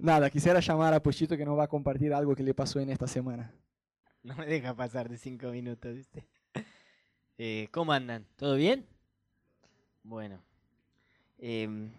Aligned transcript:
Nada, 0.00 0.30
quisiera 0.30 0.60
llamar 0.60 0.94
a 0.94 1.02
Pochito 1.02 1.36
que 1.36 1.44
nos 1.44 1.58
va 1.58 1.64
a 1.64 1.68
compartir 1.68 2.14
algo 2.14 2.36
que 2.36 2.44
le 2.44 2.54
pasó 2.54 2.78
en 2.78 2.90
esta 2.90 3.06
semana. 3.06 3.52
No 4.22 4.34
me 4.34 4.46
deja 4.46 4.74
pasar 4.74 5.08
de 5.08 5.16
cinco 5.16 5.48
minutos, 5.48 5.94
¿viste? 5.94 6.26
Eh, 7.40 7.68
¿Cómo 7.70 7.92
andan? 7.92 8.26
¿Todo 8.34 8.56
bien? 8.56 8.84
Bueno. 10.02 10.42
bueno, 11.38 11.92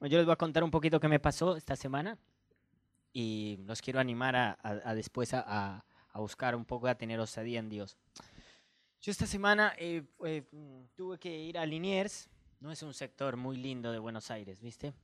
yo 0.00 0.16
les 0.16 0.24
voy 0.24 0.32
a 0.32 0.36
contar 0.36 0.64
un 0.64 0.70
poquito 0.70 0.98
qué 0.98 1.08
me 1.08 1.20
pasó 1.20 1.58
esta 1.58 1.76
semana 1.76 2.16
y 3.12 3.58
los 3.66 3.82
quiero 3.82 4.00
animar 4.00 4.34
a, 4.34 4.94
después 4.94 5.34
a, 5.34 5.84
buscar 6.14 6.56
un 6.56 6.64
poco, 6.64 6.86
a 6.88 6.94
tener 6.94 7.20
osadía 7.20 7.58
en 7.58 7.68
Dios. 7.68 7.98
Yo 9.02 9.12
esta 9.12 9.26
semana 9.26 9.74
eh, 9.76 10.04
eh, 10.24 10.48
mm, 10.50 10.84
tuve 10.94 11.18
que 11.18 11.38
ir 11.38 11.58
a 11.58 11.66
Liniers, 11.66 12.30
no 12.60 12.72
es 12.72 12.82
un 12.82 12.94
sector 12.94 13.36
muy 13.36 13.58
lindo 13.58 13.92
de 13.92 13.98
Buenos 13.98 14.30
Aires, 14.30 14.62
¿viste? 14.62 14.94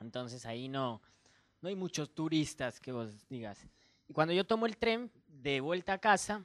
Entonces 0.00 0.44
ahí 0.44 0.68
no, 0.68 1.02
no 1.64 1.70
hay 1.70 1.76
muchos 1.76 2.10
turistas 2.10 2.78
que 2.78 2.92
vos 2.92 3.26
digas. 3.30 3.66
Y 4.06 4.12
cuando 4.12 4.34
yo 4.34 4.44
tomo 4.44 4.66
el 4.66 4.76
tren 4.76 5.10
de 5.26 5.62
vuelta 5.62 5.94
a 5.94 5.98
casa, 5.98 6.44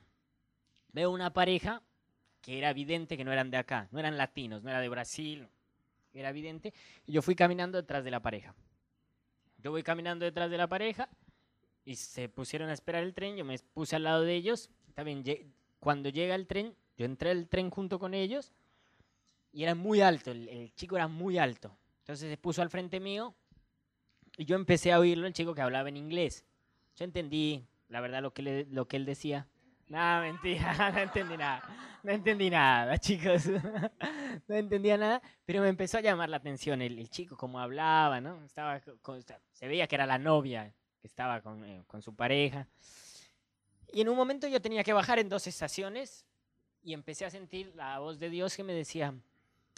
veo 0.93 1.11
una 1.11 1.33
pareja 1.33 1.81
que 2.39 2.57
era 2.57 2.69
evidente 2.69 3.17
que 3.17 3.25
no 3.25 3.33
eran 3.33 3.51
de 3.51 3.57
acá, 3.57 3.89
no 3.91 3.99
eran 3.99 4.17
latinos, 4.17 4.63
no 4.63 4.69
era 4.69 4.79
de 4.79 4.87
Brasil, 4.87 5.45
era 6.13 6.29
evidente. 6.29 6.73
Y 7.05 7.11
yo 7.11 7.21
fui 7.21 7.35
caminando 7.35 7.77
detrás 7.77 8.05
de 8.05 8.11
la 8.11 8.21
pareja. 8.21 8.55
Yo 9.57 9.71
voy 9.71 9.83
caminando 9.83 10.23
detrás 10.23 10.49
de 10.49 10.57
la 10.57 10.67
pareja 10.67 11.09
y 11.83 11.97
se 11.97 12.29
pusieron 12.29 12.69
a 12.69 12.73
esperar 12.73 13.03
el 13.03 13.13
tren, 13.13 13.35
yo 13.35 13.43
me 13.43 13.59
puse 13.59 13.97
al 13.97 14.03
lado 14.03 14.21
de 14.21 14.33
ellos. 14.33 14.69
También 14.93 15.25
cuando 15.81 16.07
llega 16.07 16.33
el 16.33 16.47
tren, 16.47 16.73
yo 16.97 17.03
entré 17.03 17.31
al 17.31 17.49
tren 17.49 17.69
junto 17.69 17.99
con 17.99 18.13
ellos 18.13 18.53
y 19.51 19.63
era 19.63 19.75
muy 19.75 19.99
alto, 19.99 20.31
el, 20.31 20.47
el 20.47 20.73
chico 20.75 20.95
era 20.95 21.09
muy 21.09 21.37
alto. 21.37 21.77
Entonces 22.03 22.29
se 22.29 22.37
puso 22.37 22.61
al 22.61 22.69
frente 22.69 23.01
mío 23.01 23.35
y 24.39 24.45
yo 24.45 24.55
empecé 24.55 24.93
a 24.93 24.99
oírlo, 24.99 25.27
el 25.27 25.33
chico 25.33 25.53
que 25.53 25.61
hablaba 25.61 25.89
en 25.89 25.97
inglés. 25.97 26.45
Yo 26.95 27.03
entendí, 27.03 27.67
la 27.89 27.99
verdad, 27.99 28.21
lo 28.21 28.33
que, 28.33 28.41
le- 28.41 28.65
lo 28.67 28.87
que 28.87 28.95
él 28.97 29.05
decía. 29.05 29.47
No, 29.87 30.21
mentira, 30.21 30.73
no 30.93 30.99
entendí 30.99 31.35
nada. 31.37 31.99
No 32.03 32.11
entendí 32.13 32.49
nada, 32.49 32.97
chicos. 32.99 33.47
No 34.47 34.55
entendía 34.55 34.97
nada, 34.97 35.21
pero 35.45 35.61
me 35.61 35.67
empezó 35.67 35.97
a 35.97 36.01
llamar 36.01 36.29
la 36.29 36.37
atención 36.37 36.81
el, 36.81 36.97
el 36.99 37.09
chico, 37.09 37.35
cómo 37.35 37.59
hablaba, 37.59 38.21
¿no? 38.21 38.43
Estaba 38.45 38.79
co- 38.79 38.97
con- 39.01 39.21
se 39.51 39.67
veía 39.67 39.87
que 39.87 39.95
era 39.95 40.05
la 40.05 40.17
novia 40.17 40.73
que 41.01 41.07
estaba 41.07 41.41
con, 41.41 41.63
eh, 41.65 41.83
con 41.87 42.01
su 42.01 42.15
pareja. 42.15 42.65
Y 43.91 44.01
en 44.01 44.09
un 44.09 44.15
momento 44.15 44.47
yo 44.47 44.61
tenía 44.61 44.83
que 44.85 44.93
bajar 44.93 45.19
en 45.19 45.27
dos 45.27 45.47
estaciones 45.47 46.25
y 46.81 46.93
empecé 46.93 47.25
a 47.25 47.29
sentir 47.29 47.73
la 47.75 47.99
voz 47.99 48.19
de 48.19 48.29
Dios 48.29 48.55
que 48.55 48.63
me 48.63 48.73
decía, 48.73 49.13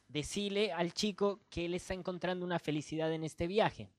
decile 0.07 0.72
al 0.72 0.94
chico 0.94 1.39
que 1.50 1.66
él 1.66 1.73
está 1.73 1.94
encontrando 1.95 2.45
una 2.45 2.59
felicidad 2.59 3.11
en 3.11 3.23
este 3.23 3.47
viaje. 3.47 3.89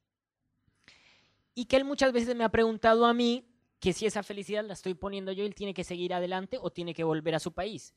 Y 1.55 1.67
que 1.67 1.77
él 1.77 1.85
muchas 1.85 2.13
veces 2.13 2.35
me 2.35 2.45
ha 2.45 2.49
preguntado 2.49 3.07
a 3.07 3.15
mí 3.15 3.47
que 3.79 3.93
si 3.93 4.07
esa 4.07 4.23
felicidad 4.23 4.65
la 4.65 4.75
estoy 4.75 4.95
poniendo 4.95 5.33
yo, 5.33 5.45
él 5.45 5.55
tiene 5.55 5.75
que 5.75 5.85
seguir 5.85 6.15
adelante 6.15 6.59
o 6.61 6.71
tiene 6.71 6.95
que 6.95 7.05
volver 7.05 7.35
a 7.35 7.41
su 7.41 7.53
país. 7.53 7.95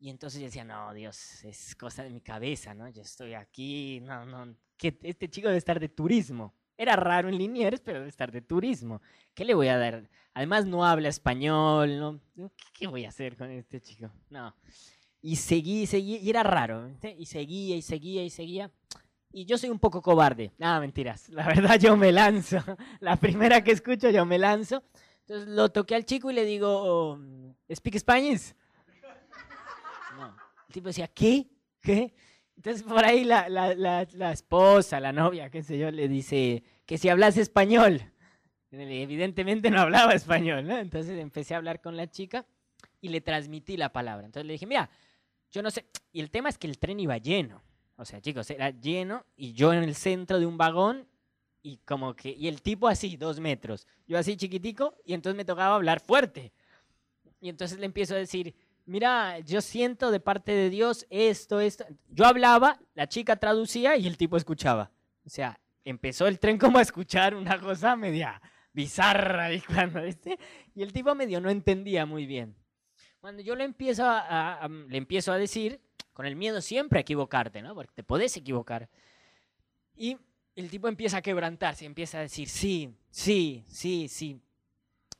Y 0.00 0.10
entonces 0.10 0.40
yo 0.40 0.46
decía, 0.46 0.64
no, 0.64 0.94
Dios, 0.94 1.44
es 1.44 1.74
cosa 1.74 2.04
de 2.04 2.10
mi 2.10 2.20
cabeza, 2.20 2.74
¿no? 2.74 2.88
Yo 2.88 3.02
estoy 3.02 3.34
aquí, 3.34 4.00
no, 4.02 4.24
no, 4.24 4.54
que 4.76 4.96
este 5.02 5.28
chico 5.28 5.48
debe 5.48 5.58
estar 5.58 5.80
de 5.80 5.88
turismo. 5.88 6.54
Era 6.76 6.94
raro 6.94 7.28
en 7.28 7.36
Liniers, 7.36 7.80
pero 7.80 7.98
debe 7.98 8.08
estar 8.08 8.30
de 8.30 8.40
turismo. 8.40 9.02
¿Qué 9.34 9.44
le 9.44 9.54
voy 9.54 9.66
a 9.66 9.76
dar? 9.76 10.08
Además 10.32 10.64
no 10.64 10.86
habla 10.86 11.08
español, 11.08 11.98
¿no? 11.98 12.20
¿Qué, 12.36 12.64
qué 12.72 12.86
voy 12.86 13.04
a 13.04 13.08
hacer 13.08 13.36
con 13.36 13.50
este 13.50 13.80
chico? 13.80 14.12
No. 14.30 14.54
Y 15.20 15.34
seguí, 15.34 15.86
seguí, 15.86 16.18
y 16.18 16.30
era 16.30 16.44
raro, 16.44 16.86
¿viste? 16.86 17.16
y 17.18 17.26
seguía, 17.26 17.74
y 17.74 17.82
seguía, 17.82 18.22
y 18.22 18.30
seguía. 18.30 18.70
Y 19.30 19.44
yo 19.44 19.58
soy 19.58 19.70
un 19.70 19.78
poco 19.78 20.00
cobarde. 20.00 20.52
Nada, 20.58 20.80
mentiras. 20.80 21.28
La 21.28 21.46
verdad, 21.46 21.78
yo 21.78 21.96
me 21.96 22.12
lanzo. 22.12 22.58
La 23.00 23.16
primera 23.16 23.62
que 23.62 23.72
escucho, 23.72 24.10
yo 24.10 24.24
me 24.24 24.38
lanzo. 24.38 24.82
Entonces 25.20 25.48
lo 25.48 25.68
toqué 25.70 25.94
al 25.94 26.06
chico 26.06 26.30
y 26.30 26.34
le 26.34 26.44
digo, 26.44 26.68
oh, 26.70 27.18
¿Speak 27.72 27.98
Spanish? 27.98 28.54
No. 30.16 30.34
El 30.68 30.72
tipo 30.72 30.86
decía, 30.88 31.08
¿qué? 31.08 31.46
¿Qué? 31.80 32.14
Entonces 32.56 32.82
por 32.82 33.04
ahí 33.04 33.24
la, 33.24 33.48
la, 33.48 33.74
la, 33.74 34.06
la 34.14 34.32
esposa, 34.32 34.98
la 34.98 35.12
novia, 35.12 35.50
qué 35.50 35.62
sé 35.62 35.78
yo, 35.78 35.90
le 35.90 36.08
dice 36.08 36.64
que 36.86 36.98
si 36.98 37.08
hablas 37.08 37.36
español. 37.36 38.02
Evidentemente 38.70 39.70
no 39.70 39.80
hablaba 39.80 40.12
español, 40.12 40.66
¿no? 40.66 40.76
Entonces 40.78 41.18
empecé 41.18 41.54
a 41.54 41.58
hablar 41.58 41.80
con 41.80 41.96
la 41.96 42.10
chica 42.10 42.46
y 43.00 43.08
le 43.08 43.20
transmití 43.20 43.76
la 43.76 43.92
palabra. 43.92 44.26
Entonces 44.26 44.46
le 44.46 44.54
dije, 44.54 44.66
mira, 44.66 44.90
yo 45.50 45.62
no 45.62 45.70
sé. 45.70 45.86
Y 46.12 46.20
el 46.20 46.30
tema 46.30 46.48
es 46.48 46.58
que 46.58 46.66
el 46.66 46.78
tren 46.78 47.00
iba 47.00 47.16
lleno. 47.18 47.62
O 47.98 48.04
sea, 48.04 48.20
chicos, 48.20 48.48
era 48.50 48.70
lleno 48.70 49.26
y 49.36 49.52
yo 49.54 49.72
en 49.72 49.82
el 49.82 49.96
centro 49.96 50.38
de 50.38 50.46
un 50.46 50.56
vagón 50.56 51.08
y 51.62 51.78
como 51.78 52.14
que, 52.14 52.30
y 52.30 52.46
el 52.46 52.62
tipo 52.62 52.86
así, 52.86 53.16
dos 53.16 53.40
metros. 53.40 53.88
Yo 54.06 54.16
así 54.16 54.36
chiquitico 54.36 54.94
y 55.04 55.14
entonces 55.14 55.36
me 55.36 55.44
tocaba 55.44 55.74
hablar 55.74 55.98
fuerte. 55.98 56.52
Y 57.40 57.48
entonces 57.48 57.76
le 57.76 57.86
empiezo 57.86 58.14
a 58.14 58.18
decir, 58.18 58.54
mira, 58.86 59.40
yo 59.40 59.60
siento 59.60 60.12
de 60.12 60.20
parte 60.20 60.52
de 60.52 60.70
Dios 60.70 61.06
esto, 61.10 61.58
esto. 61.58 61.84
Yo 62.08 62.24
hablaba, 62.24 62.78
la 62.94 63.08
chica 63.08 63.34
traducía 63.34 63.96
y 63.96 64.06
el 64.06 64.16
tipo 64.16 64.36
escuchaba. 64.36 64.92
O 65.26 65.28
sea, 65.28 65.58
empezó 65.84 66.28
el 66.28 66.38
tren 66.38 66.56
como 66.56 66.78
a 66.78 66.82
escuchar 66.82 67.34
una 67.34 67.60
cosa 67.60 67.96
media 67.96 68.40
bizarra 68.72 69.52
y 69.52 69.60
cuando. 69.60 70.00
Y 70.06 70.82
el 70.82 70.92
tipo 70.92 71.16
medio 71.16 71.40
no 71.40 71.50
entendía 71.50 72.06
muy 72.06 72.26
bien. 72.26 72.54
Cuando 73.28 73.42
yo 73.42 73.54
le 73.56 73.64
empiezo 73.64 74.06
a, 74.06 74.20
a- 74.20 74.64
a- 74.64 74.68
le 74.68 74.96
empiezo 74.96 75.30
a 75.32 75.36
decir, 75.36 75.78
con 76.14 76.24
el 76.24 76.34
miedo 76.34 76.62
siempre 76.62 76.98
a 76.98 77.02
equivocarte, 77.02 77.60
¿no? 77.60 77.74
Porque 77.74 77.92
te 77.94 78.02
podés 78.02 78.34
equivocar. 78.38 78.88
Y 79.94 80.16
el 80.56 80.70
tipo 80.70 80.88
empieza 80.88 81.18
a 81.18 81.20
quebrantarse, 81.20 81.84
empieza 81.84 82.16
a 82.16 82.20
decir, 82.22 82.48
sí, 82.48 82.88
sí, 83.10 83.64
sí, 83.68 84.08
sí. 84.08 84.40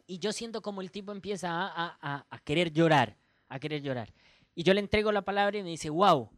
Y 0.07 0.21
yo 0.21 0.33
siento 0.33 0.63
como 0.63 0.81
el 0.81 0.91
tipo 0.91 1.13
empieza 1.13 1.51
a- 1.53 2.25
a 2.31 2.39
querer 2.45 2.73
llorar, 2.73 3.15
a 3.47 3.59
querer 3.59 3.83
llorar. 3.83 4.11
Y 4.55 4.63
yo 4.63 4.73
le 4.73 4.81
entrego 4.81 5.13
la 5.13 5.21
palabra 5.21 5.59
y 5.59 5.63
me 5.63 5.69
dice, 5.69 5.91
wow, 5.91 6.31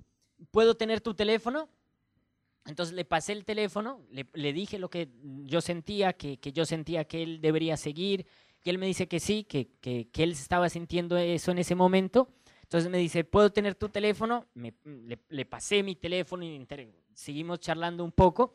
¿puedo 0.51 0.75
tener 0.75 1.01
tu 1.01 1.15
teléfono? 1.15 1.69
Entonces 2.67 2.97
le 2.97 3.05
pasé 3.05 3.31
el 3.33 3.45
teléfono, 3.45 4.05
le, 4.11 4.27
le 4.33 4.53
dije 4.53 4.81
lo 4.81 4.91
que 4.91 5.09
yo 5.45 5.61
sentía, 5.61 6.15
que, 6.15 6.41
que 6.41 6.51
yo 6.51 6.67
sentía 6.67 7.05
que 7.05 7.23
él 7.23 7.41
debería 7.41 7.77
seguir, 7.77 8.27
y 8.63 8.71
él 8.71 8.79
me 8.79 8.87
dice 8.87 9.09
que 9.09 9.21
sí, 9.21 9.45
que, 9.45 9.69
que, 9.81 10.09
que 10.11 10.23
él 10.23 10.33
estaba 10.33 10.69
sintiendo 10.69 11.17
eso 11.17 11.51
en 11.51 11.59
ese 11.59 11.75
momento. 11.75 12.29
Entonces 12.63 12.91
me 12.91 12.99
dice, 12.99 13.25
¿puedo 13.25 13.51
tener 13.51 13.75
tu 13.75 13.89
teléfono? 13.89 14.47
Me- 14.55 14.75
le, 14.85 15.19
le 15.29 15.45
pasé 15.47 15.83
mi 15.83 15.97
teléfono 15.97 16.45
y 16.45 16.67
seguimos 17.15 17.61
charlando 17.61 18.05
un 18.05 18.13
poco. 18.13 18.55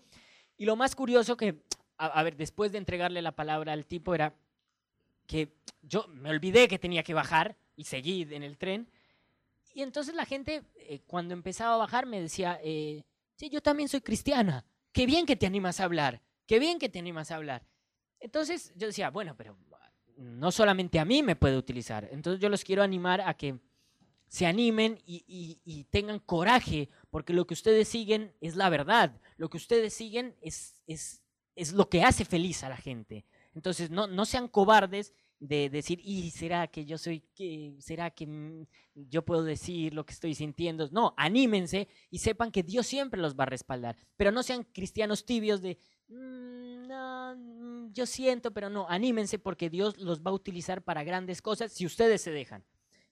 Y 0.57 0.65
lo 0.65 0.75
más 0.75 0.95
curioso 0.95 1.35
que, 1.35 1.63
a, 1.97 2.05
a 2.07 2.23
ver, 2.23 2.37
después 2.37 2.71
de 2.71 2.77
entregarle 2.77 3.21
la 3.21 3.35
palabra 3.35 3.73
al 3.73 3.85
tipo 3.85 4.15
era 4.15 4.33
que 5.27 5.53
yo 5.81 6.07
me 6.07 6.29
olvidé 6.29 6.67
que 6.67 6.79
tenía 6.79 7.03
que 7.03 7.13
bajar 7.13 7.57
y 7.75 7.85
seguí 7.85 8.21
en 8.31 8.43
el 8.43 8.57
tren. 8.57 8.87
Y 9.73 9.81
entonces 9.81 10.15
la 10.15 10.25
gente, 10.25 10.63
eh, 10.75 11.01
cuando 11.05 11.33
empezaba 11.33 11.73
a 11.73 11.77
bajar, 11.77 12.05
me 12.05 12.21
decía, 12.21 12.59
eh, 12.63 13.03
sí, 13.35 13.49
yo 13.49 13.61
también 13.61 13.89
soy 13.89 14.01
cristiana. 14.01 14.65
Qué 14.93 15.05
bien 15.05 15.25
que 15.25 15.35
te 15.35 15.45
animas 15.45 15.79
a 15.79 15.83
hablar. 15.85 16.21
Qué 16.47 16.59
bien 16.59 16.79
que 16.79 16.87
te 16.89 16.99
animas 16.99 17.31
a 17.31 17.35
hablar. 17.35 17.65
Entonces 18.19 18.71
yo 18.75 18.87
decía, 18.87 19.09
bueno, 19.09 19.35
pero 19.35 19.57
no 20.17 20.51
solamente 20.51 20.99
a 20.99 21.05
mí 21.05 21.23
me 21.23 21.35
puede 21.35 21.57
utilizar. 21.57 22.07
Entonces 22.11 22.41
yo 22.41 22.49
los 22.49 22.63
quiero 22.63 22.83
animar 22.83 23.21
a 23.21 23.33
que 23.35 23.59
se 24.27 24.45
animen 24.45 24.99
y, 25.05 25.85
tengan 25.91 26.19
coraje, 26.19 26.89
porque 27.09 27.33
lo 27.33 27.45
que 27.47 27.53
ustedes 27.53 27.87
siguen 27.87 28.33
es 28.41 28.55
la 28.55 28.69
verdad. 28.69 29.19
Lo 29.37 29.49
que 29.49 29.57
ustedes 29.57 29.93
siguen 29.93 30.35
es, 30.41 30.81
lo 31.73 31.89
que 31.89 32.03
hace 32.03 32.25
feliz 32.25 32.63
a 32.63 32.69
la 32.69 32.77
gente. 32.77 33.25
Entonces 33.53 33.89
no, 33.89 34.25
sean 34.25 34.47
cobardes 34.47 35.13
de 35.39 35.69
decir, 35.69 35.99
¿y 36.03 36.31
será 36.31 36.67
que 36.67 36.85
yo 36.85 36.97
soy, 36.97 37.23
qué? 37.35 37.75
será 37.79 38.09
que 38.09 38.25
mm, 38.25 38.65
yo 38.95 39.23
puedo 39.23 39.43
decir 39.43 39.93
lo 39.93 40.05
que 40.05 40.13
estoy 40.13 40.33
sintiendo? 40.33 40.89
No, 40.91 41.13
anímense 41.17 41.87
y 42.09 42.19
sepan 42.19 42.51
que 42.51 42.63
Dios 42.63 42.87
siempre 42.87 43.21
los 43.21 43.35
va 43.35 43.43
a 43.43 43.47
respaldar. 43.47 43.95
Pero 44.17 44.31
no 44.31 44.43
sean 44.43 44.63
cristianos 44.63 45.25
tibios 45.25 45.61
de, 45.61 45.77
"Mm, 46.07 46.87
no, 46.87 47.35
mm, 47.35 47.91
yo 47.93 48.05
siento, 48.05 48.51
pero 48.51 48.69
no, 48.69 48.87
anímense 48.89 49.39
porque 49.39 49.69
Dios 49.69 49.97
los 49.97 50.21
va 50.21 50.31
a 50.31 50.33
utilizar 50.33 50.81
para 50.83 51.03
grandes 51.03 51.41
cosas 51.41 51.71
si 51.71 51.85
ustedes 51.85 52.21
se 52.21 52.31
dejan. 52.31 52.63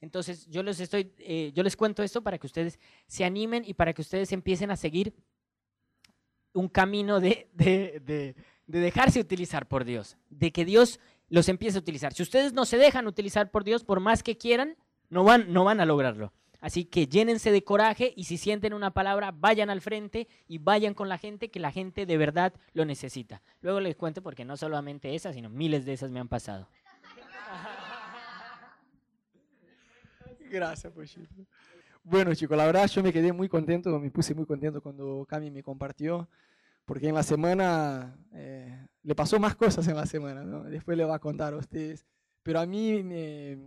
Entonces 0.02 0.48
yo 0.48 0.64
les 0.64 0.80
estoy, 0.80 1.14
eh, 1.20 1.52
yo 1.56 1.64
les 1.64 1.76
cuento 1.78 2.04
esto 2.04 2.22
para 2.22 2.38
que 2.38 2.46
ustedes 2.48 2.80
se 3.08 3.24
animen 3.24 3.64
y 3.66 3.74
para 3.74 3.94
que 3.94 4.02
ustedes 4.02 4.32
empiecen 4.34 4.70
a 4.70 4.76
seguir 4.76 5.14
un 6.54 6.68
camino 6.68 7.20
de, 7.20 7.50
de- 7.54 8.02
de- 8.06 8.36
de 8.68 8.80
dejarse 8.80 9.20
utilizar 9.20 9.68
por 9.68 9.84
Dios, 9.86 10.18
de 10.30 10.52
que 10.52 10.66
Dios 10.66 11.00
los 11.30 11.50
empiece 11.50 11.78
a 11.78 11.82
utilizar. 11.82 12.14
Si 12.14 12.22
ustedes 12.24 12.54
no 12.54 12.66
se 12.66 12.78
dejan 12.78 13.08
utilizar 13.08 13.50
por 13.52 13.64
Dios, 13.64 13.84
por 13.84 14.00
más 14.00 14.24
que 14.24 14.38
quieran, 14.38 14.78
no 15.10 15.24
van, 15.24 15.52
no 15.52 15.64
van 15.64 15.80
a 15.80 15.86
lograrlo. 15.86 16.32
Así 16.64 16.86
que 16.86 17.08
llénense 17.08 17.52
de 17.52 17.62
coraje 17.66 18.14
y 18.16 18.24
si 18.24 18.38
sienten 18.38 18.74
una 18.74 18.92
palabra, 18.92 19.34
vayan 19.34 19.70
al 19.70 19.82
frente 19.82 20.30
y 20.48 20.60
vayan 20.60 20.94
con 20.94 21.10
la 21.10 21.18
gente, 21.18 21.52
que 21.52 21.60
la 21.60 21.74
gente 21.74 22.06
de 22.06 22.18
verdad 22.18 22.54
lo 22.72 22.86
necesita. 22.86 23.42
Luego 23.60 23.82
les 23.82 23.98
cuento 23.98 24.24
porque 24.24 24.46
no 24.46 24.56
solamente 24.56 25.14
esas, 25.14 25.36
sino 25.36 25.50
miles 25.50 25.84
de 25.84 25.92
esas 25.92 26.10
me 26.10 26.22
han 26.22 26.30
pasado. 26.30 26.70
Gracias, 30.50 30.94
Pochito. 30.94 31.36
Bueno, 32.02 32.34
chicos, 32.34 32.56
la 32.56 32.66
verdad 32.66 32.88
yo 32.88 33.04
me 33.04 33.12
quedé 33.12 33.34
muy 33.34 33.50
contento, 33.50 34.00
me 34.00 34.10
puse 34.10 34.34
muy 34.34 34.46
contento 34.46 34.80
cuando 34.80 35.26
Cami 35.28 35.52
me 35.52 35.64
compartió, 35.64 36.30
porque 36.86 37.10
en 37.10 37.16
la 37.16 37.24
semana 37.24 38.18
eh, 38.32 38.88
le 39.02 39.16
pasó 39.16 39.38
más 39.38 39.58
cosas 39.58 39.86
en 39.90 39.98
la 39.98 40.06
semana, 40.06 40.46
¿no? 40.46 40.64
Después 40.64 40.98
le 40.98 41.04
va 41.04 41.16
a 41.16 41.20
contar 41.20 41.54
a 41.56 41.58
ustedes. 41.58 42.06
Pero 42.42 42.62
a 42.62 42.66
mí 42.66 43.04
me, 43.04 43.58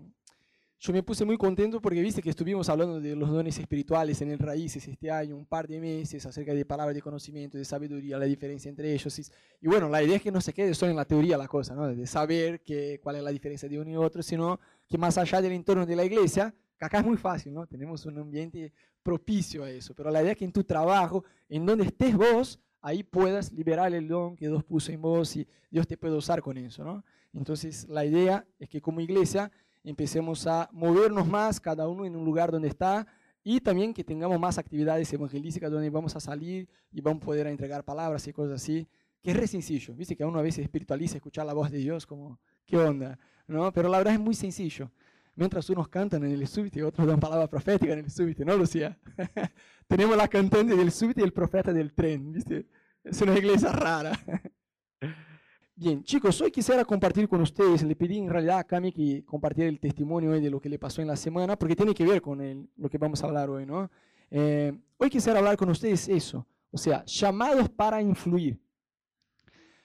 yo 0.78 0.92
me 0.92 1.02
puse 1.02 1.24
muy 1.24 1.38
contento 1.38 1.80
porque 1.80 2.02
viste 2.02 2.20
que 2.20 2.28
estuvimos 2.28 2.68
hablando 2.68 3.00
de 3.00 3.16
los 3.16 3.30
dones 3.30 3.58
espirituales 3.58 4.20
en 4.20 4.30
el 4.30 4.38
Raíces 4.38 4.86
este 4.86 5.10
año, 5.10 5.34
un 5.36 5.46
par 5.46 5.66
de 5.66 5.80
meses, 5.80 6.26
acerca 6.26 6.52
de 6.52 6.64
palabras 6.66 6.94
de 6.94 7.00
conocimiento, 7.00 7.56
de 7.56 7.64
sabiduría, 7.64 8.18
la 8.18 8.26
diferencia 8.26 8.68
entre 8.68 8.92
ellos. 8.92 9.18
Y, 9.60 9.66
bueno, 9.66 9.88
la 9.88 10.02
idea 10.02 10.16
es 10.16 10.22
que 10.22 10.30
no 10.30 10.40
se 10.40 10.52
quede 10.52 10.74
solo 10.74 10.90
en 10.90 10.96
la 10.96 11.06
teoría 11.06 11.38
la 11.38 11.48
cosa, 11.48 11.74
¿no? 11.74 11.88
de 11.88 12.06
saber 12.06 12.60
que, 12.62 13.00
cuál 13.02 13.16
es 13.16 13.22
la 13.22 13.30
diferencia 13.30 13.68
de 13.68 13.80
uno 13.80 13.90
y 13.90 13.96
otro, 13.96 14.22
sino 14.22 14.60
que 14.86 14.98
más 14.98 15.16
allá 15.16 15.40
del 15.40 15.52
entorno 15.52 15.86
de 15.86 15.96
la 15.96 16.04
iglesia, 16.04 16.54
que 16.78 16.84
acá 16.84 16.98
es 16.98 17.06
muy 17.06 17.16
fácil, 17.16 17.54
¿no? 17.54 17.66
tenemos 17.66 18.04
un 18.04 18.18
ambiente 18.18 18.72
propicio 19.02 19.64
a 19.64 19.70
eso, 19.70 19.94
pero 19.94 20.10
la 20.10 20.20
idea 20.20 20.32
es 20.32 20.38
que 20.38 20.44
en 20.44 20.52
tu 20.52 20.62
trabajo, 20.62 21.24
en 21.48 21.64
donde 21.64 21.86
estés 21.86 22.14
vos, 22.14 22.60
ahí 22.82 23.02
puedas 23.02 23.50
liberar 23.50 23.94
el 23.94 24.06
don 24.06 24.36
que 24.36 24.46
Dios 24.46 24.62
puso 24.62 24.92
en 24.92 25.00
vos 25.00 25.34
y 25.36 25.48
Dios 25.70 25.86
te 25.86 25.96
puede 25.96 26.14
usar 26.14 26.42
con 26.42 26.58
eso. 26.58 26.84
¿no? 26.84 27.04
Entonces, 27.32 27.86
la 27.88 28.04
idea 28.04 28.46
es 28.58 28.68
que 28.68 28.80
como 28.80 29.00
iglesia 29.00 29.50
empecemos 29.90 30.46
a 30.46 30.68
movernos 30.72 31.26
más, 31.26 31.60
cada 31.60 31.88
uno 31.88 32.04
en 32.04 32.16
un 32.16 32.24
lugar 32.24 32.50
donde 32.50 32.68
está, 32.68 33.06
y 33.44 33.60
también 33.60 33.94
que 33.94 34.02
tengamos 34.02 34.40
más 34.40 34.58
actividades 34.58 35.12
evangelísticas 35.12 35.70
donde 35.70 35.88
vamos 35.88 36.16
a 36.16 36.20
salir 36.20 36.68
y 36.90 37.00
vamos 37.00 37.22
a 37.22 37.26
poder 37.26 37.46
entregar 37.46 37.84
palabras 37.84 38.26
y 38.26 38.32
cosas 38.32 38.60
así, 38.60 38.88
que 39.22 39.30
es 39.30 39.36
re 39.36 39.46
sencillo. 39.46 39.94
Viste 39.94 40.16
que 40.16 40.24
uno 40.24 40.40
a 40.40 40.42
veces 40.42 40.64
espiritualiza 40.64 41.16
escuchar 41.16 41.46
la 41.46 41.52
voz 41.52 41.70
de 41.70 41.78
Dios 41.78 42.04
como, 42.04 42.40
¿qué 42.64 42.76
onda? 42.76 43.16
¿No? 43.46 43.72
Pero 43.72 43.88
la 43.88 43.98
verdad 43.98 44.14
es 44.14 44.20
muy 44.20 44.34
sencillo. 44.34 44.90
Mientras 45.36 45.70
unos 45.70 45.88
cantan 45.88 46.24
en 46.24 46.32
el 46.32 46.48
súbito 46.48 46.80
y 46.80 46.82
otros 46.82 47.06
dan 47.06 47.20
palabras 47.20 47.48
proféticas 47.48 47.92
en 47.92 48.04
el 48.06 48.10
súbito, 48.10 48.44
¿no, 48.44 48.56
Lucía? 48.56 48.98
Tenemos 49.86 50.16
la 50.16 50.26
cantante 50.26 50.74
del 50.74 50.90
súbito 50.90 51.20
y 51.20 51.24
el 51.24 51.32
profeta 51.32 51.72
del 51.72 51.92
tren, 51.92 52.32
¿viste? 52.32 52.66
Es 53.04 53.20
una 53.22 53.38
iglesia 53.38 53.70
rara. 53.70 54.12
Bien, 55.78 56.02
chicos, 56.04 56.40
hoy 56.40 56.50
quisiera 56.50 56.86
compartir 56.86 57.28
con 57.28 57.42
ustedes, 57.42 57.82
le 57.82 57.94
pedí 57.94 58.16
en 58.16 58.30
realidad 58.30 58.60
a 58.60 58.64
Cami 58.64 58.90
que 58.90 59.22
compartiera 59.26 59.68
el 59.68 59.78
testimonio 59.78 60.30
de 60.30 60.48
lo 60.48 60.58
que 60.58 60.70
le 60.70 60.78
pasó 60.78 61.02
en 61.02 61.08
la 61.08 61.16
semana, 61.16 61.58
porque 61.58 61.76
tiene 61.76 61.92
que 61.92 62.06
ver 62.06 62.22
con 62.22 62.70
lo 62.78 62.88
que 62.88 62.96
vamos 62.96 63.22
a 63.22 63.26
hablar 63.26 63.50
hoy, 63.50 63.66
¿no? 63.66 63.90
Eh, 64.30 64.72
hoy 64.96 65.10
quisiera 65.10 65.38
hablar 65.38 65.58
con 65.58 65.68
ustedes 65.68 66.08
eso, 66.08 66.46
o 66.70 66.78
sea, 66.78 67.04
llamados 67.04 67.68
para 67.68 68.00
influir. 68.00 68.58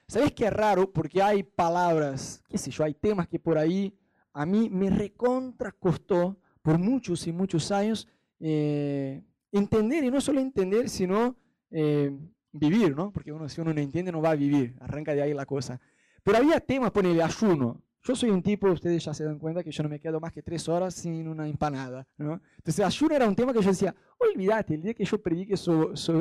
¿Sabes 0.07 0.31
qué 0.31 0.45
es 0.45 0.53
raro? 0.53 0.89
Porque 0.89 1.21
hay 1.21 1.43
palabras, 1.43 2.41
qué 2.47 2.57
sé 2.57 2.71
yo, 2.71 2.85
hay 2.85 2.94
temas 2.94 3.27
que 3.27 3.37
por 3.37 3.57
ahí 3.57 3.94
a 4.31 4.45
mí 4.45 4.69
me 4.69 4.89
recontra 4.89 5.73
costó 5.73 6.37
por 6.61 6.77
muchos 6.77 7.27
y 7.27 7.33
muchos 7.33 7.69
años 7.69 8.07
eh, 8.39 9.21
entender, 9.51 10.05
y 10.05 10.09
no 10.09 10.21
solo 10.21 10.39
entender, 10.39 10.87
sino 10.87 11.35
eh, 11.69 12.17
vivir, 12.51 12.95
¿no? 12.95 13.12
Porque 13.12 13.31
uno, 13.31 13.48
si 13.50 13.62
uno 13.62 13.74
no 13.74 13.81
entiende, 13.81 14.12
no 14.12 14.21
va 14.21 14.31
a 14.31 14.36
vivir. 14.36 14.75
Arranca 14.80 15.13
de 15.13 15.21
ahí 15.21 15.33
la 15.33 15.45
cosa. 15.45 15.80
Pero 16.24 16.38
había 16.38 16.59
temas, 16.59 16.92
ponele 16.92 17.21
ayuno. 17.21 17.81
Yo 18.03 18.15
soy 18.15 18.31
un 18.31 18.42
tipo, 18.42 18.68
ustedes 18.68 19.06
ya 19.06 19.13
se 19.13 19.24
dan 19.24 19.38
cuenta 19.38 19.63
que 19.63 19.71
yo 19.71 19.83
no 19.83 19.89
me 19.89 20.00
quedo 20.00 20.19
más 20.19 20.31
que 20.33 20.42
tres 20.42 20.68
horas 20.68 20.95
sin 20.95 21.27
una 21.27 21.48
empanada, 21.48 22.07
¿no? 22.18 22.42
Entonces, 22.57 22.83
ayuno 22.83 23.15
era 23.15 23.27
un 23.27 23.36
tema 23.36 23.53
que 23.53 23.62
yo 23.62 23.69
decía, 23.69 23.95
olvídate, 24.18 24.74
el 24.74 24.81
día 24.81 24.94
que 24.95 25.06
yo 25.06 25.21
predique 25.21 25.53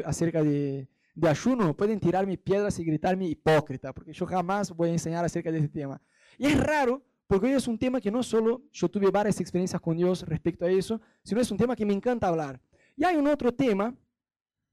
acerca 0.05 0.43
de, 0.43 0.89
de 1.15 1.29
ayuno, 1.29 1.75
pueden 1.75 1.99
tirarme 1.99 2.37
piedras 2.37 2.79
y 2.79 2.85
gritarme 2.85 3.27
hipócrita, 3.27 3.95
porque 3.95 4.13
yo 4.13 4.27
jamás 4.27 4.71
voy 4.75 4.91
a 4.91 4.93
enseñar 4.93 5.25
acerca 5.25 5.51
de 5.51 5.59
ese 5.59 5.69
tema. 5.69 6.03
Y 6.37 6.47
es 6.47 6.61
raro, 6.61 7.03
porque 7.27 7.47
hoy 7.47 7.53
es 7.53 7.67
un 7.67 7.79
tema 7.79 8.01
que 8.01 8.11
no 8.11 8.23
solo 8.23 8.63
yo 8.73 8.89
tuve 8.91 9.11
varias 9.11 9.41
experiencias 9.41 9.81
con 9.81 9.97
Dios 9.97 10.23
respecto 10.27 10.67
a 10.67 10.71
eso, 10.71 11.01
sino 11.23 11.41
es 11.41 11.51
un 11.51 11.57
tema 11.57 11.77
que 11.77 11.87
me 11.87 11.95
encanta 11.95 12.29
hablar. 12.29 12.61
Y 12.97 13.05
hay 13.05 13.17
un 13.17 13.27
otro 13.27 13.53
tema 13.55 13.95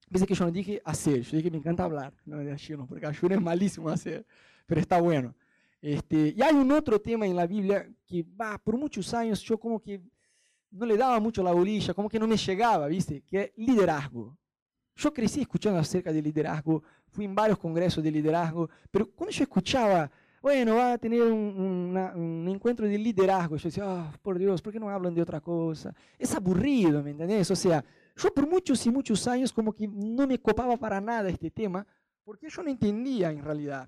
Pensé 0.10 0.26
que 0.26 0.36
yo 0.36 0.46
no 0.46 0.52
dije 0.52 0.82
hacer, 0.86 1.22
yo 1.22 1.38
dije 1.38 1.52
me 1.52 1.58
encanta 1.58 1.84
hablar, 1.84 2.14
no 2.26 2.38
de 2.38 2.52
ayuno, 2.52 2.88
porque 2.88 3.06
ayuno 3.06 3.36
es 3.36 3.42
malísimo 3.42 3.90
hacer, 3.90 4.26
pero 4.66 4.80
está 4.80 5.02
bueno. 5.02 5.36
Este, 5.82 6.34
y 6.36 6.42
hay 6.42 6.56
un 6.56 6.72
otro 6.72 7.00
tema 7.00 7.26
en 7.26 7.36
la 7.36 7.46
Biblia 7.46 7.88
que 8.06 8.24
va, 8.24 8.58
por 8.58 8.78
muchos 8.78 9.14
años 9.14 9.42
yo 9.42 9.58
como 9.58 9.80
que 9.80 10.02
no 10.72 10.86
le 10.86 10.98
daba 10.98 11.20
mucho 11.20 11.44
la 11.44 11.52
bolilla, 11.52 11.94
como 11.94 12.10
que 12.10 12.20
no 12.20 12.28
me 12.28 12.38
llegaba, 12.38 12.88
¿viste? 12.88 13.22
Que 13.22 13.42
es 13.42 13.52
liderazgo. 13.58 14.38
Yo 14.96 15.14
crecí 15.14 15.42
escuchando 15.42 15.80
acerca 15.80 16.12
del 16.12 16.24
liderazgo, 16.24 16.82
fui 17.10 17.26
en 17.26 17.36
varios 17.36 17.60
congresos 17.60 18.04
de 18.04 18.10
liderazgo, 18.10 18.70
pero 18.90 19.12
cuando 19.12 19.32
yo 19.32 19.44
escuchaba, 19.44 20.10
bueno, 20.42 20.76
va 20.76 20.94
a 20.94 20.98
tener 20.98 21.22
un, 21.22 21.96
un 22.16 22.48
encuentro 22.48 22.88
de 22.88 22.98
liderazgo, 22.98 23.58
yo 23.58 23.68
decía, 23.68 23.86
oh, 23.88 24.12
por 24.22 24.40
Dios, 24.40 24.62
¿por 24.62 24.74
qué 24.74 24.80
no 24.80 24.90
hablan 24.90 25.14
de 25.14 25.22
otra 25.22 25.40
cosa? 25.40 25.94
Es 26.18 26.34
aburrido, 26.34 27.04
¿me 27.04 27.12
entendés? 27.12 27.52
O 27.52 27.56
sea, 27.56 27.84
yo 28.18 28.34
por 28.34 28.48
muchos 28.48 28.86
y 28.86 28.92
muchos 28.92 29.28
años 29.28 29.54
como 29.54 29.74
que 29.74 29.88
no 29.88 30.28
me 30.28 30.40
copaba 30.40 30.76
para 30.78 31.00
nada 31.00 31.30
este 31.30 31.52
tema, 31.52 31.86
porque 32.24 32.50
yo 32.50 32.64
no 32.64 32.70
entendía 32.70 33.32
en 33.32 33.44
realidad. 33.44 33.88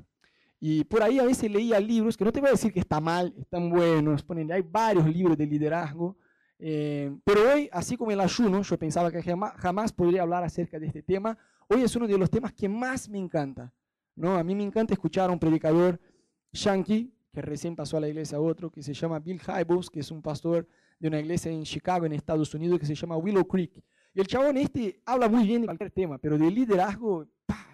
Y 0.59 0.83
por 0.83 1.01
ahí 1.01 1.19
a 1.19 1.23
veces 1.23 1.49
leía 1.49 1.79
libros, 1.79 2.15
que 2.15 2.25
no 2.25 2.31
te 2.31 2.39
voy 2.39 2.49
a 2.49 2.51
decir 2.51 2.71
que 2.71 2.79
está 2.81 2.99
mal, 2.99 3.33
están 3.37 3.69
buenos, 3.69 4.23
ponen, 4.23 4.51
hay 4.51 4.61
varios 4.61 5.07
libros 5.07 5.37
de 5.37 5.45
liderazgo, 5.45 6.17
eh, 6.61 7.15
pero 7.23 7.53
hoy, 7.53 7.69
así 7.71 7.95
como 7.95 8.11
el 8.11 8.19
ayuno, 8.19 8.61
yo 8.61 8.77
pensaba 8.77 9.09
que 9.09 9.23
jamás, 9.23 9.53
jamás, 9.55 9.93
podría 9.93 10.23
hablar 10.23 10.43
acerca 10.43 10.77
de 10.77 10.87
este 10.87 11.01
tema, 11.01 11.37
hoy 11.69 11.83
es 11.83 11.95
uno 11.95 12.05
de 12.05 12.17
los 12.17 12.29
temas 12.29 12.53
que 12.53 12.67
más 12.67 13.07
me 13.07 13.17
encanta. 13.17 13.73
¿no? 14.15 14.35
A 14.35 14.43
mí 14.43 14.53
me 14.53 14.63
encanta 14.63 14.93
escuchar 14.93 15.29
a 15.29 15.33
un 15.33 15.39
predicador 15.39 15.99
yankee, 16.51 17.13
que 17.31 17.41
recién 17.41 17.75
pasó 17.75 17.95
a 17.95 18.01
la 18.01 18.09
iglesia 18.09 18.37
a 18.37 18.41
otro, 18.41 18.69
que 18.69 18.83
se 18.83 18.93
llama 18.93 19.19
Bill 19.19 19.39
Hybels, 19.39 19.89
que 19.89 20.01
es 20.01 20.11
un 20.11 20.21
pastor 20.21 20.67
de 20.99 21.07
una 21.07 21.19
iglesia 21.19 21.51
en 21.51 21.63
Chicago, 21.63 22.05
en 22.05 22.11
Estados 22.11 22.53
Unidos, 22.53 22.79
que 22.79 22.85
se 22.85 22.95
llama 22.95 23.15
Willow 23.15 23.47
Creek. 23.47 23.81
Y 24.13 24.19
el 24.19 24.27
chabón 24.27 24.57
este 24.57 25.01
habla 25.05 25.29
muy 25.29 25.45
bien 25.45 25.61
de 25.61 25.67
cualquier 25.67 25.91
tema, 25.91 26.17
pero 26.17 26.37
de 26.37 26.49
liderazgo 26.49 27.23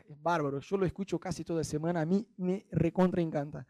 es 0.07 0.21
bárbaro. 0.21 0.59
Yo 0.59 0.77
lo 0.77 0.85
escucho 0.85 1.19
casi 1.19 1.43
toda 1.43 1.63
semana, 1.63 2.01
a 2.01 2.05
mí 2.05 2.25
me 2.37 2.65
recontra 2.71 3.21
encanta. 3.21 3.65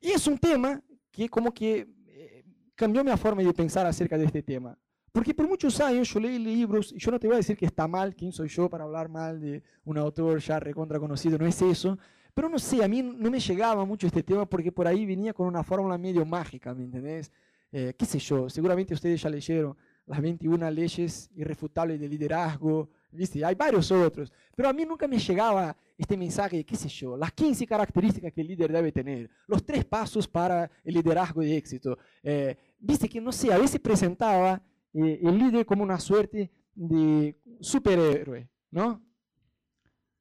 Y 0.00 0.10
es 0.10 0.26
un 0.26 0.38
tema 0.38 0.80
que 1.10 1.28
como 1.28 1.52
que 1.52 1.88
eh, 2.06 2.44
cambió 2.74 3.02
mi 3.02 3.10
forma 3.16 3.42
de 3.42 3.52
pensar 3.52 3.86
acerca 3.86 4.16
de 4.16 4.26
este 4.26 4.42
tema. 4.42 4.78
Porque 5.12 5.32
por 5.32 5.48
muchos 5.48 5.80
años 5.80 6.12
yo 6.12 6.20
leí 6.20 6.38
libros, 6.38 6.92
y 6.92 6.98
yo 6.98 7.10
no 7.10 7.18
te 7.18 7.26
voy 7.26 7.34
a 7.34 7.38
decir 7.38 7.56
que 7.56 7.64
está 7.64 7.88
mal, 7.88 8.14
quién 8.14 8.32
soy 8.32 8.48
yo 8.48 8.68
para 8.68 8.84
hablar 8.84 9.08
mal 9.08 9.40
de 9.40 9.62
un 9.84 9.96
autor 9.96 10.38
ya 10.40 10.60
recontra 10.60 11.00
conocido, 11.00 11.38
no 11.38 11.46
es 11.46 11.60
eso. 11.62 11.98
Pero 12.34 12.50
no 12.50 12.58
sé, 12.58 12.84
a 12.84 12.88
mí 12.88 13.02
no 13.02 13.30
me 13.30 13.40
llegaba 13.40 13.86
mucho 13.86 14.06
este 14.06 14.22
tema 14.22 14.44
porque 14.44 14.70
por 14.70 14.86
ahí 14.86 15.06
venía 15.06 15.32
con 15.32 15.46
una 15.46 15.64
fórmula 15.64 15.96
medio 15.96 16.26
mágica, 16.26 16.74
¿me 16.74 16.84
entendés? 16.84 17.32
Eh, 17.72 17.94
¿Qué 17.98 18.04
sé 18.04 18.18
yo? 18.18 18.50
Seguramente 18.50 18.92
ustedes 18.92 19.22
ya 19.22 19.30
leyeron 19.30 19.74
las 20.06 20.20
21 20.20 20.70
leyes 20.70 21.30
irrefutables 21.36 22.00
de 22.00 22.08
liderazgo, 22.08 22.88
¿viste? 23.10 23.44
Hay 23.44 23.54
varios 23.54 23.90
otros, 23.90 24.32
pero 24.54 24.68
a 24.68 24.72
mí 24.72 24.84
nunca 24.84 25.06
me 25.08 25.18
llegaba 25.18 25.76
este 25.98 26.16
mensaje, 26.16 26.64
qué 26.64 26.76
sé 26.76 26.88
yo, 26.88 27.16
las 27.16 27.32
15 27.32 27.66
características 27.66 28.32
que 28.32 28.40
el 28.40 28.48
líder 28.48 28.72
debe 28.72 28.92
tener, 28.92 29.30
los 29.46 29.64
tres 29.64 29.84
pasos 29.84 30.28
para 30.28 30.70
el 30.84 30.94
liderazgo 30.94 31.40
de 31.40 31.56
éxito. 31.56 31.98
Eh, 32.22 32.56
Viste 32.78 33.08
que, 33.08 33.20
no 33.20 33.32
sé, 33.32 33.52
a 33.52 33.58
veces 33.58 33.80
presentaba 33.80 34.62
eh, 34.92 35.20
el 35.22 35.38
líder 35.38 35.64
como 35.64 35.82
una 35.82 35.98
suerte 35.98 36.50
de 36.74 37.36
superhéroe, 37.60 38.48
¿no? 38.70 39.02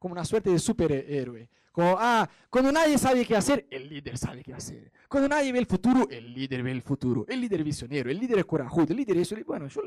Como 0.06 0.14
una 0.14 0.24
suerte 0.24 0.52
de 0.52 0.60
superhéroe. 0.60 1.50
Como, 1.72 1.96
ah, 1.98 2.30
cuando 2.52 2.72
nadie 2.72 2.96
sabe 2.96 3.26
qué 3.26 3.36
hacer, 3.36 3.66
el 3.72 3.90
líder 3.90 4.20
sabe 4.20 4.44
qué 4.44 4.54
hacer. 4.54 4.92
Cuando 5.10 5.28
nadie 5.28 5.52
ve 5.52 5.58
el 5.58 5.66
futuro, 5.66 6.08
el 6.12 6.32
líder 6.32 6.62
ve 6.62 6.72
el 6.72 6.84
futuro. 6.84 7.26
El 7.28 7.42
líder 7.42 7.64
visionario, 7.64 8.12
el 8.12 8.20
líder 8.20 8.46
corajudo, 8.46 8.86
el 8.90 8.98
líder 8.98 9.18
eso. 9.18 9.36
Bueno, 9.48 9.68
yo 9.68 9.82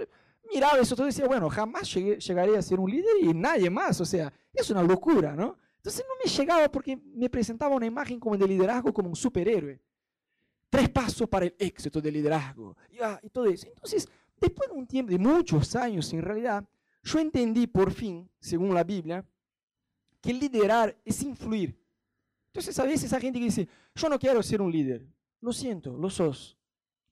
miraba 0.53 0.77
eso 0.81 0.97
todo 0.97 1.07
y 1.07 1.11
decía, 1.11 1.29
bueno, 1.29 1.49
jamás 1.49 1.95
llegaré 1.95 2.57
a 2.57 2.63
ser 2.63 2.81
un 2.81 2.91
líder 2.91 3.13
y 3.23 3.33
nadie 3.33 3.71
más. 3.71 4.01
O 4.01 4.05
sea, 4.05 4.33
es 4.53 4.69
una 4.71 4.83
locura, 4.83 5.37
¿no? 5.37 5.57
Entonces 5.77 6.05
no 6.09 6.15
me 6.21 6.29
llegaba 6.29 6.69
porque 6.69 6.97
me 6.97 7.31
presentaba 7.31 7.77
una 7.77 7.87
imagen 7.87 8.19
como 8.19 8.37
de 8.37 8.49
liderazgo 8.49 8.93
como 8.93 9.11
un 9.11 9.15
superhéroe. 9.15 9.81
Tres 10.69 10.89
pasos 10.89 11.29
para 11.29 11.45
el 11.45 11.55
éxito 11.57 12.01
del 12.01 12.15
liderazgo. 12.15 12.77
Y, 12.91 12.99
ah, 13.03 13.21
y 13.23 13.31
todo 13.31 13.47
eso. 13.47 13.69
Entonces, 13.69 14.09
después 14.41 14.69
de 14.69 14.75
un 14.75 14.85
tiempo, 14.85 15.13
de 15.13 15.19
muchos 15.19 15.77
años 15.77 16.13
en 16.13 16.23
realidad, 16.23 16.65
yo 17.05 17.21
entendí 17.21 17.69
por 17.69 17.93
fin, 17.93 18.29
según 18.41 18.75
la 18.75 18.83
Biblia, 18.83 19.25
que 20.21 20.33
liderar 20.33 20.97
es 21.05 21.23
influir. 21.23 21.79
Entonces 22.49 22.79
a 22.79 22.85
veces 22.85 23.05
esa 23.05 23.21
gente 23.21 23.39
que 23.39 23.47
dice, 23.47 23.69
yo 23.95 24.09
no 24.09 24.19
quiero 24.19 24.43
ser 24.43 24.61
un 24.61 24.73
líder. 24.73 25.07
Lo 25.41 25.53
siento, 25.53 25.97
lo 25.97 26.11
sos. 26.11 26.57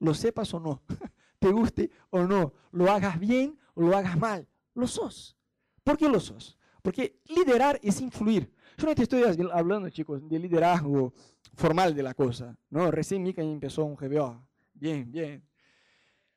Lo 0.01 0.15
sepas 0.15 0.53
o 0.55 0.61
no. 0.61 0.83
Te 1.39 1.51
guste 1.51 1.91
o 2.11 2.23
no. 2.25 2.53
Lo 2.73 2.91
hagas 2.91 3.19
bien 3.19 3.59
o 3.75 3.83
lo 3.83 3.97
hagas 3.97 4.19
mal. 4.19 4.47
Lo 4.75 4.87
sos. 4.87 5.37
¿Por 5.85 5.97
qué 5.97 6.09
lo 6.09 6.21
sos? 6.21 6.59
Porque 6.83 7.21
liderar 7.27 7.79
es 7.83 8.01
influir. 8.01 8.53
Yo 8.79 8.87
no 8.87 8.95
te 8.95 9.05
estoy 9.05 9.23
hablando, 9.53 9.89
chicos, 9.89 10.29
de 10.29 10.39
liderazgo 10.39 11.15
formal 11.55 11.95
de 11.95 12.03
la 12.03 12.15
cosa. 12.15 12.57
No, 12.69 12.91
recién 12.91 13.23
Mika 13.23 13.43
empezó 13.43 13.85
un 13.85 13.97
GBO. 13.97 14.47
Bien, 14.75 15.11
bien. 15.11 15.43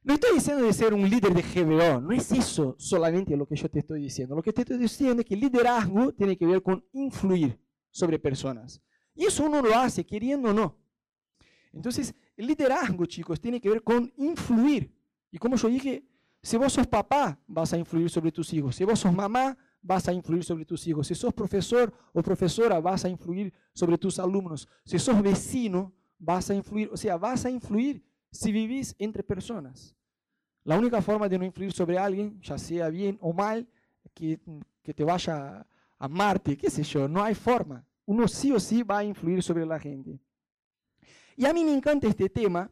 No 0.09 0.15
estoy 0.15 0.33
diciendo 0.33 0.63
de 0.63 0.73
ser 0.73 0.91
un 0.91 1.07
líder 1.07 1.35
de 1.35 1.43
GBO, 1.43 2.01
no 2.01 2.11
es 2.11 2.31
eso 2.31 2.75
solamente 2.79 3.37
lo 3.37 3.45
que 3.45 3.55
yo 3.55 3.69
te 3.69 3.77
estoy 3.77 4.01
diciendo. 4.01 4.33
Lo 4.33 4.41
que 4.41 4.51
te 4.51 4.61
estoy 4.61 4.79
diciendo 4.79 5.21
es 5.21 5.27
que 5.27 5.35
liderazgo 5.35 6.11
tiene 6.15 6.35
que 6.35 6.47
ver 6.47 6.63
con 6.63 6.83
influir 6.93 7.61
sobre 7.91 8.17
personas. 8.17 8.81
Y 9.13 9.25
eso 9.25 9.45
uno 9.45 9.61
lo 9.61 9.71
hace 9.75 10.03
queriendo 10.03 10.49
o 10.49 10.53
no. 10.53 10.75
Entonces, 11.71 12.15
el 12.35 12.47
liderazgo, 12.47 13.05
chicos, 13.05 13.39
tiene 13.39 13.61
que 13.61 13.69
ver 13.69 13.83
con 13.83 14.11
influir. 14.17 14.91
Y 15.29 15.37
como 15.37 15.57
yo 15.57 15.67
dije, 15.67 16.03
si 16.41 16.57
vos 16.57 16.73
sos 16.73 16.87
papá, 16.87 17.39
vas 17.45 17.71
a 17.73 17.77
influir 17.77 18.09
sobre 18.09 18.31
tus 18.31 18.51
hijos. 18.51 18.77
Si 18.77 18.83
vos 18.83 18.97
sos 18.97 19.13
mamá, 19.13 19.55
vas 19.79 20.07
a 20.07 20.11
influir 20.11 20.43
sobre 20.43 20.65
tus 20.65 20.87
hijos. 20.87 21.05
Si 21.05 21.13
sos 21.13 21.35
profesor 21.35 21.93
o 22.13 22.23
profesora, 22.23 22.79
vas 22.79 23.05
a 23.05 23.09
influir 23.09 23.53
sobre 23.75 23.95
tus 23.99 24.17
alumnos. 24.17 24.67
Si 24.85 24.97
sos 24.97 25.21
vecino, 25.21 25.93
vas 26.17 26.49
a 26.49 26.55
influir, 26.55 26.89
o 26.91 26.97
sea, 26.97 27.15
vas 27.15 27.45
a 27.45 27.51
influir 27.51 28.03
si 28.31 28.51
vivís 28.51 28.95
entre 28.97 29.21
personas. 29.21 29.95
La 30.63 30.77
única 30.77 31.01
forma 31.01 31.27
de 31.27 31.37
no 31.37 31.45
influir 31.45 31.71
sobre 31.71 31.97
alguien, 31.97 32.39
ya 32.41 32.57
sea 32.57 32.89
bien 32.89 33.17
o 33.21 33.33
mal, 33.33 33.67
que, 34.13 34.39
que 34.81 34.93
te 34.93 35.03
vaya 35.03 35.59
a 35.59 35.67
amarte, 35.97 36.57
qué 36.57 36.69
sé 36.69 36.83
yo, 36.83 37.07
no 37.07 37.23
hay 37.23 37.35
forma. 37.35 37.85
Uno 38.05 38.27
sí 38.27 38.51
o 38.51 38.59
sí 38.59 38.83
va 38.83 38.99
a 38.99 39.03
influir 39.03 39.43
sobre 39.43 39.65
la 39.65 39.79
gente. 39.79 40.19
Y 41.35 41.45
a 41.45 41.53
mí 41.53 41.63
me 41.63 41.73
encanta 41.73 42.07
este 42.07 42.29
tema 42.29 42.69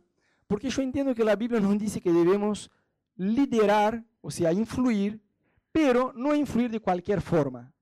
porque 0.48 0.70
yo 0.70 0.82
entiendo 0.82 1.13
que 1.13 1.24
la 1.24 1.36
Biblia 1.36 1.60
nos 1.60 1.77
dice 1.77 2.01
que 2.01 2.12
debemos 2.12 2.72
liderar, 3.15 4.03
o 4.22 4.32
sea, 4.32 4.53
influir, 4.53 5.22
pero 5.72 6.13
no 6.15 6.34
influir 6.34 6.72
de 6.72 6.79
cualquier 6.79 7.22
forma. 7.22 7.74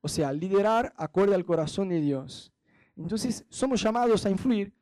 O 0.00 0.08
sea, 0.08 0.32
liderar 0.32 0.92
acorde 0.96 1.34
al 1.34 1.44
corazón 1.44 1.88
de 1.88 2.00
Dios. 2.00 2.52
Entonces, 2.96 3.44
somos 3.48 3.82
llamados 3.82 4.24
a 4.24 4.30
influir, 4.30 4.72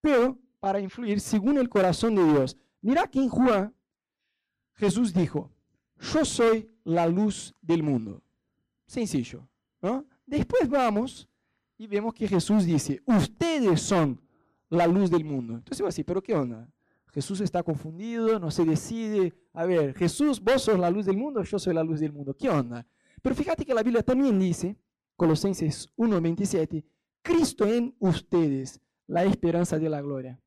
pero 0.00 0.38
para 0.60 0.80
influir 0.80 1.20
según 1.20 1.58
el 1.58 1.68
corazón 1.68 2.14
de 2.14 2.24
Dios. 2.24 2.56
Mira 2.80 3.06
que 3.06 3.18
en 3.18 3.28
Juan 3.28 3.74
Jesús 4.74 5.12
dijo, 5.12 5.50
yo 5.98 6.24
soy 6.24 6.70
la 6.84 7.06
luz 7.06 7.54
del 7.60 7.82
mundo. 7.82 8.22
Sencillo, 8.86 9.48
¿no? 9.80 10.06
Después 10.26 10.68
vamos 10.68 11.28
y 11.78 11.86
vemos 11.86 12.14
que 12.14 12.28
Jesús 12.28 12.64
dice, 12.64 13.00
ustedes 13.06 13.80
son 13.80 14.20
la 14.68 14.86
luz 14.86 15.10
del 15.10 15.24
mundo. 15.24 15.54
Entonces 15.54 15.84
va 15.84 15.88
así, 15.88 16.04
pero 16.04 16.22
¿qué 16.22 16.34
onda? 16.34 16.68
Jesús 17.12 17.40
está 17.40 17.62
confundido, 17.62 18.38
no 18.38 18.50
se 18.50 18.64
decide. 18.64 19.34
A 19.52 19.66
ver, 19.66 19.94
Jesús, 19.94 20.40
vos 20.40 20.62
sos 20.62 20.78
la 20.78 20.90
luz 20.90 21.04
del 21.04 21.16
mundo, 21.16 21.42
yo 21.42 21.58
soy 21.58 21.74
la 21.74 21.84
luz 21.84 22.00
del 22.00 22.12
mundo. 22.12 22.34
¿Qué 22.34 22.48
onda? 22.48 22.86
Pero 23.20 23.34
fíjate 23.34 23.64
que 23.64 23.74
la 23.74 23.82
Biblia 23.82 24.02
también 24.02 24.38
dice, 24.38 24.76
Colosenses 25.16 25.90
1:27, 25.96 26.84
Cristo 27.20 27.66
en 27.66 27.94
ustedes, 27.98 28.80
la 29.06 29.24
esperanza 29.24 29.78
de 29.78 29.90
la 29.90 30.00
gloria. 30.00 30.40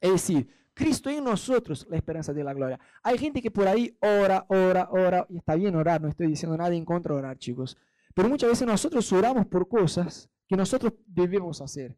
Es 0.00 0.12
decir, 0.12 0.48
Cristo 0.76 1.08
en 1.08 1.24
nosotros, 1.24 1.86
la 1.88 1.96
esperanza 1.96 2.34
de 2.34 2.44
la 2.44 2.52
gloria. 2.52 2.78
Hay 3.02 3.16
gente 3.16 3.40
que 3.40 3.50
por 3.50 3.66
ahí 3.66 3.96
ora, 3.98 4.44
ora, 4.50 4.88
ora, 4.90 5.26
y 5.30 5.38
está 5.38 5.54
bien 5.54 5.74
orar, 5.74 6.02
no 6.02 6.08
estoy 6.08 6.26
diciendo 6.26 6.54
nada 6.54 6.74
en 6.74 6.84
contra 6.84 7.14
de 7.14 7.18
orar, 7.18 7.38
chicos. 7.38 7.78
Pero 8.14 8.28
muchas 8.28 8.50
veces 8.50 8.66
nosotros 8.66 9.10
oramos 9.10 9.46
por 9.46 9.66
cosas 9.68 10.28
que 10.46 10.54
nosotros 10.54 10.92
debemos 11.06 11.62
hacer. 11.62 11.96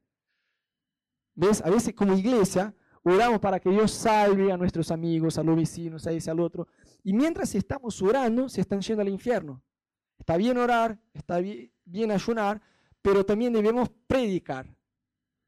¿Ves? 1.35 1.61
A 1.65 1.71
veces 1.71 1.93
como 1.93 2.15
iglesia 2.15 2.73
oramos 3.03 3.41
para 3.41 3.59
que 3.59 3.69
Dios 3.69 3.91
salve 3.91 4.53
a 4.53 4.57
nuestros 4.57 4.93
amigos, 4.93 5.39
a 5.39 5.43
los 5.43 5.57
vecinos, 5.57 6.07
a 6.07 6.13
ese, 6.13 6.31
al 6.31 6.39
otro. 6.39 6.69
Y 7.03 7.13
mientras 7.13 7.57
estamos 7.57 8.01
orando, 8.01 8.49
se 8.49 8.61
están 8.61 8.81
yendo 8.81 9.03
al 9.03 9.09
infierno. 9.09 9.61
Está 10.21 10.37
bien 10.37 10.57
orar, 10.57 11.01
está 11.13 11.39
bien, 11.39 12.11
ayunar, 12.13 12.63
pero 13.03 13.27
también 13.27 13.53
debemos 13.53 13.89
predicar. 14.07 14.73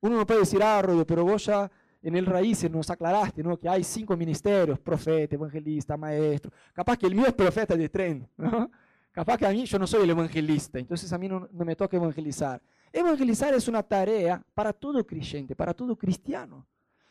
Uno 0.01 0.17
no 0.17 0.27
puede 0.27 0.41
decir, 0.41 0.61
ah, 0.65 0.83
Rodo, 0.83 1.07
pero 1.07 1.25
vos 1.25 1.47
ya 1.47 1.71
en 2.03 2.17
el 2.17 2.27
Raíces 2.27 2.71
nos 2.71 2.89
aclaraste 2.91 3.43
¿no? 3.43 3.59
que 3.59 3.69
hay 3.69 3.85
cinco 3.85 4.17
ministerios, 4.17 4.79
profeta, 4.79 5.35
evangelista, 5.35 5.97
maestro. 5.97 6.51
Capaz 6.73 6.97
que 6.97 7.07
el 7.07 7.15
mío 7.15 7.27
es 7.27 7.35
profeta 7.35 7.77
de 7.77 7.89
tren, 7.89 8.29
¿no? 8.37 8.71
Capaz 9.13 9.39
que 9.39 9.47
a 9.47 9.51
mí 9.51 9.65
yo 9.65 9.79
no 9.79 9.87
soy 9.87 10.05
el 10.05 10.11
evangelista, 10.11 10.79
entonces 10.79 11.13
a 11.13 11.19
mí 11.19 11.29
no, 11.29 11.49
me 11.53 11.75
toca 11.75 11.97
evangelizar. 11.97 12.63
Evangelizar 12.93 13.53
es 13.55 13.67
una 13.67 13.83
tarea 13.83 14.43
para 14.55 14.73
todo 14.73 15.05
creyente, 15.05 15.57
para 15.57 15.75
todo 15.75 15.97
cristiano. 15.97 16.65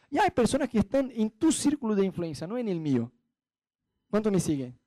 Y 0.09 0.17
hay 0.17 0.31
personas 0.31 0.69
que 0.69 0.79
están 0.79 1.11
en 1.13 1.29
tu 1.29 1.51
círculo 1.51 1.95
de 1.95 2.05
influencia, 2.05 2.47
no 2.47 2.57
en 2.57 2.69
el 2.69 2.79
mío. 2.79 3.11
¿Cuánto 4.09 4.31
me 4.31 4.39
siguen? 4.39 4.79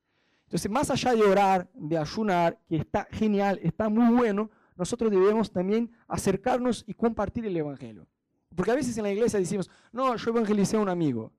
Entonces, 0.46 0.70
más 0.70 0.90
allá 0.90 1.14
de 1.14 1.22
orar, 1.22 1.70
de 1.74 1.96
ayunar, 1.96 2.58
que 2.66 2.76
está 2.76 3.06
genial, 3.10 3.60
está 3.62 3.88
muy 3.88 4.14
bueno, 4.14 4.50
nosotros 4.74 5.10
debemos 5.10 5.50
también 5.50 5.90
acercarnos 6.08 6.82
y 6.86 6.94
compartir 6.94 7.46
el 7.46 7.56
Evangelio. 7.56 8.06
Porque 8.54 8.70
a 8.70 8.74
veces 8.74 8.96
en 8.96 9.04
la 9.04 9.10
iglesia 9.10 9.38
decimos, 9.38 9.70
no, 9.92 10.16
yo 10.16 10.30
evangelicé 10.30 10.76
a 10.76 10.80
un 10.80 10.88
amigo. 10.88 11.32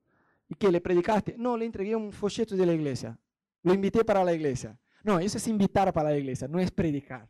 ¿Y 0.48 0.54
qué? 0.54 0.70
¿Le 0.70 0.80
predicaste? 0.80 1.36
No, 1.38 1.56
le 1.56 1.64
entregué 1.64 1.96
un 1.96 2.12
folleto 2.12 2.56
de 2.56 2.66
la 2.66 2.72
iglesia. 2.72 3.18
Lo 3.62 3.72
invité 3.72 4.04
para 4.04 4.24
la 4.24 4.32
iglesia. 4.32 4.78
No, 5.04 5.18
eso 5.18 5.36
es 5.36 5.46
invitar 5.48 5.92
para 5.92 6.10
la 6.10 6.16
iglesia, 6.16 6.48
no 6.48 6.58
es 6.58 6.70
predicar. 6.70 7.28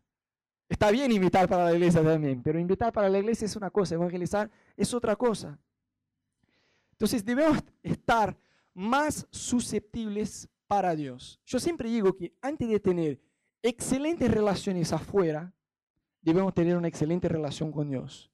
Está 0.68 0.90
bien 0.90 1.10
invitar 1.12 1.48
para 1.48 1.64
la 1.64 1.72
iglesia 1.72 2.02
también, 2.02 2.42
pero 2.42 2.58
invitar 2.58 2.92
para 2.92 3.08
la 3.08 3.18
iglesia 3.18 3.44
es 3.44 3.56
una 3.56 3.70
cosa, 3.70 3.96
evangelizar 3.96 4.50
es 4.76 4.94
otra 4.94 5.16
cosa. 5.16 5.58
Entonces 6.92 7.24
debemos 7.24 7.58
estar 7.82 8.36
más 8.72 9.26
susceptibles 9.30 10.48
para 10.68 10.94
Dios. 10.94 11.40
Yo 11.44 11.58
siempre 11.58 11.90
digo 11.90 12.16
que 12.16 12.32
antes 12.40 12.68
de 12.68 12.80
tener 12.80 13.20
excelentes 13.60 14.30
relaciones 14.30 14.92
afuera, 14.92 15.52
debemos 16.22 16.54
tener 16.54 16.76
una 16.76 16.88
excelente 16.88 17.28
relación 17.28 17.72
con 17.72 17.90
Dios. 17.90 18.30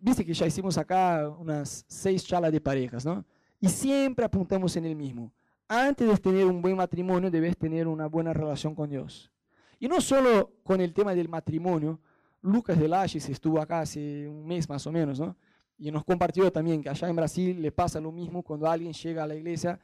Viste 0.00 0.24
que 0.24 0.34
ya 0.34 0.46
hicimos 0.46 0.76
acá 0.78 1.28
unas 1.28 1.84
seis 1.88 2.24
charlas 2.24 2.52
de 2.52 2.60
parejas, 2.60 3.04
¿no? 3.04 3.24
Y 3.60 3.68
siempre 3.68 4.24
apuntamos 4.24 4.76
en 4.76 4.84
el 4.84 4.96
mismo. 4.96 5.32
Antes 5.68 6.08
de 6.08 6.16
tener 6.16 6.44
un 6.46 6.60
buen 6.60 6.76
matrimonio, 6.76 7.30
debes 7.30 7.56
tener 7.56 7.86
una 7.88 8.06
buena 8.06 8.32
relación 8.32 8.74
con 8.74 8.90
Dios. 8.90 9.30
Y 9.78 9.88
no 9.88 10.00
solo 10.00 10.52
con 10.62 10.80
el 10.80 10.92
tema 10.92 11.14
del 11.14 11.28
matrimonio. 11.28 12.00
Lucas 12.42 12.78
de 12.78 12.86
Lages 12.86 13.28
estuvo 13.28 13.60
acá 13.60 13.80
hace 13.80 14.28
un 14.28 14.46
mes 14.46 14.68
más 14.68 14.86
o 14.86 14.92
menos, 14.92 15.18
¿no? 15.18 15.36
Y 15.78 15.90
nos 15.90 16.04
compartió 16.04 16.50
también 16.52 16.80
que 16.82 16.88
allá 16.88 17.08
en 17.08 17.16
Brasil 17.16 17.60
le 17.60 17.72
pasa 17.72 18.00
lo 18.00 18.12
mismo 18.12 18.42
cuando 18.42 18.68
alguien 18.68 18.92
llega 18.92 19.24
a 19.24 19.26
la 19.26 19.34
iglesia 19.34 19.80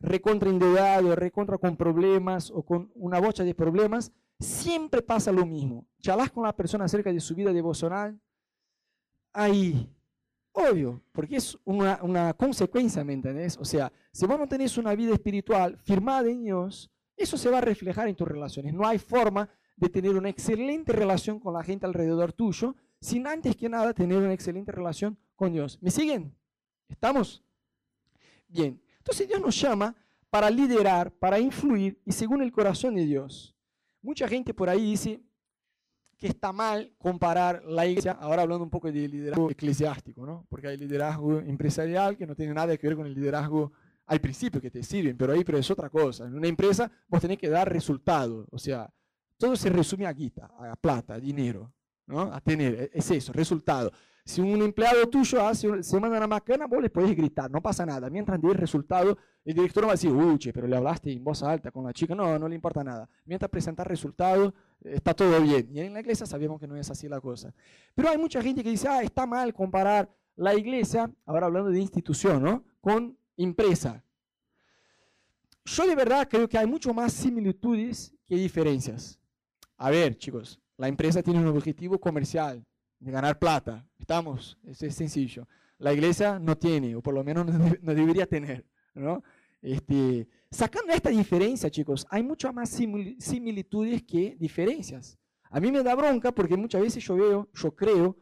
recontra 0.00 0.50
endeudado, 0.50 1.14
recontra 1.16 1.58
con 1.58 1.76
problemas 1.76 2.50
o 2.50 2.62
con 2.62 2.90
una 2.94 3.20
bocha 3.20 3.42
de 3.42 3.54
problemas, 3.54 4.12
siempre 4.38 5.02
pasa 5.02 5.32
lo 5.32 5.46
mismo. 5.46 5.86
Charlas 6.00 6.30
con 6.30 6.44
la 6.44 6.54
persona 6.54 6.84
acerca 6.84 7.12
de 7.12 7.20
su 7.20 7.34
vida 7.34 7.52
devocional, 7.52 8.18
ahí. 9.34 9.90
Obvio, 10.52 11.02
porque 11.12 11.36
es 11.36 11.58
una, 11.64 11.98
una 12.02 12.32
consecuencia, 12.32 13.04
¿me 13.04 13.12
entendés? 13.12 13.58
O 13.58 13.64
sea, 13.64 13.92
si 14.12 14.24
vos 14.24 14.38
no 14.38 14.46
tenés 14.46 14.78
una 14.78 14.94
vida 14.94 15.12
espiritual 15.12 15.76
firmada 15.78 16.30
en 16.30 16.44
Dios, 16.44 16.90
eso 17.16 17.36
se 17.36 17.50
va 17.50 17.58
a 17.58 17.60
reflejar 17.60 18.08
en 18.08 18.14
tus 18.14 18.28
relaciones. 18.28 18.72
No 18.72 18.86
hay 18.86 18.98
forma 18.98 19.48
de 19.76 19.88
tener 19.88 20.14
una 20.14 20.28
excelente 20.28 20.92
relación 20.92 21.40
con 21.40 21.54
la 21.54 21.64
gente 21.64 21.86
alrededor 21.86 22.32
tuyo 22.32 22.76
sin 23.00 23.26
antes 23.26 23.56
que 23.56 23.68
nada 23.68 23.92
tener 23.92 24.18
una 24.18 24.32
excelente 24.32 24.72
relación 24.72 25.18
con 25.34 25.52
Dios. 25.52 25.78
¿Me 25.82 25.90
siguen? 25.90 26.34
¿Estamos? 26.88 27.42
Bien. 28.48 28.80
Entonces 28.98 29.28
Dios 29.28 29.40
nos 29.40 29.60
llama 29.60 29.94
para 30.30 30.50
liderar, 30.50 31.12
para 31.12 31.38
influir 31.38 32.00
y 32.04 32.12
según 32.12 32.42
el 32.42 32.52
corazón 32.52 32.94
de 32.94 33.04
Dios. 33.04 33.54
Mucha 34.00 34.28
gente 34.28 34.54
por 34.54 34.68
ahí 34.68 34.82
dice, 34.82 35.20
que 36.18 36.28
está 36.28 36.52
mal 36.52 36.92
comparar 36.98 37.62
la 37.64 37.86
iglesia, 37.86 38.12
ahora 38.12 38.42
hablando 38.42 38.64
un 38.64 38.70
poco 38.70 38.90
de 38.90 39.08
liderazgo 39.08 39.50
eclesiástico, 39.50 40.24
¿no? 40.24 40.46
porque 40.48 40.68
hay 40.68 40.76
liderazgo 40.76 41.38
empresarial 41.40 42.16
que 42.16 42.26
no 42.26 42.34
tiene 42.34 42.54
nada 42.54 42.76
que 42.76 42.86
ver 42.86 42.96
con 42.96 43.06
el 43.06 43.14
liderazgo 43.14 43.72
al 44.06 44.20
principio 44.20 44.60
que 44.60 44.70
te 44.70 44.82
sirven, 44.82 45.16
pero 45.16 45.32
ahí 45.32 45.44
pero 45.44 45.58
es 45.58 45.70
otra 45.70 45.88
cosa. 45.88 46.26
En 46.26 46.34
una 46.34 46.48
empresa 46.48 46.90
vos 47.08 47.20
tenés 47.20 47.38
que 47.38 47.48
dar 47.48 47.70
resultados, 47.72 48.46
o 48.50 48.58
sea, 48.58 48.92
todo 49.38 49.56
se 49.56 49.70
resume 49.70 50.06
a 50.06 50.12
guita, 50.12 50.46
a 50.58 50.76
plata, 50.76 51.14
a 51.14 51.20
dinero, 51.20 51.72
¿no? 52.06 52.32
a 52.32 52.40
tener, 52.40 52.74
e-, 52.74 52.90
es 52.92 53.10
eso, 53.10 53.32
resultado. 53.32 53.90
Si 54.26 54.40
un 54.40 54.62
empleado 54.62 55.06
tuyo 55.10 55.46
hace, 55.46 55.82
se 55.82 56.00
manda 56.00 56.16
una 56.16 56.26
macana, 56.26 56.66
vos 56.66 56.80
le 56.80 56.88
podés 56.88 57.14
gritar, 57.14 57.50
no 57.50 57.60
pasa 57.60 57.84
nada. 57.84 58.08
Mientras 58.08 58.40
dé 58.40 58.48
el 58.48 58.54
resultado, 58.54 59.18
el 59.44 59.54
director 59.54 59.82
no 59.82 59.88
va 59.88 59.92
a 59.92 59.96
decir, 59.96 60.10
uy, 60.10 60.38
pero 60.52 60.66
le 60.66 60.76
hablaste 60.76 61.12
en 61.12 61.22
voz 61.22 61.42
alta 61.42 61.70
con 61.70 61.84
la 61.84 61.92
chica. 61.92 62.14
No, 62.14 62.38
no 62.38 62.48
le 62.48 62.54
importa 62.54 62.82
nada. 62.82 63.06
Mientras 63.26 63.50
presentar 63.50 63.86
resultados, 63.86 64.54
está 64.82 65.12
todo 65.12 65.38
bien. 65.42 65.68
Y 65.70 65.80
en 65.80 65.92
la 65.92 66.00
iglesia 66.00 66.24
sabemos 66.24 66.58
que 66.58 66.66
no 66.66 66.74
es 66.74 66.90
así 66.90 67.06
la 67.06 67.20
cosa. 67.20 67.52
Pero 67.94 68.08
hay 68.08 68.16
mucha 68.16 68.40
gente 68.40 68.62
que 68.62 68.70
dice, 68.70 68.88
ah, 68.88 69.02
está 69.02 69.26
mal 69.26 69.52
comparar 69.52 70.10
la 70.36 70.54
iglesia, 70.54 71.10
ahora 71.26 71.46
hablando 71.46 71.70
de 71.70 71.80
institución, 71.80 72.42
¿no? 72.42 72.64
Con 72.80 73.18
empresa. 73.36 74.02
Yo 75.66 75.86
de 75.86 75.94
verdad 75.94 76.26
creo 76.30 76.48
que 76.48 76.56
hay 76.56 76.66
mucho 76.66 76.94
más 76.94 77.12
similitudes 77.12 78.14
que 78.26 78.36
diferencias. 78.36 79.18
A 79.76 79.90
ver, 79.90 80.16
chicos, 80.16 80.60
la 80.78 80.88
empresa 80.88 81.22
tiene 81.22 81.40
un 81.40 81.46
objetivo 81.48 81.98
comercial, 81.98 82.64
de 83.04 83.12
ganar 83.12 83.38
plata. 83.38 83.86
Estamos, 83.98 84.58
eso 84.64 84.86
es 84.86 84.94
sencillo. 84.94 85.46
La 85.78 85.92
iglesia 85.92 86.38
no 86.38 86.56
tiene, 86.56 86.96
o 86.96 87.02
por 87.02 87.14
lo 87.14 87.22
menos 87.22 87.46
no, 87.46 87.94
debería 87.94 88.26
tener. 88.26 88.64
¿no? 88.94 89.22
Este, 89.60 90.26
sacando 90.50 90.92
esta 90.92 91.10
diferencia, 91.10 91.70
chicos, 91.70 92.06
hay 92.10 92.22
muchas 92.22 92.54
más 92.54 92.70
similitudes 92.70 94.02
que 94.02 94.36
diferencias. 94.38 95.18
A 95.50 95.60
mí 95.60 95.70
me 95.70 95.82
da 95.82 95.94
bronca 95.94 96.32
porque 96.32 96.56
muchas 96.56 96.80
veces 96.80 97.04
yo 97.04 97.16
veo, 97.16 97.48
yo 97.52 97.74
creo, 97.74 98.16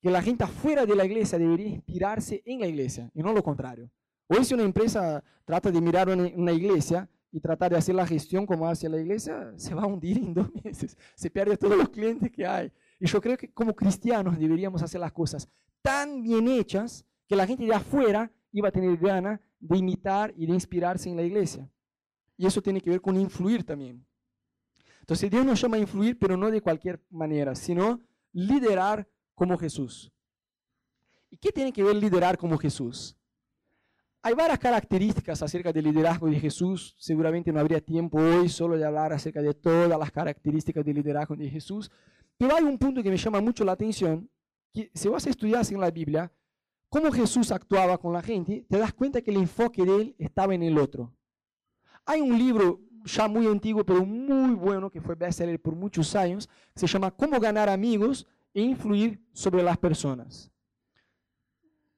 que 0.00 0.10
la 0.10 0.22
gente 0.22 0.44
afuera 0.44 0.84
de 0.84 0.94
la 0.94 1.04
iglesia 1.04 1.38
debería 1.38 1.68
inspirarse 1.68 2.42
en 2.44 2.60
la 2.60 2.66
iglesia 2.66 3.10
y 3.14 3.22
no 3.22 3.32
lo 3.32 3.42
contrario. 3.42 3.90
Hoy 4.28 4.44
si 4.44 4.54
una 4.54 4.62
empresa 4.62 5.22
trata 5.44 5.70
de 5.70 5.80
mirar 5.80 6.08
una, 6.08 6.52
iglesia 6.52 7.08
y 7.32 7.40
tratar 7.40 7.72
de 7.72 7.78
hacer 7.78 7.94
la 7.94 8.06
gestión 8.06 8.44
como 8.46 8.68
hace 8.68 8.88
la 8.88 9.00
iglesia, 9.00 9.52
se 9.56 9.74
va 9.74 9.82
a 9.82 9.86
hundir 9.86 10.18
en 10.18 10.34
dos 10.34 10.48
meses. 10.64 10.96
Se 11.14 11.30
pierde 11.30 11.56
todos 11.56 11.76
los 11.76 11.88
clientes 11.88 12.30
que 12.30 12.46
hay. 12.46 12.70
Y 12.98 13.06
yo 13.06 13.20
creo 13.20 13.36
que 13.36 13.52
como 13.52 13.74
cristianos 13.74 14.38
deberíamos 14.38 14.82
hacer 14.82 15.00
las 15.00 15.12
cosas 15.12 15.48
tan 15.82 16.22
bien 16.22 16.48
hechas 16.48 17.04
que 17.26 17.36
la 17.36 17.46
gente 17.46 17.64
de 17.64 17.74
afuera 17.74 18.32
iba 18.52 18.68
a 18.68 18.72
tener 18.72 18.96
ganas 18.96 19.40
de 19.60 19.78
imitar 19.78 20.32
y 20.36 20.46
de 20.46 20.52
inspirarse 20.52 21.08
en 21.08 21.16
la 21.16 21.22
iglesia. 21.22 21.70
Y 22.36 22.46
eso 22.46 22.62
tiene 22.62 22.80
que 22.80 22.90
ver 22.90 23.00
con 23.00 23.16
influir 23.16 23.64
también. 23.64 24.06
Entonces 25.00 25.30
Dios 25.30 25.44
nos 25.44 25.60
llama 25.60 25.76
a 25.76 25.80
influir, 25.80 26.18
pero 26.18 26.36
no 26.36 26.50
de 26.50 26.60
cualquier 26.60 27.00
manera, 27.10 27.54
sino 27.54 28.00
liderar 28.32 29.08
como 29.34 29.56
Jesús. 29.56 30.12
¿Y 31.30 31.36
qué 31.36 31.52
tiene 31.52 31.72
que 31.72 31.82
ver 31.82 31.96
liderar 31.96 32.36
como 32.36 32.58
Jesús? 32.58 33.16
Hay 34.22 34.34
varias 34.34 34.58
características 34.58 35.40
acerca 35.42 35.72
del 35.72 35.84
liderazgo 35.84 36.28
de 36.28 36.40
Jesús. 36.40 36.96
Seguramente 36.98 37.52
no 37.52 37.60
habría 37.60 37.80
tiempo 37.80 38.18
hoy 38.18 38.48
solo 38.48 38.76
de 38.76 38.84
hablar 38.84 39.12
acerca 39.12 39.40
de 39.40 39.54
todas 39.54 39.96
las 39.96 40.10
características 40.10 40.84
del 40.84 40.96
liderazgo 40.96 41.36
de 41.36 41.48
Jesús. 41.48 41.90
Pero 42.36 42.54
hay 42.54 42.64
un 42.64 42.78
punto 42.78 43.02
que 43.02 43.10
me 43.10 43.16
llama 43.16 43.40
mucho 43.40 43.64
la 43.64 43.72
atención, 43.72 44.28
que 44.72 44.90
si 44.94 45.08
vas 45.08 45.26
a 45.26 45.30
estudiar 45.30 45.64
en 45.70 45.80
la 45.80 45.90
Biblia, 45.90 46.32
cómo 46.88 47.10
Jesús 47.10 47.50
actuaba 47.50 47.98
con 47.98 48.12
la 48.12 48.22
gente, 48.22 48.66
te 48.68 48.78
das 48.78 48.92
cuenta 48.92 49.22
que 49.22 49.30
el 49.30 49.38
enfoque 49.38 49.84
de 49.84 49.96
él 49.96 50.16
estaba 50.18 50.54
en 50.54 50.62
el 50.62 50.78
otro. 50.78 51.12
Hay 52.04 52.20
un 52.20 52.38
libro 52.38 52.80
ya 53.04 53.28
muy 53.28 53.46
antiguo, 53.46 53.84
pero 53.84 54.04
muy 54.04 54.54
bueno, 54.54 54.90
que 54.90 55.00
fue 55.00 55.14
bestseller 55.14 55.60
por 55.60 55.74
muchos 55.74 56.14
años, 56.14 56.48
se 56.74 56.86
llama 56.86 57.10
Cómo 57.10 57.40
ganar 57.40 57.68
amigos 57.68 58.26
e 58.52 58.60
influir 58.60 59.20
sobre 59.32 59.62
las 59.62 59.78
personas. 59.78 60.50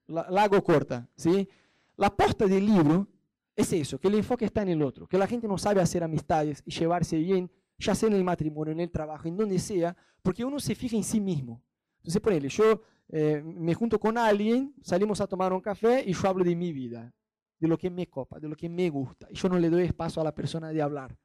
La 0.07 0.42
hago 0.42 0.62
corta, 0.62 1.09
¿sí? 1.16 1.49
La 1.97 2.14
posta 2.14 2.47
del 2.47 2.64
libro 2.64 3.07
es 3.54 3.73
eso, 3.73 3.99
que 3.99 4.09
el 4.09 4.14
enfoque 4.14 4.45
está 4.45 4.62
en 4.62 4.68
el 4.68 4.83
otro, 4.83 5.07
que 5.07 5.18
la 5.18 5.26
gente 5.26 5.49
no 5.49 5.59
sabe 5.59 5.80
hacer 5.80 6.02
amistades 6.02 6.62
y 6.64 6.71
llevarse 6.71 7.16
bien, 7.18 7.50
ya 7.78 7.94
sea 7.94 8.08
en 8.08 8.14
el 8.14 8.25
matrimonio, 8.25 8.73
en 8.73 8.80
el 8.80 8.90
trabajo, 8.90 9.28
en 9.28 9.37
donde 9.37 9.58
sea, 9.58 9.97
porque 10.23 10.44
uno 10.44 10.58
se 10.58 10.75
fija 10.75 10.97
en 10.97 11.04
sí 11.04 11.20
mismo. 11.20 11.62
Entonces, 11.99 12.20
ejemplo, 12.25 12.49
yo 12.49 12.82
eh, 13.08 13.42
me 13.44 13.75
junto 13.75 13.99
con 13.99 14.18
alguien, 14.18 14.75
salimos 14.82 15.20
a 15.20 15.26
tomar 15.26 15.52
un 15.52 15.61
café 15.61 16.02
y 16.06 16.12
yo 16.12 16.28
hablo 16.28 16.44
de 16.44 16.54
mi 16.54 16.73
vida, 16.73 17.12
de 17.58 17.68
lo 17.68 17.78
que 17.78 17.90
me 17.90 18.06
copa, 18.06 18.38
de 18.38 18.49
lo 18.49 18.56
que 18.56 18.68
me 18.68 18.90
gusta, 18.90 19.28
y 19.30 19.35
yo 19.35 19.49
no 19.49 19.58
le 19.58 19.70
doy 19.70 19.85
espacio 19.85 20.20
a 20.20 20.25
la 20.25 20.35
persona 20.35 20.70
de 20.70 20.82
hablar. 20.82 21.16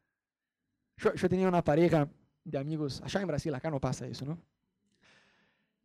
Yo, 0.98 1.14
yo 1.14 1.30
tenía 1.30 1.48
una 1.48 1.64
pareja 1.64 2.08
de 2.44 2.58
amigos, 2.58 3.02
allá 3.02 3.22
en 3.22 3.28
Brasil, 3.28 3.54
acá 3.54 3.70
no 3.70 3.80
pasa 3.80 4.08
eso, 4.08 4.26
¿no? 4.26 4.40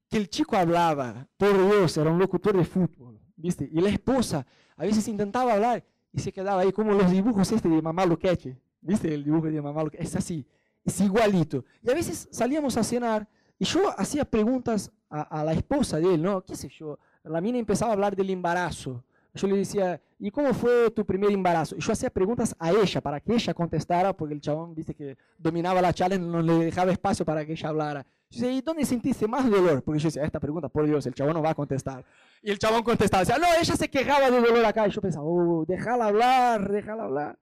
Que 0.08 0.16
el 0.16 0.28
chico 0.28 0.56
hablaba, 0.56 1.28
por 1.36 1.52
Dios, 1.52 1.96
era 1.96 2.10
un 2.10 2.18
locutor 2.18 2.56
de 2.56 2.64
fútbol, 2.64 3.20
¿viste? 3.36 3.68
Y 3.70 3.80
la 3.80 3.90
esposa 3.90 4.46
a 4.76 4.84
veces 4.84 5.06
intentaba 5.08 5.54
hablar 5.54 5.84
y 6.12 6.20
se 6.20 6.32
quedaba 6.32 6.62
ahí 6.62 6.72
como 6.72 6.92
los 6.92 7.10
dibujos 7.10 7.50
este 7.52 7.68
de 7.68 7.82
Mamá 7.82 8.06
Luqueche. 8.06 8.58
¿Viste 8.80 9.12
el 9.12 9.24
dibujo 9.24 9.46
de 9.46 9.60
Mamá? 9.60 9.84
Es 9.92 10.14
así, 10.16 10.46
es 10.84 11.00
igualito. 11.00 11.64
Y 11.82 11.90
a 11.90 11.94
veces 11.94 12.28
salíamos 12.30 12.76
a 12.76 12.84
cenar 12.84 13.28
y 13.58 13.64
yo 13.64 13.80
hacía 13.98 14.24
preguntas 14.24 14.90
a, 15.10 15.40
a, 15.40 15.44
la 15.44 15.52
esposa 15.52 15.98
de 15.98 16.14
él, 16.14 16.22
¿no? 16.22 16.44
¿Qué 16.44 16.54
sé 16.54 16.68
yo? 16.68 16.98
La 17.24 17.40
mina 17.40 17.58
empezaba 17.58 17.90
a 17.90 17.94
hablar 17.94 18.14
del 18.14 18.30
embarazo. 18.30 19.04
Yo 19.34 19.46
le 19.46 19.56
decía, 19.56 20.00
¿y 20.18 20.30
cómo 20.30 20.52
fue 20.52 20.90
tu 20.90 21.04
primer 21.04 21.30
embarazo? 21.30 21.76
Y 21.76 21.80
yo 21.80 21.92
hacía 21.92 22.10
preguntas 22.10 22.54
a 22.58 22.70
ella 22.72 23.00
para 23.00 23.20
que 23.20 23.34
ella 23.34 23.54
contestara, 23.54 24.12
porque 24.12 24.34
el 24.34 24.40
chabón, 24.40 24.74
viste, 24.74 24.94
que 24.94 25.16
dominaba 25.38 25.80
la 25.80 25.92
charla, 25.92 26.18
no 26.18 26.42
le 26.42 26.54
dejaba 26.64 26.90
espacio 26.90 27.24
para 27.24 27.44
que 27.44 27.52
ella 27.52 27.68
hablara. 27.68 28.06
Yo 28.30 28.40
decía, 28.40 28.52
¿y 28.58 28.60
dónde 28.60 28.84
sentiste 28.84 29.28
más 29.28 29.48
dolor? 29.48 29.82
Porque 29.82 30.00
yo 30.00 30.08
decía, 30.08 30.24
esta 30.24 30.40
pregunta, 30.40 30.68
por 30.68 30.86
Dios, 30.86 31.06
el 31.06 31.14
chabón 31.14 31.34
no 31.34 31.42
va 31.42 31.50
a 31.50 31.54
contestar. 31.54 32.04
Y 32.42 32.50
el 32.50 32.58
chabón 32.58 32.82
contestaba, 32.82 33.22
decía, 33.22 33.38
no, 33.38 33.46
ella 33.60 33.76
se 33.76 33.88
quejaba 33.88 34.30
de 34.30 34.40
dolor 34.40 34.64
acá. 34.64 34.86
Y 34.88 34.90
yo 34.90 35.00
pensaba, 35.00 35.24
oh, 35.24 35.64
déjala 35.66 36.06
hablar, 36.06 36.70
déjala 36.70 37.04
hablar. 37.04 37.38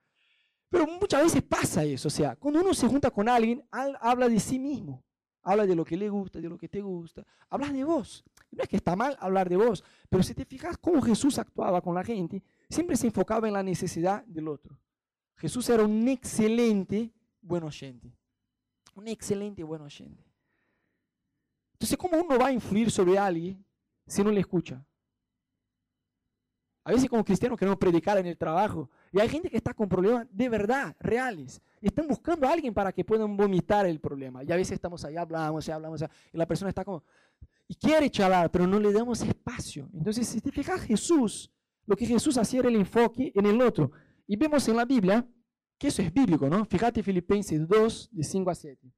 Pero 0.68 0.86
muchas 0.86 1.22
veces 1.22 1.42
pasa 1.42 1.84
eso, 1.84 2.08
o 2.08 2.10
sea, 2.10 2.36
cuando 2.36 2.60
uno 2.60 2.74
se 2.74 2.88
junta 2.88 3.10
con 3.10 3.28
alguien, 3.28 3.64
habla 3.70 4.28
de 4.28 4.40
sí 4.40 4.58
mismo, 4.58 5.04
habla 5.42 5.64
de 5.64 5.76
lo 5.76 5.84
que 5.84 5.96
le 5.96 6.08
gusta, 6.08 6.40
de 6.40 6.48
lo 6.48 6.58
que 6.58 6.68
te 6.68 6.80
gusta, 6.80 7.24
hablas 7.48 7.72
de 7.72 7.84
vos. 7.84 8.24
No 8.50 8.62
es 8.62 8.68
que 8.68 8.76
está 8.76 8.96
mal 8.96 9.16
hablar 9.20 9.48
de 9.48 9.56
vos, 9.56 9.84
pero 10.08 10.22
si 10.22 10.34
te 10.34 10.44
fijas 10.44 10.76
cómo 10.78 11.00
Jesús 11.02 11.38
actuaba 11.38 11.80
con 11.80 11.94
la 11.94 12.02
gente, 12.02 12.42
siempre 12.68 12.96
se 12.96 13.06
enfocaba 13.06 13.46
en 13.46 13.54
la 13.54 13.62
necesidad 13.62 14.24
del 14.24 14.48
otro. 14.48 14.78
Jesús 15.36 15.68
era 15.68 15.84
un 15.84 16.08
excelente 16.08 17.12
buen 17.40 17.62
oyente, 17.62 18.16
un 18.94 19.06
excelente 19.06 19.62
buen 19.62 19.82
oyente. 19.82 20.24
Entonces, 21.72 21.96
¿cómo 21.98 22.18
uno 22.18 22.38
va 22.38 22.46
a 22.46 22.52
influir 22.52 22.90
sobre 22.90 23.18
alguien 23.18 23.64
si 24.06 24.24
no 24.24 24.30
le 24.30 24.40
escucha? 24.40 24.84
A 26.86 26.92
veces 26.92 27.10
como 27.10 27.24
cristianos 27.24 27.58
queremos 27.58 27.80
predicar 27.80 28.16
en 28.16 28.26
el 28.26 28.36
trabajo 28.36 28.88
y 29.10 29.18
hay 29.18 29.28
gente 29.28 29.50
que 29.50 29.56
está 29.56 29.74
con 29.74 29.88
problemas 29.88 30.28
de 30.30 30.48
verdad, 30.48 30.94
reales. 31.00 31.60
Y 31.80 31.88
están 31.88 32.06
buscando 32.06 32.46
a 32.46 32.52
alguien 32.52 32.72
para 32.72 32.92
que 32.92 33.04
puedan 33.04 33.36
vomitar 33.36 33.86
el 33.86 33.98
problema. 33.98 34.44
Y 34.44 34.52
a 34.52 34.56
veces 34.56 34.74
estamos 34.74 35.04
ahí, 35.04 35.16
hablamos, 35.16 35.68
hablamos, 35.68 36.04
y 36.32 36.38
la 36.38 36.46
persona 36.46 36.68
está 36.68 36.84
como, 36.84 37.02
y 37.66 37.74
quiere 37.74 38.08
charlar, 38.08 38.52
pero 38.52 38.68
no 38.68 38.78
le 38.78 38.92
damos 38.92 39.20
espacio. 39.22 39.90
Entonces, 39.92 40.28
si 40.28 40.40
te 40.40 40.52
fijas, 40.52 40.80
Jesús, 40.82 41.50
lo 41.86 41.96
que 41.96 42.06
Jesús 42.06 42.38
hacía 42.38 42.60
era 42.60 42.68
el 42.68 42.76
enfoque 42.76 43.32
en 43.34 43.46
el 43.46 43.60
otro. 43.60 43.90
Y 44.24 44.36
vemos 44.36 44.68
en 44.68 44.76
la 44.76 44.84
Biblia 44.84 45.26
que 45.78 45.88
eso 45.88 46.02
es 46.02 46.14
bíblico, 46.14 46.48
¿no? 46.48 46.64
Fíjate 46.66 47.02
Filipenses 47.02 47.66
2, 47.66 48.10
de 48.12 48.22
5 48.22 48.48
a 48.48 48.54
7. 48.54 48.92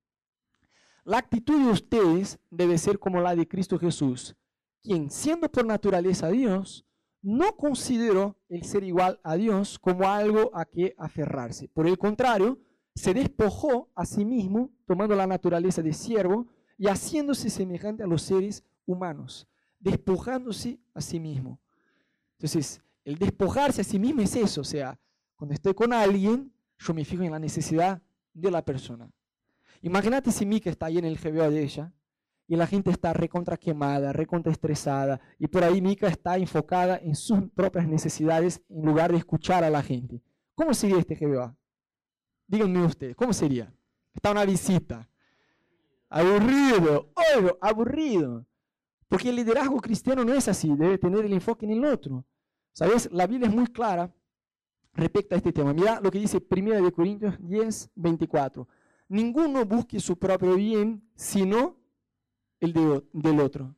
La 1.05 1.17
actitud 1.17 1.59
de 1.59 1.71
ustedes 1.71 2.39
debe 2.51 2.77
ser 2.77 2.99
como 2.99 3.19
la 3.23 3.35
de 3.35 3.49
Cristo 3.49 3.79
Jesús, 3.79 4.37
quien, 4.83 5.11
siendo 5.11 5.51
por 5.51 5.65
naturaleza 5.65 6.29
Dios, 6.29 6.85
no 7.23 7.57
consideró 7.57 8.37
el 8.49 8.65
ser 8.65 8.85
igual 8.85 9.21
a 9.23 9.37
Dios 9.37 9.79
como 9.79 10.09
algo 10.09 10.51
a 10.55 10.65
que 10.65 10.95
aferrarse. 10.99 11.69
Por 11.69 11.87
el 11.87 11.99
contrario, 11.99 12.59
se 12.95 13.15
despojó 13.15 13.91
a 13.95 14.05
sí 14.05 14.25
mismo, 14.25 14.71
tomando 14.87 15.15
la 15.15 15.27
naturaleza 15.27 15.83
de 15.83 15.93
siervo 15.93 16.47
y 16.77 16.87
haciéndose 16.87 17.51
semejante 17.51 18.03
a 18.03 18.07
los 18.07 18.23
seres 18.23 18.65
humanos, 18.87 19.49
despojándose 19.79 20.79
a 20.95 21.01
sí 21.01 21.21
mismo. 21.21 21.61
Entonces, 22.33 22.81
el 23.05 23.17
despojarse 23.19 23.81
a 23.81 23.85
sí 23.85 23.99
mismo 23.99 24.23
es 24.23 24.35
eso, 24.37 24.61
o 24.61 24.65
sea, 24.65 24.99
cuando 25.37 25.55
estoy 25.55 25.75
con 25.75 25.93
alguien, 25.93 26.53
yo 26.79 26.95
me 26.95 27.05
fijo 27.05 27.23
en 27.23 27.33
la 27.33 27.39
necesidad 27.39 28.03
de 28.33 28.51
la 28.51 28.65
persona. 28.65 29.11
Imagínate 29.83 30.33
si 30.33 30.45
Mika 30.47 30.71
está 30.71 30.87
ahí 30.87 30.99
en 30.99 31.05
el 31.05 31.19
GBO 31.19 31.51
de 31.51 31.63
ella 31.63 31.93
y 32.49 32.57
la 32.57 32.67
gente 32.67 32.91
está 32.91 33.13
recontra 33.13 33.59
quemada, 33.59 34.13
recontra 34.13 34.51
estresada 34.51 35.21
y 35.39 35.47
por 35.47 35.63
ahí 35.63 35.83
Mika 35.83 36.09
está 36.09 36.39
enfocada 36.39 36.97
en 36.97 37.15
sus 37.15 37.43
propias 37.55 37.87
necesidades 37.87 38.63
en 38.71 38.87
lugar 38.87 39.13
de 39.13 39.19
escuchar 39.19 39.63
a 39.65 39.71
la 39.71 39.83
gente. 39.83 40.23
¿Cómo 40.55 40.73
sería 40.73 40.99
este 40.99 41.15
GBA? 41.15 41.55
Díganme 42.47 42.83
ustedes, 42.83 43.15
¿cómo 43.15 43.35
sería? 43.35 43.73
Está 44.15 44.33
una 44.33 44.47
visita. 44.47 45.07
Aburrido, 46.09 47.13
oigo, 47.15 47.59
aburrido. 47.61 48.47
Porque 49.09 49.29
el 49.29 49.37
liderazgo 49.37 49.79
cristiano 49.81 50.25
no 50.25 50.33
es 50.33 50.49
así, 50.49 50.75
debe 50.75 50.97
tener 50.97 51.27
el 51.27 51.35
enfoque 51.35 51.67
en 51.67 51.73
el 51.73 51.85
otro. 51.85 52.25
¿Sabes? 52.73 53.11
La 53.13 53.27
Biblia 53.27 53.49
es 53.49 53.55
muy 53.55 53.67
clara 53.67 54.11
respecto 54.95 55.35
a 55.35 55.39
este 55.39 55.53
tema. 55.53 55.75
Mira 55.75 56.01
lo 56.01 56.11
que 56.11 56.19
dice 56.19 56.43
1 56.51 56.93
Corintios 56.93 57.35
10, 57.41 57.91
24. 57.95 58.67
Ninguno 59.09 59.67
busque 59.67 60.01
su 60.01 60.19
propio 60.19 60.55
bien, 60.55 61.03
sino 61.15 61.78
el 62.61 62.73
de, 62.73 63.03
del 63.13 63.41
otro. 63.41 63.75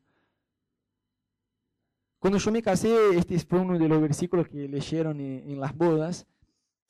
Cuando 2.21 2.39
yo 2.39 2.53
me 2.53 2.63
casé, 2.63 3.17
este 3.17 3.39
fue 3.39 3.61
uno 3.61 3.79
de 3.79 3.89
los 3.89 4.01
versículos 4.01 4.47
que 4.47 4.69
leyeron 4.69 5.19
en, 5.21 5.59
las 5.59 5.75
bodas. 5.75 6.27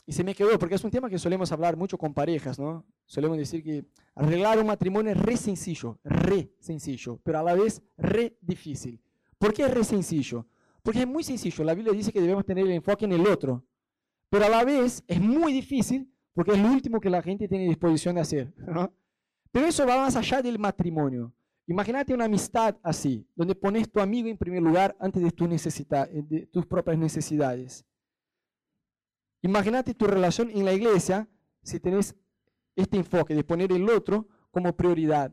Y 0.05 0.12
se 0.12 0.24
me 0.24 0.35
quedó, 0.35 0.59
porque 0.59 0.74
es 0.74 0.83
un 0.83 0.90
tema 0.90 1.09
que 1.09 1.18
solemos 1.18 1.53
hablar 1.53 1.76
mucho 1.76 1.96
con 1.96 2.12
parejas, 2.12 2.59
¿no? 2.59 2.85
Solemos 3.07 3.38
decir 3.38 3.62
que 3.62 3.85
arreglar 4.16 4.59
un 4.59 4.66
matrimonio 4.66 5.12
es 5.12 5.18
re 5.18 5.37
sencillo, 5.37 6.00
re 6.03 6.53
sencillo, 6.59 7.20
pero 7.22 7.38
a 7.38 7.42
la 7.44 7.55
vez 7.55 7.81
re 7.96 8.37
difícil. 8.40 9.00
¿Por 9.38 9.53
qué 9.53 9.62
es 9.62 9.72
re 9.72 9.85
sencillo? 9.85 10.46
Porque 10.83 11.00
es 11.00 11.07
muy 11.07 11.22
sencillo. 11.22 11.62
La 11.62 11.74
Biblia 11.74 11.92
dice 11.92 12.12
que 12.12 12.20
debemos 12.20 12.44
tener 12.44 12.66
el 12.66 12.72
enfoque 12.72 13.05
en 13.05 13.12
el 13.12 13.24
otro, 13.26 13.64
pero 14.31 14.46
a 14.46 14.48
la 14.48 14.64
vez 14.64 15.05
es 15.07 15.20
muy 15.20 15.53
difícil 15.53 16.12
porque 16.33 16.53
es 16.53 16.59
lo 16.59 16.72
último 16.72 17.00
que 17.00 17.11
la 17.11 17.22
gente 17.22 17.46
tiene 17.46 17.68
disposición 17.68 18.16
de 18.16 18.22
hacer. 18.22 18.53
Pero 19.53 19.66
eso 19.66 19.87
va 19.87 19.96
más 19.96 20.16
allá 20.16 20.42
del 20.42 20.59
matrimonio. 20.59 21.33
Imagínate 21.66 22.12
una 22.12 22.25
amistad 22.25 22.77
así, 22.83 23.27
donde 23.35 23.55
pones 23.55 23.90
tu 23.90 24.01
amigo 24.01 24.29
en 24.29 24.37
primer 24.37 24.62
lugar 24.62 24.96
antes 24.99 25.23
de, 25.23 25.31
tu 25.31 25.46
de 25.46 26.49
tus 26.53 26.66
propias 26.66 26.99
necesidades. 26.99 27.85
Imagínate 29.42 29.94
tu 29.94 30.07
relación 30.07 30.51
en 30.51 30.64
la 30.64 30.73
iglesia 30.73 31.29
si 31.62 31.79
tenés 31.81 32.14
este 32.75 32.96
enfoque 32.96 33.35
de 33.35 33.44
poner 33.44 33.73
el 33.73 33.88
otro 33.88 34.29
como 34.51 34.77
prioridad. 34.77 35.33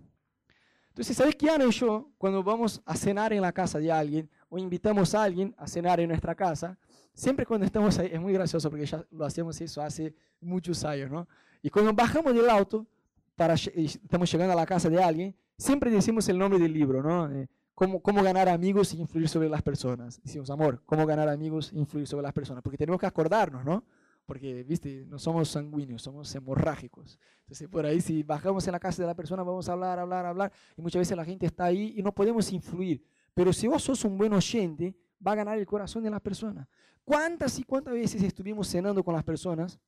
Entonces, 0.90 1.16
¿sabes 1.16 1.36
qué 1.36 1.50
Ana 1.50 1.66
y 1.66 1.72
yo, 1.72 2.12
cuando 2.18 2.44
vamos 2.44 2.82
a 2.86 2.96
cenar 2.96 3.32
en 3.34 3.42
la 3.42 3.52
casa 3.52 3.80
de 3.80 3.92
alguien 3.92 4.30
o 4.50 4.58
invitamos 4.58 5.14
a 5.14 5.24
alguien 5.24 5.54
a 5.58 5.68
cenar 5.68 6.00
en 6.00 6.10
nuestra 6.10 6.34
casa, 6.34 6.78
siempre 7.14 7.46
cuando 7.46 7.66
estamos 7.66 8.00
ahí, 8.00 8.10
es 8.12 8.20
muy 8.20 8.34
gracioso 8.34 8.70
porque 8.70 8.86
ya 8.86 9.06
lo 9.12 9.26
hacemos 9.26 9.60
eso 9.62 9.82
hace 9.82 10.16
muchos 10.40 10.84
años, 10.84 11.12
¿no? 11.12 11.28
Y 11.62 11.70
cuando 11.70 11.94
bajamos 11.94 12.34
del 12.34 12.50
auto, 12.50 12.88
para, 13.36 13.54
estamos 13.54 14.32
llegando 14.32 14.54
a 14.54 14.56
la 14.56 14.66
casa 14.66 14.90
de 14.90 15.02
alguien, 15.04 15.36
siempre 15.58 15.92
decimos 15.92 16.28
el 16.30 16.38
nombre 16.38 16.60
del 16.60 16.74
libro, 16.74 17.02
¿no? 17.02 17.32
Eh, 17.32 17.48
cómo, 17.74 18.24
ganar 18.24 18.50
amigos 18.50 18.94
e 18.94 18.98
influir 18.98 19.30
sobre 19.30 19.50
las 19.50 19.62
personas. 19.62 20.22
Decimos, 20.24 20.50
amor, 20.50 20.82
cómo 20.86 21.06
ganar 21.06 21.30
amigos 21.30 21.72
e 21.74 21.78
influir 21.78 22.08
sobre 22.08 22.24
las 22.24 22.34
personas, 22.34 22.64
porque 22.64 22.78
tenemos 22.78 23.00
que 23.00 23.06
acordarnos, 23.06 23.64
¿no? 23.64 23.84
porque, 24.28 24.64
viste, 24.64 25.06
no 25.08 25.18
somos 25.18 25.48
sanguíneos, 25.48 26.02
somos 26.02 26.36
hemorrágicos. 26.36 27.18
Entonces, 27.44 27.70
por 27.70 27.86
ahí, 27.86 28.02
si 28.02 28.24
bajamos 28.24 28.68
en 28.68 28.74
la 28.74 28.80
casa 28.80 29.02
de 29.02 29.08
la 29.08 29.16
persona, 29.16 29.42
vamos 29.42 29.70
a 29.70 29.72
hablar, 29.72 29.98
hablar, 30.00 30.26
hablar, 30.26 30.52
y 30.76 30.82
muchas 30.82 31.00
veces 31.00 31.16
la 31.16 31.24
gente 31.24 31.46
está 31.46 31.64
ahí 31.64 31.94
y 31.96 32.04
no 32.04 32.12
podemos 32.12 32.52
influir. 32.52 33.02
Pero 33.34 33.54
si 33.54 33.68
vos 33.68 33.82
sos 33.82 34.04
un 34.04 34.18
buen 34.18 34.34
oyente, 34.34 34.94
va 35.26 35.32
a 35.32 35.36
ganar 35.36 35.58
el 35.58 35.66
corazón 35.66 36.04
de 36.04 36.10
la 36.10 36.20
persona. 36.20 36.68
¿Cuántas 37.06 37.58
y 37.58 37.64
cuántas 37.64 37.94
veces 37.94 38.22
estuvimos 38.22 38.68
cenando 38.68 39.02
con 39.02 39.14
las 39.16 39.24
personas? 39.24 39.80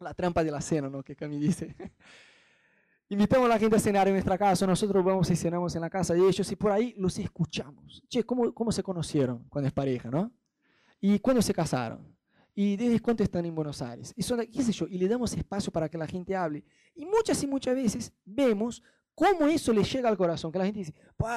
La 0.00 0.14
trampa 0.14 0.42
de 0.42 0.50
la 0.50 0.62
cena, 0.62 0.88
¿no? 0.88 1.02
Que 1.02 1.14
Cami 1.14 1.38
dice. 1.38 1.76
invitamos 3.08 3.46
a 3.46 3.48
la 3.48 3.58
gente 3.58 3.76
a 3.76 3.80
cenar 3.80 4.08
en 4.08 4.14
nuestra 4.14 4.36
casa, 4.36 4.66
nosotros 4.66 5.04
vamos 5.04 5.30
y 5.30 5.36
cenamos 5.36 5.74
en 5.74 5.80
la 5.80 5.90
casa 5.90 6.14
de 6.14 6.26
ellos 6.26 6.50
y 6.50 6.56
por 6.56 6.72
ahí 6.72 6.94
los 6.96 7.18
escuchamos. 7.18 8.02
Che, 8.08 8.24
¿cómo, 8.24 8.52
cómo 8.52 8.72
se 8.72 8.82
conocieron 8.82 9.44
cuando 9.48 9.68
es 9.68 9.72
pareja, 9.72 10.10
no? 10.10 10.32
¿Y 11.00 11.18
cuándo 11.18 11.42
se 11.42 11.54
casaron? 11.54 12.16
¿Y 12.54 12.76
desde 12.76 13.00
cuánto 13.00 13.22
están 13.22 13.44
en 13.44 13.54
Buenos 13.54 13.82
Aires? 13.82 14.14
Y, 14.16 14.22
son, 14.22 14.40
qué 14.46 14.62
sé 14.62 14.72
yo, 14.72 14.86
y 14.88 14.96
le 14.96 15.06
damos 15.08 15.34
espacio 15.34 15.70
para 15.70 15.88
que 15.90 15.98
la 15.98 16.06
gente 16.06 16.34
hable. 16.34 16.64
Y 16.94 17.04
muchas 17.04 17.42
y 17.42 17.46
muchas 17.46 17.74
veces 17.74 18.12
vemos 18.24 18.82
cómo 19.14 19.46
eso 19.46 19.72
le 19.74 19.84
llega 19.84 20.08
al 20.08 20.16
corazón, 20.16 20.50
que 20.50 20.58
la 20.58 20.64
gente 20.64 20.80
dice, 20.80 20.94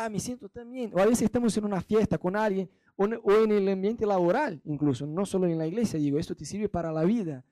me 0.09 0.19
siento 0.19 0.47
tan 0.47 0.71
bien. 0.71 0.91
O 0.93 0.99
a 0.99 1.05
veces 1.05 1.23
estamos 1.23 1.55
en 1.57 1.65
una 1.65 1.81
fiesta 1.81 2.17
con 2.17 2.37
alguien, 2.37 2.69
o 2.95 3.05
en 3.05 3.51
el 3.51 3.67
ambiente 3.69 4.05
laboral 4.05 4.61
incluso, 4.65 5.05
no 5.05 5.25
solo 5.25 5.47
en 5.47 5.57
la 5.57 5.67
iglesia, 5.67 5.99
digo, 5.99 6.19
esto 6.19 6.35
te 6.35 6.45
sirve 6.45 6.69
para 6.69 6.91
la 6.91 7.03
vida. 7.03 7.43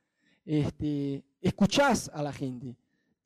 Este, 0.46 1.26
escuchás 1.42 2.10
a 2.14 2.24
la 2.24 2.32
gente. 2.32 2.78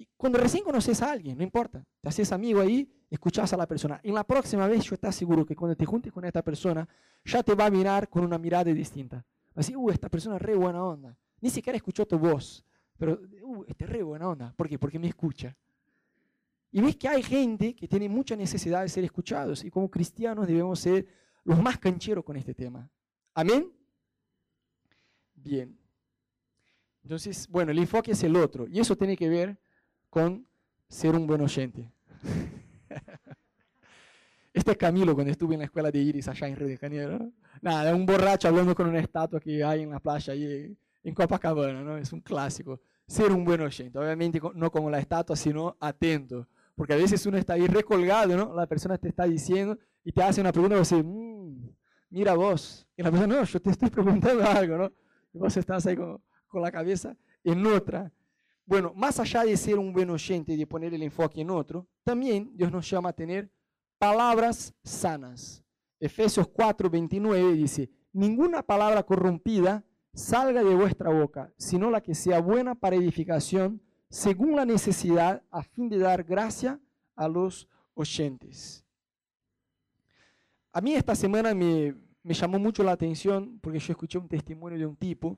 Y 0.01 0.07
cuando 0.17 0.39
recién 0.39 0.63
conoces 0.63 0.99
a 1.03 1.11
alguien, 1.11 1.37
no 1.37 1.43
importa, 1.43 1.85
te 2.01 2.09
haces 2.09 2.31
amigo 2.31 2.59
ahí, 2.59 2.91
escuchás 3.07 3.53
a 3.53 3.57
la 3.57 3.67
persona. 3.67 4.01
En 4.03 4.15
la 4.15 4.23
próxima 4.23 4.67
vez 4.67 4.83
yo 4.83 4.95
estoy 4.95 5.13
seguro 5.13 5.45
que 5.45 5.55
cuando 5.55 5.75
te 5.75 5.85
juntes 5.85 6.11
con 6.11 6.25
esta 6.25 6.41
persona, 6.41 6.89
ya 7.23 7.43
te 7.43 7.53
va 7.53 7.67
a 7.67 7.69
mirar 7.69 8.09
con 8.09 8.23
una 8.23 8.39
mirada 8.39 8.73
distinta. 8.73 9.23
Así, 9.53 9.75
uh, 9.75 9.91
esta 9.91 10.09
persona 10.09 10.37
es 10.37 10.41
re 10.41 10.55
buena 10.55 10.83
onda. 10.83 11.15
Ni 11.39 11.51
siquiera 11.51 11.77
escuchó 11.77 12.07
tu 12.07 12.17
voz, 12.17 12.65
pero, 12.97 13.19
uh, 13.43 13.63
este 13.67 13.83
es 13.83 13.91
re 13.91 14.01
buena 14.01 14.27
onda. 14.27 14.51
¿Por 14.57 14.67
qué? 14.67 14.79
Porque 14.79 14.97
me 14.97 15.07
escucha. 15.07 15.55
Y 16.71 16.81
ves 16.81 16.95
que 16.95 17.07
hay 17.07 17.21
gente 17.21 17.75
que 17.75 17.87
tiene 17.87 18.09
mucha 18.09 18.35
necesidad 18.35 18.81
de 18.81 18.89
ser 18.89 19.03
escuchados 19.03 19.63
y 19.63 19.69
como 19.69 19.87
cristianos 19.91 20.47
debemos 20.47 20.79
ser 20.79 21.05
los 21.43 21.61
más 21.61 21.77
cancheros 21.77 22.23
con 22.23 22.37
este 22.37 22.55
tema. 22.55 22.89
Amén. 23.35 23.71
Bien. 25.35 25.77
Entonces, 27.03 27.47
bueno, 27.47 27.71
el 27.71 27.77
enfoque 27.77 28.13
es 28.13 28.23
el 28.23 28.35
otro 28.35 28.67
y 28.67 28.79
eso 28.79 28.95
tiene 28.95 29.15
que 29.15 29.29
ver 29.29 29.60
con 30.11 30.45
ser 30.87 31.15
un 31.15 31.25
buen 31.25 31.41
oyente. 31.41 31.91
Este 34.53 34.71
es 34.71 34.77
Camilo 34.77 35.13
cuando 35.13 35.31
estuve 35.31 35.53
en 35.53 35.59
la 35.59 35.65
escuela 35.65 35.89
de 35.89 35.99
Iris 35.99 36.27
allá 36.27 36.45
en 36.45 36.57
Río 36.57 36.67
de 36.67 36.75
Janeiro. 36.75 37.31
Nada, 37.61 37.95
un 37.95 38.05
borracho 38.05 38.49
hablando 38.49 38.75
con 38.75 38.89
una 38.89 38.99
estatua 38.99 39.39
que 39.39 39.63
hay 39.63 39.83
en 39.83 39.91
la 39.91 40.01
playa 40.01 40.33
ahí 40.33 40.77
en 41.05 41.13
Copacabana, 41.15 41.81
¿no? 41.81 41.95
Es 41.95 42.11
un 42.11 42.19
clásico. 42.19 42.81
Ser 43.07 43.31
un 43.31 43.45
buen 43.45 43.61
oyente, 43.61 43.97
obviamente 43.97 44.41
no 44.53 44.69
como 44.69 44.89
la 44.89 44.99
estatua, 44.99 45.37
sino 45.37 45.77
atento. 45.79 46.49
Porque 46.75 46.91
a 46.91 46.97
veces 46.97 47.25
uno 47.25 47.37
está 47.37 47.53
ahí 47.53 47.65
recolgado, 47.65 48.35
¿no? 48.35 48.53
La 48.53 48.67
persona 48.67 48.97
te 48.97 49.07
está 49.07 49.23
diciendo 49.23 49.79
y 50.03 50.11
te 50.11 50.21
hace 50.21 50.41
una 50.41 50.51
pregunta 50.51 50.75
y 50.75 50.79
decís, 50.79 51.01
mmm, 51.01 51.69
mira 52.09 52.33
vos. 52.33 52.85
Y 52.97 53.03
la 53.03 53.09
persona, 53.09 53.33
no, 53.33 53.43
yo 53.45 53.61
te 53.61 53.69
estoy 53.69 53.89
preguntando 53.89 54.43
algo, 54.49 54.77
¿no? 54.77 54.91
Y 55.33 55.37
vos 55.37 55.55
estás 55.55 55.85
ahí 55.87 55.95
con, 55.95 56.21
con 56.49 56.61
la 56.61 56.73
cabeza 56.73 57.15
en 57.45 57.65
otra. 57.65 58.11
Bueno, 58.65 58.93
más 58.95 59.19
allá 59.19 59.43
de 59.43 59.57
ser 59.57 59.77
un 59.77 59.91
buen 59.91 60.09
oyente 60.09 60.53
y 60.53 60.57
de 60.57 60.67
poner 60.67 60.93
el 60.93 61.03
enfoque 61.03 61.41
en 61.41 61.49
otro, 61.49 61.87
también 62.03 62.51
Dios 62.55 62.71
nos 62.71 62.89
llama 62.89 63.09
a 63.09 63.13
tener 63.13 63.51
palabras 63.97 64.73
sanas. 64.83 65.63
Efesios 65.99 66.47
4, 66.47 66.89
29 66.89 67.53
dice, 67.53 67.89
ninguna 68.13 68.63
palabra 68.63 69.03
corrompida 69.03 69.83
salga 70.13 70.63
de 70.63 70.75
vuestra 70.75 71.09
boca, 71.09 71.53
sino 71.57 71.89
la 71.89 72.01
que 72.01 72.15
sea 72.15 72.41
buena 72.41 72.75
para 72.75 72.95
edificación, 72.95 73.81
según 74.09 74.55
la 74.55 74.65
necesidad, 74.65 75.43
a 75.51 75.63
fin 75.63 75.89
de 75.89 75.97
dar 75.97 76.23
gracia 76.23 76.79
a 77.15 77.27
los 77.27 77.67
oyentes. 77.93 78.83
A 80.73 80.81
mí 80.81 80.95
esta 80.95 81.15
semana 81.15 81.53
me, 81.53 81.95
me 82.23 82.33
llamó 82.33 82.59
mucho 82.59 82.83
la 82.83 82.93
atención 82.93 83.59
porque 83.59 83.79
yo 83.79 83.91
escuché 83.91 84.17
un 84.17 84.27
testimonio 84.27 84.77
de 84.77 84.85
un 84.85 84.95
tipo 84.95 85.37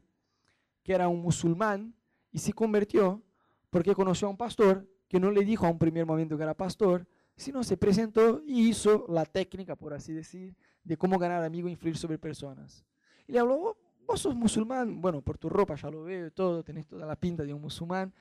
que 0.84 0.94
era 0.94 1.08
un 1.08 1.22
musulmán 1.22 1.96
y 2.34 2.40
se 2.40 2.52
convirtió 2.52 3.22
porque 3.70 3.96
conoció 3.96 4.28
a 4.28 4.32
un 4.32 4.38
pastor 4.38 4.86
que 5.08 5.20
no 5.20 5.32
le 5.32 5.46
dijo 5.46 5.66
a 5.66 5.70
un 5.70 5.78
primer 5.78 6.06
momento 6.06 6.36
que 6.36 6.44
era 6.44 6.56
pastor, 6.56 7.08
sino 7.36 7.64
se 7.64 7.78
presentó 7.78 8.42
y 8.46 8.68
hizo 8.68 9.06
la 9.08 9.26
técnica, 9.26 9.76
por 9.76 9.94
así 9.94 10.12
decir, 10.12 10.56
de 10.84 10.98
cómo 10.98 11.18
ganar 11.18 11.44
amigos 11.44 11.70
e 11.70 11.74
influir 11.74 11.96
sobre 11.96 12.18
personas. 12.18 12.84
Y 13.28 13.32
le 13.32 13.40
habló, 13.40 13.78
vos 14.06 14.20
sos 14.20 14.36
musulmán, 14.36 15.00
bueno, 15.00 15.22
por 15.22 15.38
tu 15.38 15.50
ropa 15.50 15.76
ya 15.76 15.90
lo 15.90 16.04
veo, 16.04 16.32
todo, 16.32 16.64
tenés 16.64 16.88
toda 16.88 17.06
la 17.06 17.16
pinta 17.16 17.44
de 17.44 17.54
un 17.54 17.62
musulmán. 17.62 18.12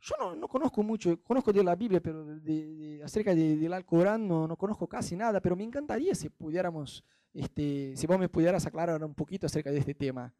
Yo 0.00 0.14
no, 0.20 0.36
no 0.36 0.46
conozco 0.46 0.82
mucho, 0.84 1.20
conozco 1.22 1.52
de 1.52 1.64
la 1.64 1.74
Biblia, 1.74 2.00
pero 2.00 2.24
de, 2.24 3.00
acerca 3.04 3.34
del 3.34 3.72
Alcorán 3.72 4.26
no, 4.26 4.46
no 4.46 4.56
conozco 4.56 4.86
casi 4.86 5.16
nada, 5.16 5.40
pero 5.40 5.56
me 5.56 5.64
encantaría 5.64 6.14
si 6.14 6.28
pudiéramos, 6.28 7.04
este, 7.34 7.96
si 7.96 8.06
vos 8.06 8.18
me 8.18 8.28
pudieras 8.28 8.64
aclarar 8.64 9.02
un 9.04 9.14
poquito 9.14 9.46
acerca 9.46 9.70
de 9.72 9.78
este 9.78 9.94
tema. 9.94 10.32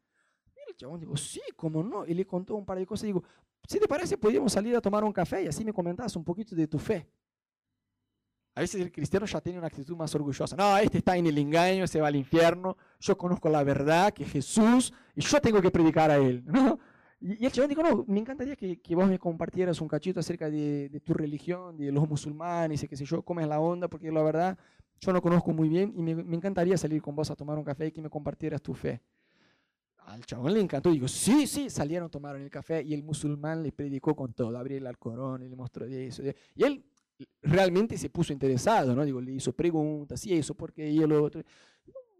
Y 0.69 0.71
el 0.71 0.77
chabón 0.77 0.99
dijo, 0.99 1.17
sí, 1.17 1.41
cómo 1.55 1.81
no, 1.81 2.05
y 2.05 2.13
le 2.13 2.27
contó 2.27 2.55
un 2.55 2.65
par 2.65 2.77
de 2.77 2.85
cosas, 2.85 3.07
digo, 3.07 3.23
si 3.67 3.79
te 3.79 3.87
parece, 3.87 4.17
podríamos 4.17 4.53
salir 4.53 4.75
a 4.75 4.81
tomar 4.81 5.03
un 5.03 5.11
café 5.11 5.43
y 5.43 5.47
así 5.47 5.65
me 5.65 5.73
comentas 5.73 6.15
un 6.15 6.23
poquito 6.23 6.55
de 6.55 6.67
tu 6.67 6.77
fe. 6.77 7.09
A 8.55 8.61
veces 8.61 8.81
el 8.81 8.91
cristiano 8.91 9.25
ya 9.25 9.41
tiene 9.41 9.57
una 9.57 9.67
actitud 9.67 9.95
más 9.95 10.13
orgullosa. 10.13 10.55
No, 10.55 10.77
este 10.77 10.99
está 10.99 11.15
en 11.17 11.25
el 11.27 11.37
engaño, 11.37 11.87
se 11.87 12.01
va 12.01 12.07
al 12.07 12.15
infierno. 12.15 12.77
Yo 12.99 13.17
conozco 13.17 13.49
la 13.49 13.63
verdad, 13.63 14.13
que 14.13 14.23
es 14.23 14.31
Jesús, 14.31 14.93
y 15.15 15.21
yo 15.21 15.39
tengo 15.39 15.61
que 15.61 15.71
predicar 15.71 16.11
a 16.11 16.17
él. 16.17 16.43
¿no? 16.45 16.79
Y, 17.19 17.45
el 17.45 17.51
chabón 17.51 17.69
dijo, 17.69 17.83
no, 17.83 18.05
me 18.07 18.19
encantaría 18.19 18.55
que, 18.55 18.79
que, 18.79 18.95
vos 18.95 19.07
me 19.07 19.17
compartieras 19.17 19.81
un 19.81 19.87
cachito 19.87 20.19
acerca 20.19 20.49
de, 20.49 20.89
de, 20.89 20.99
tu 20.99 21.13
religión, 21.13 21.77
de 21.77 21.91
los 21.91 22.07
musulmanes, 22.07 22.83
y 22.83 22.87
qué 22.87 22.95
sé 22.95 23.05
yo, 23.05 23.21
cómo 23.23 23.39
es 23.39 23.47
la 23.47 23.59
onda, 23.59 23.87
porque 23.87 24.11
la 24.11 24.23
verdad 24.23 24.57
yo 24.99 25.13
no 25.13 25.21
conozco 25.21 25.51
muy 25.51 25.69
bien 25.69 25.93
y 25.95 26.01
me, 26.03 26.15
me, 26.15 26.35
encantaría 26.35 26.77
salir 26.77 27.01
con 27.01 27.15
vos 27.15 27.31
a 27.31 27.35
tomar 27.35 27.57
un 27.57 27.63
café 27.63 27.87
y 27.87 27.91
que 27.91 28.01
me 28.01 28.09
compartieras 28.09 28.61
tu 28.61 28.73
fe. 28.73 29.01
Al 30.09 30.25
chabón 30.25 30.53
le 30.55 30.59
encantó, 30.59 30.89
digo, 30.89 31.07
sí, 31.07 31.45
sí, 31.45 31.69
salieron, 31.69 32.09
tomaron 32.09 32.41
el 32.41 32.49
café 32.49 32.81
y 32.81 32.95
el 32.95 33.03
musulmán 33.03 33.61
le 33.61 33.71
predicó 33.71 34.15
con 34.15 34.33
todo, 34.33 34.57
abrió 34.57 34.77
el 34.77 34.87
Alcorón 34.87 35.43
y 35.43 35.49
le 35.49 35.55
mostró 35.55 35.85
eso. 35.85 36.23
Y 36.55 36.63
él 36.63 36.83
realmente 37.43 37.95
se 37.95 38.09
puso 38.09 38.33
interesado, 38.33 38.95
¿no? 38.95 39.05
Digo, 39.05 39.21
le 39.21 39.33
hizo 39.33 39.53
preguntas, 39.53 40.25
y 40.25 40.33
eso, 40.33 40.55
¿por 40.55 40.73
qué? 40.73 40.89
Y 40.89 41.03
el 41.03 41.11
otro. 41.11 41.43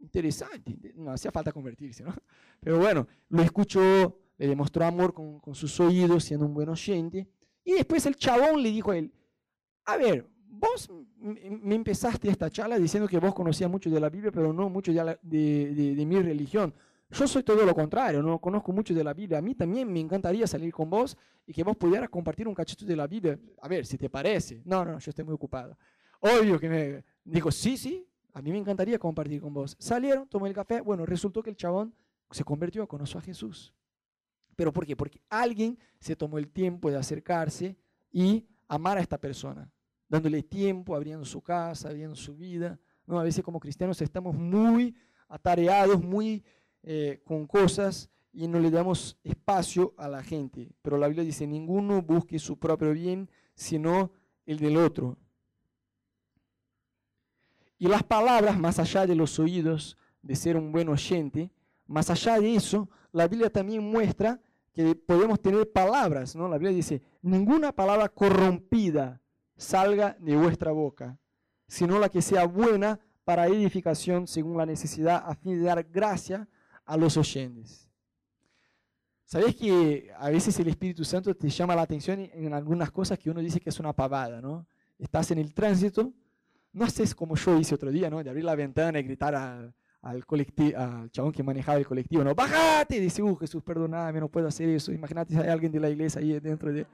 Interesante, 0.02 0.94
no 0.96 1.12
hacía 1.12 1.32
falta 1.32 1.52
convertirse, 1.52 2.04
¿no? 2.04 2.14
Pero 2.60 2.78
bueno, 2.78 3.08
lo 3.30 3.42
escuchó, 3.42 4.20
le 4.38 4.48
demostró 4.48 4.86
amor 4.86 5.14
con, 5.14 5.40
con 5.40 5.56
sus 5.56 5.80
oídos, 5.80 6.24
siendo 6.24 6.46
un 6.46 6.54
buen 6.54 6.70
oyente. 6.70 7.28
Y 7.64 7.74
después 7.74 8.06
el 8.06 8.16
chabón 8.16 8.62
le 8.62 8.70
dijo 8.70 8.92
a 8.92 8.98
él, 8.98 9.12
a 9.86 9.98
ver, 9.98 10.30
vos 10.48 10.92
me 11.18 11.74
empezaste 11.74 12.30
esta 12.30 12.52
charla 12.52 12.78
diciendo 12.78 13.10
que 13.10 13.18
vos 13.18 13.34
conocías 13.34 13.70
mucho 13.70 13.90
de 13.90 14.00
la 14.00 14.10
Biblia, 14.10 14.32
pero 14.32 14.54
no 14.54 14.70
mucho 14.70 14.92
de, 14.94 15.18
de 15.24 16.06
mi 16.06 16.22
religión. 16.22 16.74
Yo 17.12 17.28
soy 17.28 17.42
todo 17.42 17.66
lo 17.66 17.74
contrario, 17.74 18.22
no 18.22 18.40
conozco 18.40 18.72
mucho 18.72 18.94
de 18.94 19.04
la 19.04 19.14
Biblia. 19.14 19.40
A 19.40 19.42
mí 19.42 19.56
también 19.56 19.92
me 19.92 20.00
encantaría 20.00 20.46
salir 20.46 20.72
con 20.72 20.90
vos 20.90 21.18
y 21.48 21.54
que 21.54 21.64
vos 21.64 21.76
pudieras 21.76 22.10
compartir 22.10 22.48
un 22.48 22.54
cachito 22.54 22.86
de 22.86 22.96
la 22.96 23.08
Biblia. 23.08 23.40
A 23.62 23.68
ver, 23.68 23.86
si 23.86 23.98
te 23.98 24.10
parece. 24.10 24.62
No, 24.64 24.86
no, 24.86 25.00
yo 25.00 25.10
estoy 25.10 25.26
muy 25.26 25.34
ocupado. 25.34 25.78
Obvio 26.20 26.60
que 26.60 26.70
me 26.70 27.04
digo, 27.24 27.50
sí, 27.52 27.78
sí, 27.78 28.08
a 28.34 28.42
mí 28.42 28.52
me 28.52 28.60
encantaría 28.60 29.00
compartir 29.00 29.42
con 29.42 29.54
vos. 29.54 29.76
Salieron, 29.80 30.28
tomé 30.28 30.50
el 30.50 30.56
café. 30.56 30.82
Bueno, 30.82 31.06
resultó 31.06 31.42
que 31.42 31.50
el 31.50 31.56
chabón 31.56 31.96
se 32.30 32.44
convirtió, 32.44 32.88
conoció 32.88 33.20
a 33.20 33.24
Jesús. 33.24 33.74
¿Pero 34.56 34.72
por 34.72 34.86
qué? 34.86 34.96
Porque 34.96 35.20
alguien 35.30 35.80
se 36.00 36.16
tomó 36.16 36.38
el 36.38 36.50
tiempo 36.50 36.92
de 36.92 36.98
acercarse 36.98 37.76
y 38.12 38.46
amar 38.68 38.98
a 38.98 39.02
esta 39.02 39.18
persona, 39.18 39.72
dándole 40.08 40.44
tiempo, 40.44 40.96
abriendo 40.96 41.26
su 41.26 41.42
casa, 41.42 41.90
abriendo 41.90 42.16
su 42.16 42.36
vida. 42.36 42.80
¿no? 43.08 43.20
A 43.20 43.24
veces 43.24 43.44
como 43.44 43.60
cristianos 43.60 44.00
estamos 44.02 44.36
muy 44.36 44.96
atareados, 45.28 46.04
muy 46.04 46.44
eh, 46.84 47.22
con 47.26 47.46
cosas 47.46 48.10
y 48.32 48.48
no 48.48 48.60
le 48.60 48.72
damos 48.72 49.18
espacio 49.24 49.94
a 49.98 50.08
la 50.08 50.24
gente. 50.24 50.72
Pero 50.82 50.98
la 50.98 51.08
Biblia 51.08 51.26
dice, 51.26 51.48
ninguno 51.48 52.02
busque 52.02 52.40
su 52.40 52.58
propio 52.58 52.94
bien, 52.94 53.30
sino 53.56 54.12
el 54.46 54.60
del 54.60 54.78
otro. 54.78 55.18
Y 57.78 57.88
las 57.88 58.04
palabras, 58.04 58.60
más 58.60 58.80
allá 58.80 59.06
de 59.06 59.16
los 59.16 59.40
oídos, 59.40 59.98
de 60.22 60.36
ser 60.36 60.58
un 60.58 60.72
buen 60.72 60.90
oyente, 60.90 61.52
más 61.88 62.10
allá 62.10 62.40
de 62.40 62.56
eso, 62.56 62.90
la 63.12 63.28
Biblia 63.28 63.50
también 63.50 63.84
muestra 63.84 64.40
que 64.74 64.96
podemos 64.96 65.42
tener 65.42 65.72
palabras, 65.72 66.36
¿no? 66.36 66.48
La 66.48 66.58
Biblia 66.58 66.76
dice, 66.76 67.02
ninguna 67.22 67.72
palabra 67.72 68.10
corrompida 68.10 69.22
salga 69.58 70.16
de 70.20 70.36
vuestra 70.36 70.72
boca, 70.72 71.18
sino 71.68 72.00
la 72.00 72.10
que 72.10 72.22
sea 72.22 72.46
buena 72.46 73.00
para 73.24 73.48
edificación 73.48 74.28
según 74.28 74.58
la 74.58 74.66
necesidad, 74.66 75.24
a 75.26 75.36
fin 75.36 75.60
de 75.60 75.66
dar 75.66 75.84
gracia 75.84 76.48
a 76.90 76.98
los 76.98 77.18
oyentes. 77.18 77.88
¿Sabes 79.24 79.56
que 79.56 80.12
a 80.18 80.32
veces 80.32 80.60
el 80.60 80.70
Espíritu 80.70 81.06
Santo 81.06 81.36
te 81.36 81.48
llama 81.48 81.76
la 81.76 81.84
atención 81.84 82.20
en 82.34 82.52
algunas 82.52 82.92
cosas 82.92 83.20
que 83.20 83.30
uno 83.30 83.42
dice 83.42 83.60
que 83.60 83.70
es 83.70 83.80
una 83.80 83.94
pavada, 83.94 84.42
¿no? 84.42 84.66
Estás 84.98 85.30
en 85.30 85.38
el 85.38 85.54
tránsito, 85.54 86.12
no 86.74 86.86
haces 86.86 87.14
como 87.14 87.36
yo 87.36 87.60
hice 87.60 87.76
otro 87.76 87.92
día, 87.92 88.10
¿no? 88.10 88.24
De 88.24 88.30
abrir 88.32 88.44
la 88.44 88.56
ventana 88.56 88.98
y 89.00 89.04
gritar 89.04 89.36
al, 89.36 89.76
al, 90.02 91.12
chabón 91.12 91.32
que 91.32 91.44
manejaba 91.44 91.78
el 91.78 91.86
colectivo, 91.86 92.24
¿no? 92.24 92.34
¡Bájate! 92.34 92.98
Y 92.98 93.02
dice, 93.02 93.22
uh, 93.22 93.36
Jesús, 93.36 93.62
perdóname, 93.62 94.20
no 94.20 94.28
puedo 94.28 94.48
hacer 94.48 94.68
eso. 94.70 94.92
Imagínate 94.92 95.36
si 95.36 95.40
hay 95.40 95.50
alguien 95.50 95.72
de 95.72 95.80
la 95.80 95.92
iglesia 95.92 96.22
ahí 96.22 96.40
dentro 96.40 96.74
de... 96.74 96.88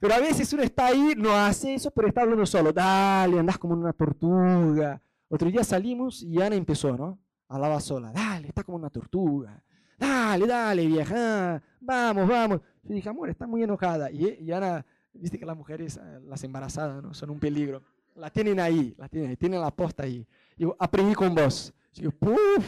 Pero 0.00 0.14
a 0.14 0.18
veces 0.18 0.52
uno 0.52 0.64
está 0.64 0.86
ahí, 0.86 1.14
no 1.16 1.32
hace 1.32 1.74
eso, 1.74 1.92
pero 1.92 2.08
está 2.08 2.22
hablando 2.22 2.44
solo. 2.44 2.72
Dale, 2.72 3.38
andás 3.38 3.56
como 3.56 3.74
una 3.74 3.92
tortuga. 3.92 5.00
Otro 5.28 5.48
día 5.48 5.62
salimos 5.62 6.24
y 6.24 6.42
Ana 6.42 6.56
empezó, 6.56 6.96
¿no? 6.96 7.21
Hablaba 7.52 7.80
sola, 7.80 8.10
dale, 8.12 8.48
está 8.48 8.64
como 8.64 8.78
una 8.78 8.90
tortuga. 8.90 9.62
Dale, 9.98 10.46
dale, 10.46 10.86
vieja, 10.86 11.62
vamos, 11.80 12.26
vamos. 12.26 12.60
Yo 12.82 12.94
dije, 12.94 13.08
amor, 13.08 13.28
está 13.28 13.46
muy 13.46 13.62
enojada. 13.62 14.10
Y, 14.10 14.50
Ana 14.50 14.84
Viste 15.14 15.38
que 15.38 15.44
las 15.44 15.56
mujeres, 15.56 15.98
eh, 15.98 16.20
las 16.24 16.42
embarazadas, 16.42 17.02
¿no? 17.02 17.12
son 17.12 17.30
un 17.30 17.38
peligro. 17.38 17.82
La 18.14 18.30
tienen 18.30 18.58
ahí, 18.58 18.94
la 18.96 19.08
tienen 19.08 19.30
ahí, 19.30 19.36
tienen 19.36 19.60
la 19.60 19.70
posta 19.70 20.04
ahí. 20.04 20.26
Digo, 20.56 20.74
aprendí 20.78 21.14
con 21.14 21.34
vos. 21.34 21.72
Digo, 21.94 22.12
¡puf! 22.12 22.64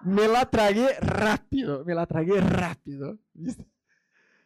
Me 0.00 0.26
la 0.26 0.46
tragué 0.46 0.94
rápido, 1.00 1.84
me 1.84 1.94
la 1.94 2.06
tragué 2.06 2.40
rápido. 2.40 3.18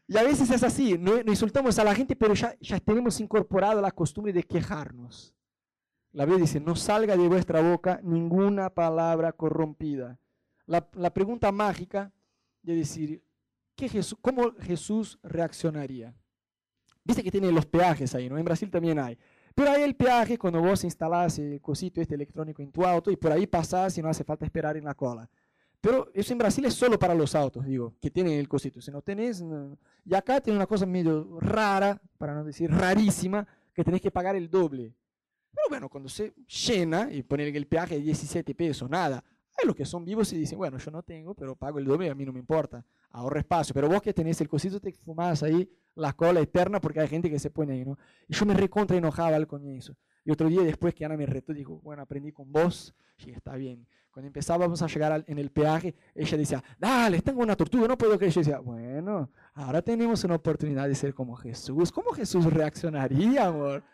Y 0.09 0.17
a 0.17 0.23
veces 0.23 0.51
es 0.51 0.63
así, 0.63 0.99
no, 0.99 1.23
no, 1.23 1.31
insultamos 1.31 1.79
a 1.79 1.85
la 1.85 1.95
gente, 1.95 2.15
pero 2.15 2.35
ya, 2.35 2.55
ya 2.61 2.79
tenemos 2.81 3.21
incorporado 3.21 3.81
la 3.81 3.91
costumbre 3.91 4.33
de 4.33 4.43
quejarnos. 4.43 5.36
La 6.17 6.25
Biblia 6.25 6.45
dice, 6.45 6.61
no 6.61 6.75
salga 6.75 7.15
de 7.15 7.29
vuestra 7.29 7.61
boca 7.61 8.01
ninguna 8.03 8.71
palabra 8.71 9.33
corrompida. 9.33 10.19
La, 10.65 11.13
pregunta 11.13 11.53
mágica 11.53 12.11
de 12.63 12.75
decir, 12.75 13.23
¿qué 13.75 13.87
Jesús, 13.87 14.19
¿cómo 14.23 14.55
Jesús 14.63 15.19
reaccionaría? 15.23 16.15
Viste 17.05 17.23
que 17.23 17.31
tiene 17.31 17.53
los 17.53 17.67
peajes 17.67 18.15
ahí, 18.15 18.31
¿no? 18.31 18.39
En 18.39 18.47
Brasil 18.47 18.71
también 18.71 18.99
hay. 18.99 19.19
Pero 19.55 19.71
hay 19.71 19.83
el 19.83 19.95
peaje 19.95 20.39
cuando 20.39 20.63
vos 20.63 20.85
instalás 20.85 21.39
el 21.39 21.61
cosito 21.61 22.01
este 22.01 22.15
electrónico 22.15 22.63
en 22.63 22.73
tu 22.73 22.83
auto 22.83 23.11
y 23.11 23.17
por 23.17 23.31
ahí 23.31 23.47
pasás 23.47 23.99
y 23.99 24.01
no 24.01 24.09
hace 24.09 24.25
falta 24.25 24.47
esperar 24.47 24.79
en 24.79 24.85
la 24.85 24.95
cola. 24.95 25.29
Pero 25.83 26.11
eso 26.15 26.33
en 26.33 26.39
Brasil 26.39 26.65
es 26.65 26.73
solo 26.73 26.99
para 26.99 27.15
los 27.15 27.35
autos, 27.35 27.67
digo, 27.67 27.95
que 28.01 28.11
tienen 28.11 28.39
el 28.39 28.49
cosito. 28.49 28.81
Si 28.81 28.91
no 28.91 29.03
tenés, 29.03 29.43
no. 29.43 29.77
y 30.03 30.15
acá 30.15 30.41
tiene 30.41 30.57
una 30.57 30.67
cosa 30.67 30.87
medio 30.87 31.39
rara, 31.41 32.01
para 32.17 32.35
no 32.35 32.43
decir 32.43 32.71
rarísima, 32.71 33.47
que 33.75 33.85
tenés 33.85 34.01
que 34.01 34.11
pagar 34.11 34.35
el 34.35 34.49
doble. 34.49 34.95
Pero 35.57 35.69
bueno, 35.71 35.89
cuando 35.89 36.09
se 36.11 36.35
llena 36.47 37.09
y 37.11 37.23
ponen 37.23 37.57
el 37.57 37.67
peaje 37.67 37.97
de 37.97 38.03
17 38.03 38.55
pesos, 38.55 38.91
nada. 38.91 39.25
Hay 39.59 39.67
los 39.67 39.75
que 39.75 39.87
son 39.87 40.05
vivos 40.05 40.31
y 40.35 40.39
dicen, 40.39 40.59
bueno, 40.59 40.77
yo 40.77 40.91
no 40.91 41.03
tengo, 41.03 41.35
pero 41.35 41.57
pago 41.57 41.79
el 41.79 41.87
doble, 41.87 42.11
a 42.11 42.15
mí 42.15 42.27
no 42.27 42.33
me 42.33 42.39
importa, 42.39 42.85
ahorro 43.11 43.39
espacio. 43.39 43.73
Pero 43.73 43.89
vos 43.89 44.03
que 44.03 44.13
tenés 44.13 44.39
el 44.43 44.49
cosito, 44.49 44.79
te 44.79 44.93
fumás 44.93 45.43
ahí 45.43 45.67
la 45.95 46.13
cola 46.13 46.41
eterna 46.41 46.79
porque 46.79 47.01
hay 47.01 47.09
gente 47.09 47.31
que 47.31 47.39
se 47.39 47.49
pone 47.49 47.73
ahí, 47.73 47.85
¿no? 47.85 47.97
Y 48.29 48.35
yo 48.35 48.45
me 48.45 48.53
recontra 48.53 48.99
enojaba 48.99 49.35
al 49.35 49.47
comienzo. 49.47 49.97
Y 50.27 50.31
otro 50.31 50.49
día 50.49 50.63
después 50.63 50.95
que 50.95 51.07
Ana 51.07 51.17
me 51.17 51.25
retó, 51.25 51.55
dijo, 51.55 51.81
bueno, 51.81 52.03
aprendí 52.03 52.33
con 52.33 52.53
vos, 52.53 52.95
sí, 53.17 53.31
está 53.31 53.57
bien. 53.57 53.87
Cuando 54.11 54.27
empezábamos 54.27 54.83
a 54.83 54.87
llegar 54.87 55.25
en 55.27 55.39
el 55.39 55.51
peaje, 55.51 55.95
ella 56.15 56.37
decía, 56.37 56.65
dale, 56.79 57.21
tengo 57.23 57.43
una 57.43 57.55
tortuga, 57.55 57.87
no 57.87 57.97
puedo 57.97 58.17
creer. 58.19 58.33
Yo 58.33 58.41
decía, 58.41 58.59
bueno, 58.59 59.31
ahora 59.55 59.81
tenemos 59.83 60.25
una 60.25 60.35
oportunidad 60.35 60.89
de 60.89 60.95
ser 60.95 61.15
como 61.15 61.37
Jesús. 61.37 61.93
¿Cómo 61.93 62.13
Jesús 62.13 62.45
reaccionaría, 62.47 63.47
amor? 63.47 63.85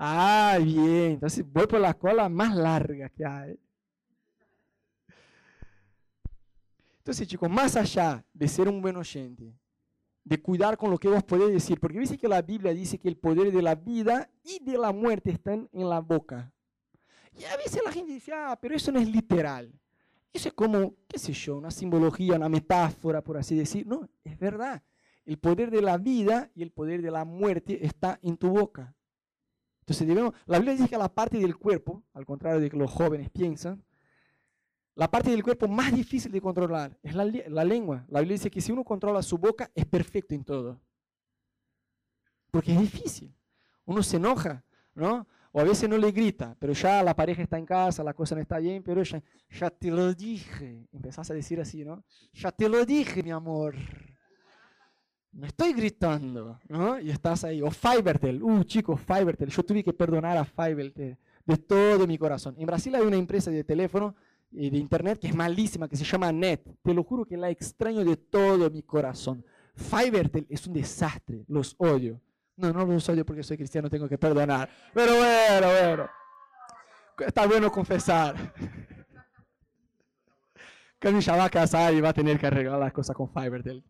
Ah, 0.00 0.60
bien, 0.62 1.14
entonces 1.14 1.44
voy 1.52 1.66
por 1.66 1.80
la 1.80 1.92
cola 1.92 2.28
más 2.28 2.54
larga 2.54 3.08
que 3.08 3.26
hay. 3.26 3.58
Entonces, 6.98 7.26
chicos, 7.26 7.50
más 7.50 7.74
allá 7.74 8.24
de 8.32 8.46
ser 8.46 8.68
un 8.68 8.80
buen 8.80 8.94
oyente, 8.94 9.58
de 10.22 10.40
cuidar 10.40 10.76
con 10.76 10.92
lo 10.92 10.98
que 10.98 11.08
vos 11.08 11.24
podés 11.24 11.52
decir, 11.52 11.80
porque 11.80 11.98
viste 11.98 12.16
que 12.16 12.28
la 12.28 12.42
Biblia 12.42 12.72
dice 12.72 12.96
que 12.96 13.08
el 13.08 13.16
poder 13.16 13.50
de 13.50 13.60
la 13.60 13.74
vida 13.74 14.30
y 14.44 14.62
de 14.62 14.78
la 14.78 14.92
muerte 14.92 15.32
están 15.32 15.68
en 15.72 15.88
la 15.88 15.98
boca. 15.98 16.52
Y 17.36 17.42
a 17.42 17.56
veces 17.56 17.82
la 17.84 17.90
gente 17.90 18.12
dice, 18.12 18.32
ah, 18.32 18.56
pero 18.60 18.76
eso 18.76 18.92
no 18.92 19.00
es 19.00 19.10
literal. 19.10 19.72
Eso 20.32 20.48
es 20.48 20.54
como, 20.54 20.94
qué 21.08 21.18
sé 21.18 21.32
yo, 21.32 21.56
una 21.56 21.72
simbología, 21.72 22.36
una 22.36 22.48
metáfora, 22.48 23.20
por 23.20 23.36
así 23.36 23.56
decir. 23.56 23.84
No, 23.84 24.08
es 24.22 24.38
verdad. 24.38 24.80
El 25.24 25.38
poder 25.38 25.72
de 25.72 25.82
la 25.82 25.98
vida 25.98 26.52
y 26.54 26.62
el 26.62 26.70
poder 26.70 27.02
de 27.02 27.10
la 27.10 27.24
muerte 27.24 27.84
está 27.84 28.20
en 28.22 28.36
tu 28.36 28.50
boca. 28.50 28.94
Entonces 29.88 30.06
debemos, 30.06 30.34
la 30.44 30.58
Biblia 30.58 30.74
dice 30.74 30.86
que 30.90 30.98
la 30.98 31.08
parte 31.08 31.38
del 31.38 31.56
cuerpo, 31.56 32.04
al 32.12 32.26
contrario 32.26 32.60
de 32.60 32.68
que 32.68 32.76
los 32.76 32.90
jóvenes 32.90 33.30
piensan, 33.30 33.82
la 34.94 35.10
parte 35.10 35.30
del 35.30 35.42
cuerpo 35.42 35.66
más 35.66 35.94
difícil 35.94 36.30
de 36.30 36.42
controlar 36.42 36.94
es 37.02 37.14
la, 37.14 37.24
la, 37.24 37.64
lengua. 37.64 38.04
La 38.10 38.20
Biblia 38.20 38.34
dice 38.34 38.50
que 38.50 38.60
si 38.60 38.70
uno 38.70 38.84
controla 38.84 39.22
su 39.22 39.38
boca 39.38 39.70
es 39.74 39.86
perfecto 39.86 40.34
en 40.34 40.44
todo. 40.44 40.78
Porque 42.50 42.74
es 42.74 42.78
difícil. 42.78 43.34
Uno 43.86 44.02
se 44.02 44.18
enoja, 44.18 44.62
¿no? 44.94 45.26
O 45.52 45.60
a 45.60 45.64
veces 45.64 45.88
no 45.88 45.96
le 45.96 46.12
grita, 46.12 46.54
pero 46.58 46.74
ya 46.74 47.02
la 47.02 47.16
pareja 47.16 47.40
está 47.40 47.56
en 47.56 47.64
casa, 47.64 48.04
la 48.04 48.12
cosa 48.12 48.34
no 48.34 48.42
está 48.42 48.58
bien, 48.58 48.82
pero 48.82 49.02
ya, 49.02 49.22
ya 49.48 49.70
te 49.70 49.90
lo 49.90 50.12
dije. 50.12 50.86
Empezás 50.92 51.30
a 51.30 51.34
decir 51.34 51.62
así, 51.62 51.82
¿no? 51.82 52.04
Ya 52.34 52.52
te 52.52 52.68
lo 52.68 52.84
dije, 52.84 53.22
mi 53.22 53.30
amor. 53.30 53.74
No 55.32 55.46
estoy 55.46 55.72
gritando, 55.72 56.58
¿no? 56.68 56.98
Y 56.98 57.10
estás 57.10 57.44
ahí. 57.44 57.62
O 57.62 57.70
Fivertel. 57.70 58.42
Uh, 58.42 58.64
chicos, 58.64 59.00
Fivertel. 59.00 59.50
Yo 59.50 59.62
tuve 59.62 59.84
que 59.84 59.92
perdonar 59.92 60.36
a 60.36 60.44
Fivertel 60.44 61.16
de 61.44 61.56
todo 61.56 62.06
mi 62.06 62.18
corazón. 62.18 62.54
En 62.58 62.66
Brasil 62.66 62.94
hay 62.94 63.02
una 63.02 63.16
empresa 63.16 63.50
de 63.50 63.64
teléfono 63.64 64.14
y 64.50 64.70
de 64.70 64.78
internet 64.78 65.18
que 65.18 65.28
es 65.28 65.34
malísima, 65.34 65.88
que 65.88 65.96
se 65.96 66.04
llama 66.04 66.30
Net. 66.30 66.62
Te 66.82 66.92
lo 66.92 67.02
juro 67.02 67.24
que 67.24 67.36
la 67.36 67.50
extraño 67.50 68.04
de 68.04 68.16
todo 68.16 68.70
mi 68.70 68.82
corazón. 68.82 69.44
Fivertel 69.74 70.46
es 70.50 70.66
un 70.66 70.74
desastre, 70.74 71.44
los 71.48 71.74
odio. 71.78 72.20
No, 72.56 72.72
no 72.72 72.84
los 72.84 73.08
odio 73.08 73.24
porque 73.24 73.42
soy 73.42 73.56
cristiano, 73.56 73.88
tengo 73.88 74.08
que 74.08 74.18
perdonar. 74.18 74.68
Pero 74.92 75.16
bueno, 75.16 75.68
bueno. 75.68 76.10
Está 77.26 77.46
bueno 77.46 77.70
confesar. 77.70 78.52
Cami 80.98 81.20
va 81.20 81.44
a 81.44 81.50
casar 81.50 81.94
y 81.94 82.00
va 82.00 82.08
a 82.08 82.12
tener 82.12 82.38
que 82.38 82.46
arreglar 82.46 82.78
las 82.78 82.92
cosas 82.92 83.16
con 83.16 83.30
Fivertel. 83.30 83.84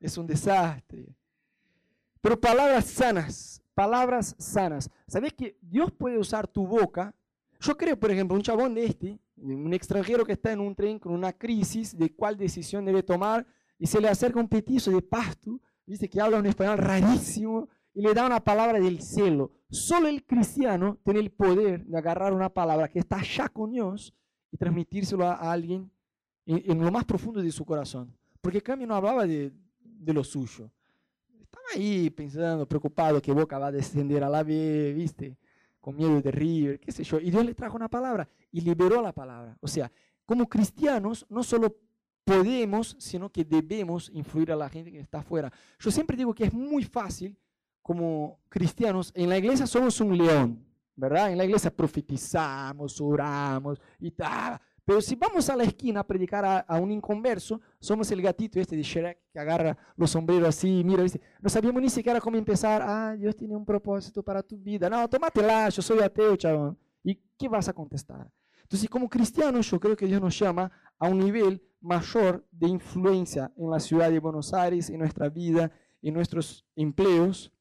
Es 0.00 0.16
un 0.18 0.26
desastre. 0.26 1.14
Pero 2.20 2.40
palabras 2.40 2.86
sanas, 2.86 3.62
palabras 3.74 4.34
sanas. 4.38 4.90
¿Sabes 5.06 5.32
que 5.32 5.56
Dios 5.60 5.92
puede 5.92 6.18
usar 6.18 6.46
tu 6.48 6.66
boca? 6.66 7.14
Yo 7.60 7.76
creo, 7.76 7.98
por 7.98 8.10
ejemplo, 8.10 8.36
un 8.36 8.42
chabón 8.42 8.74
de 8.74 8.86
este, 8.86 9.18
un 9.36 9.72
extranjero 9.72 10.24
que 10.24 10.32
está 10.32 10.52
en 10.52 10.60
un 10.60 10.74
tren 10.74 10.98
con 10.98 11.12
una 11.12 11.32
crisis 11.32 11.96
de 11.96 12.14
cuál 12.14 12.36
decisión 12.36 12.84
debe 12.84 13.02
tomar 13.02 13.46
y 13.78 13.86
se 13.86 14.00
le 14.00 14.08
acerca 14.08 14.40
un 14.40 14.48
petizo 14.48 14.90
de 14.90 15.02
pasto, 15.02 15.60
dice 15.86 16.08
que 16.08 16.20
habla 16.20 16.38
un 16.38 16.46
español 16.46 16.78
rarísimo 16.78 17.68
y 17.94 18.02
le 18.02 18.14
da 18.14 18.26
una 18.26 18.40
palabra 18.40 18.78
del 18.78 19.00
cielo. 19.00 19.52
Solo 19.70 20.08
el 20.08 20.24
cristiano 20.24 20.98
tiene 21.04 21.20
el 21.20 21.30
poder 21.30 21.84
de 21.84 21.98
agarrar 21.98 22.32
una 22.32 22.50
palabra 22.50 22.88
que 22.88 22.98
está 22.98 23.16
allá 23.16 23.48
con 23.48 23.70
Dios 23.70 24.14
y 24.52 24.56
transmitírselo 24.56 25.26
a 25.26 25.52
alguien 25.52 25.90
en, 26.46 26.84
lo 26.84 26.90
más 26.90 27.04
profundo 27.04 27.40
de 27.40 27.50
su 27.50 27.64
corazón. 27.64 28.14
Porque 28.40 28.62
Cami 28.62 28.86
no 28.86 28.94
hablaba 28.94 29.26
de, 29.26 29.52
de 30.00 30.12
lo 30.12 30.24
suyo. 30.24 30.70
Estaba 31.40 31.64
ahí 31.74 32.10
pensando, 32.10 32.66
preocupado 32.66 33.20
que 33.20 33.32
Boca 33.32 33.58
va 33.58 33.68
a 33.68 33.72
descender 33.72 34.24
a 34.24 34.28
la 34.28 34.42
B, 34.42 34.92
¿viste? 34.94 35.36
Con 35.80 35.96
miedo 35.96 36.20
de 36.20 36.30
River, 36.30 36.80
qué 36.80 36.92
sé 36.92 37.04
yo. 37.04 37.18
Y 37.18 37.30
Dios 37.30 37.44
le 37.44 37.54
trajo 37.54 37.76
una 37.76 37.88
palabra 37.88 38.28
y 38.50 38.60
liberó 38.60 39.02
la 39.02 39.12
palabra. 39.12 39.56
O 39.60 39.68
sea, 39.68 39.90
como 40.26 40.48
cristianos, 40.48 41.26
no 41.28 41.42
solo 41.42 41.76
podemos, 42.24 42.96
sino 42.98 43.30
que 43.30 43.44
debemos 43.44 44.10
influir 44.14 44.52
a 44.52 44.56
la 44.56 44.68
gente 44.68 44.92
que 44.92 45.00
está 45.00 45.18
afuera. 45.18 45.52
Yo 45.78 45.90
siempre 45.90 46.16
digo 46.16 46.34
que 46.34 46.44
es 46.44 46.52
muy 46.52 46.84
fácil, 46.84 47.36
como 47.82 48.40
cristianos, 48.48 49.10
en 49.14 49.28
la 49.28 49.38
iglesia 49.38 49.66
somos 49.66 50.00
un 50.00 50.16
león, 50.16 50.64
¿verdad? 50.94 51.32
En 51.32 51.38
la 51.38 51.44
iglesia 51.44 51.74
profetizamos, 51.74 53.00
oramos 53.00 53.80
y 53.98 54.10
tal. 54.12 54.60
Pero 54.84 55.00
si 55.00 55.14
vamos 55.14 55.48
a 55.48 55.56
la 55.56 55.64
esquina 55.64 56.00
a 56.00 56.06
predicar 56.06 56.64
a, 56.66 56.80
un 56.80 56.90
inconverso, 56.90 57.60
somos 57.78 58.10
el 58.10 58.22
gatito 58.22 58.58
este 58.58 58.76
de 58.76 58.82
Shrek 58.82 59.18
que 59.32 59.38
agarra 59.38 59.76
los 59.96 60.10
sombreros 60.10 60.48
así, 60.48 60.82
mira, 60.84 61.02
dice, 61.02 61.20
no 61.40 61.48
sabíamos 61.48 61.82
ni 61.82 61.90
siquiera 61.90 62.20
cómo 62.20 62.36
empezar. 62.36 62.82
Ah, 62.82 63.14
Dios 63.16 63.36
tiene 63.36 63.54
un 63.56 63.64
propósito 63.64 64.22
para 64.22 64.42
tu 64.42 64.56
vida. 64.56 64.88
No, 64.88 65.08
tómatela, 65.08 65.68
yo 65.68 65.82
soy 65.82 66.00
ateo, 66.00 66.36
chabón. 66.36 66.78
¿Y 67.02 67.14
qué 67.38 67.48
vas 67.48 67.68
a 67.68 67.72
contestar? 67.72 68.30
Entonces, 68.62 68.88
como 68.88 69.08
cristianos, 69.08 69.68
yo 69.70 69.80
creo 69.80 69.96
que 69.96 70.06
Dios 70.06 70.20
nos 70.20 70.38
llama 70.38 70.70
a 70.98 71.08
un 71.08 71.18
nivel 71.18 71.60
mayor 71.80 72.46
de 72.50 72.68
influencia 72.68 73.52
en 73.56 73.70
la 73.70 73.80
ciudad 73.80 74.10
de 74.10 74.18
Buenos 74.18 74.52
Aires, 74.54 74.90
en 74.90 74.98
nuestra 74.98 75.28
vida, 75.28 75.72
en 76.02 76.14
nuestros 76.14 76.64
empleos. 76.76 77.52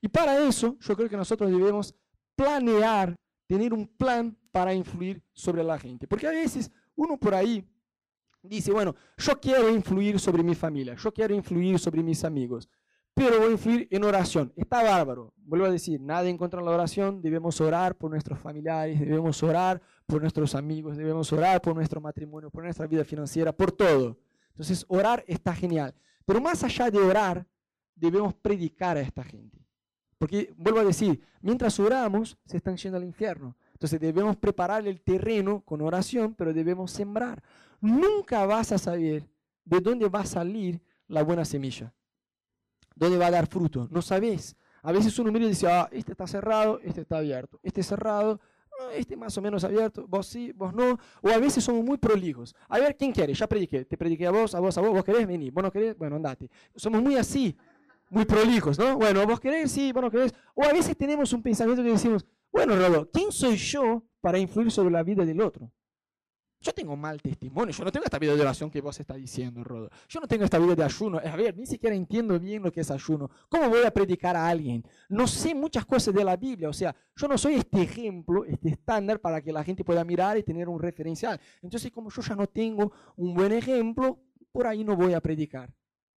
Y 0.00 0.08
para 0.08 0.38
eso, 0.38 0.76
yo 0.80 0.96
creo 0.96 1.08
que 1.08 1.16
nosotros 1.16 1.50
debemos 1.50 1.94
planear, 2.36 3.16
tener 3.52 3.74
un 3.74 3.86
plan 3.86 4.34
para 4.50 4.72
influir 4.72 5.22
sobre 5.34 5.62
la 5.62 5.78
gente. 5.78 6.08
Porque 6.08 6.26
a 6.26 6.30
veces 6.30 6.70
uno 6.96 7.18
por 7.18 7.34
ahí 7.34 7.62
dice, 8.42 8.72
bueno, 8.72 8.94
yo 9.18 9.38
quiero 9.38 9.68
influir 9.68 10.18
sobre 10.18 10.42
mi 10.42 10.54
familia, 10.54 10.94
yo 10.94 11.12
quiero 11.12 11.34
influir 11.34 11.78
sobre 11.78 12.02
mis 12.02 12.24
amigos, 12.24 12.66
pero 13.12 13.38
voy 13.38 13.48
a 13.48 13.52
influir 13.52 13.88
en 13.90 14.04
oración. 14.04 14.54
Está 14.56 14.82
bárbaro. 14.82 15.34
Vuelvo 15.36 15.66
a 15.66 15.70
decir, 15.70 16.00
nada 16.00 16.26
en 16.30 16.38
contra 16.38 16.60
de 16.60 16.64
la 16.64 16.70
oración, 16.70 17.20
debemos 17.20 17.60
orar 17.60 17.94
por 17.94 18.10
nuestros 18.10 18.38
familiares, 18.38 18.98
debemos 18.98 19.42
orar 19.42 19.82
por 20.06 20.22
nuestros 20.22 20.54
amigos, 20.54 20.96
debemos 20.96 21.30
orar 21.30 21.60
por 21.60 21.74
nuestro 21.74 22.00
matrimonio, 22.00 22.50
por 22.50 22.64
nuestra 22.64 22.86
vida 22.86 23.04
financiera, 23.04 23.52
por 23.52 23.70
todo. 23.70 24.18
Entonces, 24.48 24.82
orar 24.88 25.22
está 25.26 25.54
genial. 25.54 25.94
Pero 26.24 26.40
más 26.40 26.64
allá 26.64 26.90
de 26.90 26.98
orar, 26.98 27.46
debemos 27.94 28.32
predicar 28.32 28.96
a 28.96 29.02
esta 29.02 29.22
gente. 29.22 29.61
Porque, 30.22 30.54
vuelvo 30.56 30.78
a 30.78 30.84
decir, 30.84 31.20
mientras 31.40 31.80
oramos, 31.80 32.38
se 32.44 32.58
están 32.58 32.76
yendo 32.76 32.96
al 32.96 33.02
infierno. 33.02 33.56
Entonces 33.72 33.98
debemos 33.98 34.36
preparar 34.36 34.86
el 34.86 35.00
terreno 35.00 35.62
con 35.62 35.80
oración, 35.80 36.34
pero 36.34 36.52
debemos 36.52 36.92
sembrar. 36.92 37.42
Nunca 37.80 38.46
vas 38.46 38.70
a 38.70 38.78
saber 38.78 39.28
de 39.64 39.80
dónde 39.80 40.08
va 40.08 40.20
a 40.20 40.24
salir 40.24 40.80
la 41.08 41.24
buena 41.24 41.44
semilla, 41.44 41.92
dónde 42.94 43.18
va 43.18 43.26
a 43.26 43.30
dar 43.32 43.48
fruto. 43.48 43.88
No 43.90 44.00
sabes. 44.00 44.54
A 44.82 44.92
veces 44.92 45.18
uno 45.18 45.32
mira 45.32 45.46
y 45.46 45.48
dice, 45.48 45.66
ah, 45.66 45.88
este 45.90 46.12
está 46.12 46.28
cerrado, 46.28 46.78
este 46.84 47.00
está 47.00 47.18
abierto, 47.18 47.58
este 47.60 47.82
cerrado, 47.82 48.38
ah, 48.80 48.90
este 48.94 49.16
más 49.16 49.36
o 49.36 49.42
menos 49.42 49.64
abierto, 49.64 50.06
vos 50.06 50.28
sí, 50.28 50.52
vos 50.52 50.72
no. 50.72 51.00
O 51.20 51.30
a 51.30 51.38
veces 51.38 51.64
somos 51.64 51.84
muy 51.84 51.98
prolijos. 51.98 52.54
A 52.68 52.78
ver, 52.78 52.96
¿quién 52.96 53.10
quiere? 53.10 53.34
Ya 53.34 53.48
prediqué, 53.48 53.86
te 53.86 53.98
prediqué 53.98 54.28
a 54.28 54.30
vos, 54.30 54.54
a 54.54 54.60
vos, 54.60 54.78
a 54.78 54.82
vos, 54.82 54.90
vos 54.92 55.04
querés 55.04 55.26
venir, 55.26 55.52
vos 55.52 55.64
no 55.64 55.72
querés, 55.72 55.98
bueno, 55.98 56.14
andate. 56.14 56.48
Somos 56.76 57.02
muy 57.02 57.16
así. 57.16 57.56
Muy 58.12 58.26
prolijos, 58.26 58.78
¿no? 58.78 58.96
Bueno, 58.98 59.26
vos 59.26 59.40
querés, 59.40 59.72
sí, 59.72 59.90
vos 59.90 60.02
no 60.02 60.10
querés. 60.10 60.34
O 60.54 60.62
a 60.64 60.72
veces 60.72 60.96
tenemos 60.96 61.32
un 61.32 61.42
pensamiento 61.42 61.82
que 61.82 61.90
decimos, 61.90 62.26
bueno, 62.52 62.76
Rodo, 62.76 63.10
¿quién 63.10 63.32
soy 63.32 63.56
yo 63.56 64.04
para 64.20 64.38
influir 64.38 64.70
sobre 64.70 64.90
la 64.90 65.02
vida 65.02 65.24
del 65.24 65.40
otro? 65.40 65.72
Yo 66.60 66.72
tengo 66.72 66.94
mal 66.94 67.22
testimonio, 67.22 67.74
yo 67.74 67.82
no 67.82 67.90
tengo 67.90 68.04
esta 68.04 68.18
vida 68.18 68.34
de 68.36 68.40
oración 68.42 68.70
que 68.70 68.82
vos 68.82 69.00
estás 69.00 69.16
diciendo, 69.16 69.64
Rodo. 69.64 69.88
Yo 70.08 70.20
no 70.20 70.28
tengo 70.28 70.44
esta 70.44 70.58
vida 70.58 70.74
de 70.76 70.84
ayuno. 70.84 71.18
A 71.24 71.36
ver, 71.36 71.56
ni 71.56 71.64
siquiera 71.64 71.96
entiendo 71.96 72.38
bien 72.38 72.62
lo 72.62 72.70
que 72.70 72.82
es 72.82 72.90
ayuno. 72.90 73.30
¿Cómo 73.48 73.70
voy 73.70 73.82
a 73.84 73.90
predicar 73.90 74.36
a 74.36 74.46
alguien? 74.46 74.84
No 75.08 75.26
sé 75.26 75.54
muchas 75.54 75.86
cosas 75.86 76.14
de 76.14 76.22
la 76.22 76.36
Biblia. 76.36 76.68
O 76.68 76.72
sea, 76.74 76.94
yo 77.16 77.26
no 77.26 77.38
soy 77.38 77.54
este 77.54 77.80
ejemplo, 77.80 78.44
este 78.44 78.68
estándar 78.68 79.20
para 79.20 79.40
que 79.40 79.52
la 79.52 79.64
gente 79.64 79.84
pueda 79.84 80.04
mirar 80.04 80.36
y 80.36 80.42
tener 80.42 80.68
un 80.68 80.78
referencial. 80.78 81.40
Entonces, 81.62 81.90
como 81.90 82.10
yo 82.10 82.20
ya 82.20 82.36
no 82.36 82.46
tengo 82.46 82.92
un 83.16 83.32
buen 83.32 83.52
ejemplo, 83.52 84.20
por 84.52 84.66
ahí 84.66 84.84
no 84.84 84.94
voy 84.94 85.14
a 85.14 85.20
predicar. 85.22 85.72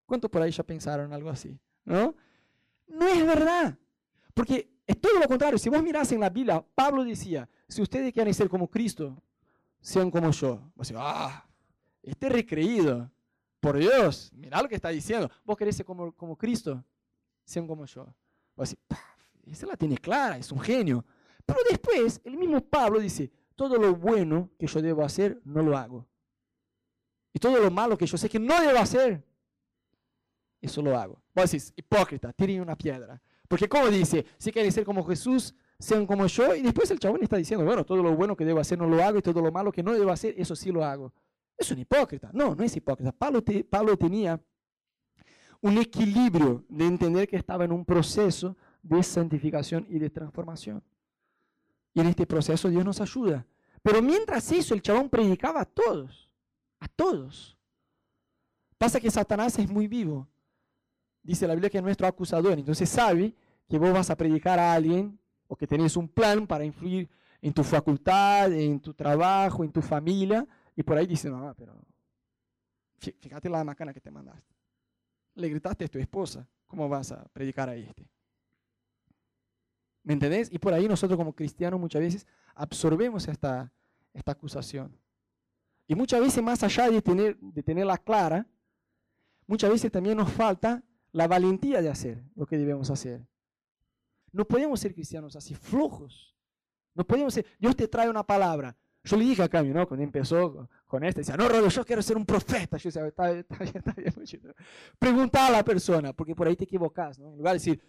¿Cuántos 0.04 0.28
por 0.28 0.42
ahí 0.42 0.50
ya 0.50 0.64
pensaron 0.64 1.12
algo 1.12 1.30
así? 1.30 1.56
¿No? 1.84 2.14
No 2.86 3.08
es 3.08 3.26
verdad. 3.26 3.78
Porque 4.32 4.70
es 4.86 5.00
todo 5.00 5.18
lo 5.18 5.28
contrario. 5.28 5.58
Si 5.58 5.68
vos 5.68 5.82
mirás 5.82 6.10
en 6.12 6.20
la 6.20 6.30
Biblia, 6.30 6.64
Pablo 6.74 7.04
decía, 7.04 7.48
si 7.68 7.82
ustedes 7.82 8.12
quieren 8.12 8.34
ser 8.34 8.48
como 8.48 8.68
Cristo, 8.68 9.22
sean 9.80 10.10
como 10.10 10.30
yo. 10.30 10.70
Vos 10.74 10.88
decís, 10.88 11.02
ah, 11.04 11.46
este 12.02 12.28
recreído. 12.28 13.10
Por 13.60 13.78
Dios, 13.78 14.30
mirá 14.34 14.60
lo 14.60 14.68
que 14.68 14.74
está 14.74 14.90
diciendo. 14.90 15.30
Vos 15.42 15.56
querés 15.56 15.74
ser 15.74 15.86
como, 15.86 16.36
Cristo, 16.36 16.84
sean 17.44 17.66
como 17.66 17.86
yo. 17.86 18.06
Vos 18.54 18.68
decís, 18.68 18.84
esa 19.46 19.66
la 19.66 19.76
tiene 19.76 19.96
clara, 19.96 20.36
es 20.36 20.52
un 20.52 20.60
genio. 20.60 21.02
Pero 21.46 21.60
después, 21.70 22.20
el 22.24 22.36
mismo 22.36 22.60
Pablo 22.60 23.00
dice, 23.00 23.32
todo 23.54 23.78
lo 23.78 23.94
bueno 23.94 24.50
que 24.58 24.66
yo 24.66 24.82
debo 24.82 25.02
hacer, 25.02 25.40
no 25.44 25.62
lo 25.62 25.78
hago. 25.78 26.06
Y 27.32 27.38
todo 27.38 27.58
lo 27.58 27.70
malo 27.70 27.96
que 27.96 28.06
yo 28.06 28.18
sé 28.18 28.28
que 28.28 28.38
no 28.38 28.60
debo 28.60 28.78
hacer, 28.78 29.24
eso 30.64 30.82
lo 30.82 30.98
hago. 30.98 31.22
Vos 31.34 31.50
decís, 31.50 31.72
hipócrita, 31.76 32.32
tiren 32.32 32.60
una 32.60 32.76
piedra. 32.76 33.20
Porque 33.48 33.68
como 33.68 33.88
dice, 33.88 34.24
si 34.38 34.50
quieren 34.50 34.72
ser 34.72 34.84
como 34.84 35.04
Jesús, 35.04 35.54
sean 35.78 36.06
como 36.06 36.26
yo. 36.26 36.54
Y 36.54 36.62
después 36.62 36.90
el 36.90 36.98
chabón 36.98 37.22
está 37.22 37.36
diciendo, 37.36 37.64
bueno, 37.64 37.84
todo 37.84 38.02
lo 38.02 38.14
bueno 38.14 38.36
que 38.36 38.44
debo 38.44 38.60
hacer 38.60 38.78
no 38.78 38.86
lo 38.86 39.02
hago 39.02 39.18
y 39.18 39.22
todo 39.22 39.40
lo 39.42 39.52
malo 39.52 39.70
que 39.70 39.82
no 39.82 39.92
debo 39.92 40.10
hacer, 40.10 40.34
eso 40.38 40.56
sí 40.56 40.72
lo 40.72 40.84
hago. 40.84 41.12
Es 41.56 41.70
un 41.70 41.78
hipócrita. 41.78 42.30
No, 42.32 42.54
no 42.54 42.64
es 42.64 42.74
hipócrita. 42.76 43.12
Pablo, 43.12 43.42
Pablo 43.68 43.96
tenía 43.96 44.40
un 45.60 45.78
equilibrio 45.78 46.64
de 46.68 46.86
entender 46.86 47.28
que 47.28 47.36
estaba 47.36 47.64
en 47.64 47.72
un 47.72 47.84
proceso 47.84 48.56
de 48.82 49.02
santificación 49.02 49.86
y 49.88 49.98
de 49.98 50.10
transformación. 50.10 50.82
Y 51.94 52.00
en 52.00 52.08
este 52.08 52.26
proceso 52.26 52.68
Dios 52.68 52.84
nos 52.84 53.00
ayuda. 53.00 53.46
Pero 53.82 54.02
mientras 54.02 54.50
eso, 54.52 54.74
el 54.74 54.82
chabón 54.82 55.08
predicaba 55.08 55.60
a 55.60 55.64
todos. 55.64 56.30
A 56.80 56.88
todos. 56.88 57.56
Pasa 58.78 59.00
que 59.00 59.10
Satanás 59.10 59.58
es 59.58 59.70
muy 59.70 59.86
vivo. 59.86 60.28
Dice 61.24 61.48
la 61.48 61.54
Biblia 61.54 61.70
que 61.70 61.78
es 61.78 61.82
nuestro 61.82 62.06
acusador. 62.06 62.58
Entonces 62.58 62.88
sabe 62.88 63.34
que 63.68 63.78
vos 63.78 63.92
vas 63.92 64.10
a 64.10 64.16
predicar 64.16 64.58
a 64.58 64.74
alguien 64.74 65.18
o 65.48 65.56
que 65.56 65.66
tenés 65.66 65.96
un 65.96 66.06
plan 66.06 66.46
para 66.46 66.64
influir 66.64 67.08
en 67.40 67.52
tu 67.52 67.64
facultad, 67.64 68.52
en 68.52 68.78
tu 68.80 68.94
trabajo, 68.94 69.64
en 69.64 69.72
tu 69.72 69.82
familia, 69.82 70.46
y 70.76 70.82
por 70.82 70.96
ahí 70.96 71.06
dicen, 71.06 71.32
no, 71.32 71.54
pero 71.54 71.78
fíjate 72.98 73.48
la 73.48 73.64
macana 73.64 73.92
que 73.92 74.00
te 74.00 74.10
mandaste. 74.10 74.54
Le 75.34 75.48
gritaste 75.48 75.84
a 75.84 75.88
tu 75.88 75.98
esposa, 75.98 76.48
¿cómo 76.66 76.88
vas 76.88 77.12
a 77.12 77.24
predicar 77.24 77.68
a 77.68 77.74
este? 77.74 78.08
¿Me 80.02 80.12
entendés? 80.14 80.50
Y 80.52 80.58
por 80.58 80.72
ahí 80.72 80.86
nosotros 80.88 81.16
como 81.16 81.34
cristianos 81.34 81.80
muchas 81.80 82.00
veces 82.00 82.26
absorbemos 82.54 83.26
esta, 83.28 83.72
esta 84.12 84.32
acusación. 84.32 84.96
Y 85.86 85.94
muchas 85.94 86.20
veces 86.20 86.42
más 86.42 86.62
allá 86.62 86.90
de, 86.90 87.36
de 87.40 87.62
tenerla 87.62 87.98
clara, 87.98 88.46
muchas 89.46 89.70
veces 89.70 89.90
también 89.90 90.16
nos 90.16 90.30
falta 90.30 90.82
la 91.14 91.28
valentía 91.28 91.80
de 91.80 91.88
hacer 91.88 92.24
lo 92.34 92.44
que 92.44 92.58
debemos 92.58 92.90
hacer. 92.90 93.24
No 94.32 94.44
podemos 94.44 94.80
ser 94.80 94.92
cristianos 94.92 95.36
así, 95.36 95.54
flojos. 95.54 96.34
No 96.92 97.06
podemos 97.06 97.32
ser, 97.32 97.46
Dios 97.60 97.76
te 97.76 97.86
trae 97.86 98.10
una 98.10 98.24
palabra. 98.24 98.76
Yo 99.04 99.16
le 99.16 99.24
dije 99.24 99.42
a 99.42 99.48
Cami, 99.48 99.68
¿no? 99.68 99.86
Cuando 99.86 100.02
empezó 100.02 100.68
con 100.86 101.04
esta, 101.04 101.20
decía, 101.20 101.36
no, 101.36 101.48
Rodo, 101.48 101.68
yo 101.68 101.84
quiero 101.84 102.02
ser 102.02 102.16
un 102.16 102.26
profeta. 102.26 102.78
Yo 102.78 102.88
decía, 102.88 103.06
está, 103.06 103.30
bien, 103.30 103.46
está 103.74 103.92
bien, 103.92 104.12
Pregunta 104.98 105.46
a 105.46 105.50
la 105.52 105.64
persona, 105.64 106.12
porque 106.12 106.34
por 106.34 106.48
ahí 106.48 106.56
te 106.56 106.64
equivocas, 106.64 107.16
¿no? 107.20 107.30
En 107.30 107.38
lugar 107.38 107.52
de 107.52 107.58
decir, 107.58 107.80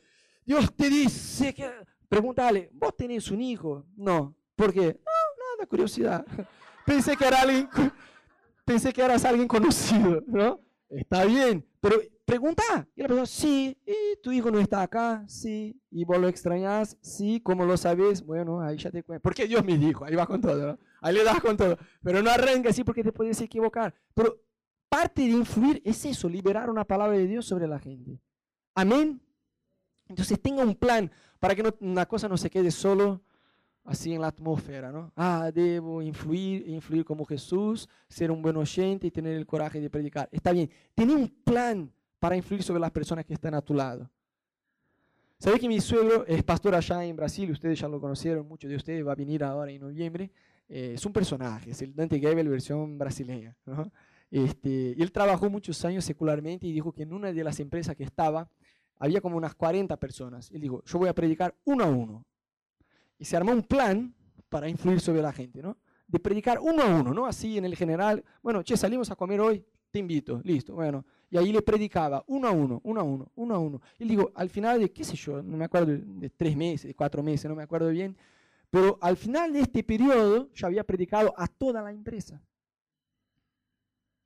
Dios 0.45 0.71
te 0.75 0.87
dice 0.87 1.53
que... 1.53 1.67
Pregúntale, 2.07 2.69
¿vos 2.73 2.95
tenés 2.95 3.31
un 3.31 3.41
hijo? 3.41 3.87
No. 3.97 4.35
¿Por 4.55 4.71
qué? 4.71 4.85
No, 4.85 5.57
nada, 5.57 5.67
curiosidad. 5.67 6.23
Pensé 6.85 7.17
que 7.17 7.25
era 7.25 7.41
alguien, 7.41 7.67
pensé 8.63 8.93
que 8.93 9.01
eras 9.01 9.25
alguien 9.25 9.47
conocido, 9.47 10.23
¿no? 10.27 10.59
Está 10.87 11.25
bien, 11.25 11.67
pero 11.81 11.99
pregunta. 12.25 12.87
Y 12.95 13.01
la 13.01 13.07
persona, 13.07 13.25
sí, 13.25 13.77
¿y 13.85 14.21
tu 14.21 14.31
hijo 14.31 14.51
no 14.51 14.59
está 14.59 14.81
acá? 14.81 15.23
Sí. 15.27 15.79
¿Y 15.91 16.03
vos 16.03 16.17
lo 16.17 16.27
extrañas? 16.27 16.97
Sí. 17.01 17.39
¿Cómo 17.41 17.65
lo 17.65 17.77
sabes? 17.77 18.25
Bueno, 18.25 18.61
ahí 18.61 18.77
ya 18.77 18.91
te 18.91 19.03
cuento. 19.03 19.21
Porque 19.21 19.47
Dios 19.47 19.63
me 19.63 19.77
dijo, 19.77 20.03
ahí 20.03 20.15
va 20.15 20.25
con 20.25 20.41
todo, 20.41 20.67
¿no? 20.67 20.79
Ahí 21.01 21.13
le 21.13 21.23
das 21.23 21.39
con 21.39 21.55
todo. 21.55 21.77
Pero 22.03 22.21
no 22.21 22.29
arranca 22.29 22.69
así 22.69 22.83
porque 22.83 23.03
te 23.03 23.13
puedes 23.13 23.39
equivocar. 23.41 23.93
Pero 24.13 24.41
parte 24.89 25.21
de 25.21 25.29
influir 25.29 25.81
es 25.85 26.03
eso, 26.05 26.27
liberar 26.27 26.69
una 26.69 26.83
palabra 26.83 27.17
de 27.17 27.27
Dios 27.27 27.45
sobre 27.45 27.67
la 27.67 27.79
gente. 27.79 28.19
Amén. 28.73 29.21
Entonces 30.07 30.41
tenga 30.41 30.63
un 30.63 30.75
plan 30.75 31.11
para 31.39 31.55
que 31.55 31.63
no, 31.63 31.75
una 31.79 32.05
cosa 32.05 32.27
no 32.27 32.37
se 32.37 32.49
quede 32.49 32.71
solo 32.71 33.21
así 33.83 34.13
en 34.13 34.21
la 34.21 34.27
atmósfera, 34.27 34.91
¿no? 34.91 35.11
Ah, 35.15 35.51
debo 35.53 36.01
influir, 36.01 36.67
influir 36.67 37.05
como 37.05 37.23
Jesús, 37.25 37.87
ser 38.09 38.31
un 38.31 38.41
buen 38.41 38.57
oyente 38.57 39.07
y 39.07 39.11
tener 39.11 39.35
el 39.35 39.45
coraje 39.45 39.79
de 39.79 39.89
predicar. 39.89 40.27
Está 40.31 40.51
bien, 40.51 40.69
tiene 40.95 41.13
un 41.13 41.29
plan 41.43 41.91
para 42.25 42.35
influir 42.35 42.63
sobre 42.63 42.79
las 42.79 42.89
personas 42.89 43.23
que 43.23 43.35
están 43.35 43.53
a 43.53 43.61
tu 43.61 43.75
lado. 43.75 44.09
Sabes 45.37 45.59
que 45.59 45.67
mi 45.67 45.79
suegro 45.79 46.25
es 46.25 46.43
pastor 46.43 46.73
allá 46.73 47.05
en 47.05 47.15
Brasil, 47.15 47.51
ustedes 47.51 47.79
ya 47.79 47.87
lo 47.87 48.01
conocieron, 48.01 48.47
muchos 48.47 48.67
de 48.67 48.77
ustedes 48.77 49.05
va 49.05 49.11
a 49.11 49.15
venir 49.15 49.43
ahora 49.43 49.69
en 49.69 49.79
noviembre. 49.79 50.31
Eh, 50.67 50.93
es 50.95 51.05
un 51.05 51.13
personaje, 51.13 51.69
es 51.69 51.83
el 51.83 51.93
Dante 51.93 52.19
Gebel 52.19 52.49
versión 52.49 52.97
brasileña. 52.97 53.55
Este, 54.31 54.95
y 54.97 55.01
él 55.03 55.11
trabajó 55.11 55.51
muchos 55.51 55.85
años 55.85 56.03
secularmente 56.03 56.65
y 56.65 56.71
dijo 56.71 56.91
que 56.91 57.03
en 57.03 57.13
una 57.13 57.31
de 57.31 57.43
las 57.43 57.59
empresas 57.59 57.95
que 57.95 58.05
estaba 58.05 58.49
había 58.97 59.21
como 59.21 59.37
unas 59.37 59.53
40 59.53 59.95
personas. 59.97 60.49
Él 60.49 60.61
dijo, 60.61 60.83
yo 60.83 60.97
voy 60.97 61.09
a 61.09 61.13
predicar 61.13 61.53
uno 61.65 61.83
a 61.83 61.87
uno. 61.89 62.25
Y 63.19 63.25
se 63.25 63.37
armó 63.37 63.51
un 63.51 63.61
plan 63.61 64.15
para 64.49 64.67
influir 64.67 64.99
sobre 64.99 65.21
la 65.21 65.31
gente, 65.31 65.61
¿no? 65.61 65.77
De 66.07 66.17
predicar 66.17 66.57
uno 66.59 66.81
a 66.81 66.87
uno, 66.87 67.13
¿no? 67.13 67.27
Así 67.27 67.59
en 67.59 67.65
el 67.65 67.75
general, 67.75 68.25
bueno, 68.41 68.63
che, 68.63 68.75
salimos 68.77 69.11
a 69.11 69.15
comer 69.15 69.41
hoy, 69.41 69.63
te 69.91 69.99
invito, 69.99 70.41
listo, 70.43 70.73
bueno, 70.73 71.05
y 71.35 71.37
ahí 71.37 71.51
le 71.51 71.61
predicaba 71.61 72.23
uno 72.27 72.47
a 72.47 72.51
uno, 72.51 72.79
uno 72.85 73.01
a 73.01 73.03
uno, 73.03 73.29
uno 73.35 73.55
a 73.55 73.59
uno. 73.59 73.81
Y 73.99 74.05
digo, 74.05 74.31
al 74.35 74.49
final 74.49 74.79
de, 74.79 74.89
qué 74.89 75.03
sé 75.03 75.17
yo, 75.17 75.43
no 75.43 75.57
me 75.57 75.65
acuerdo 75.65 75.87
de, 75.87 76.29
tres 76.29 76.55
meses, 76.55 76.87
de 76.87 76.95
cuatro 76.95 77.21
meses, 77.21 77.49
no 77.49 77.55
me 77.57 77.63
acuerdo 77.63 77.89
bien, 77.89 78.15
pero 78.69 78.97
al 79.01 79.17
final 79.17 79.51
de 79.51 79.59
este 79.59 79.83
periodo 79.83 80.49
ya 80.53 80.67
había 80.67 80.85
predicado 80.85 81.33
a 81.35 81.45
toda 81.47 81.81
la 81.81 81.91
empresa. 81.91 82.41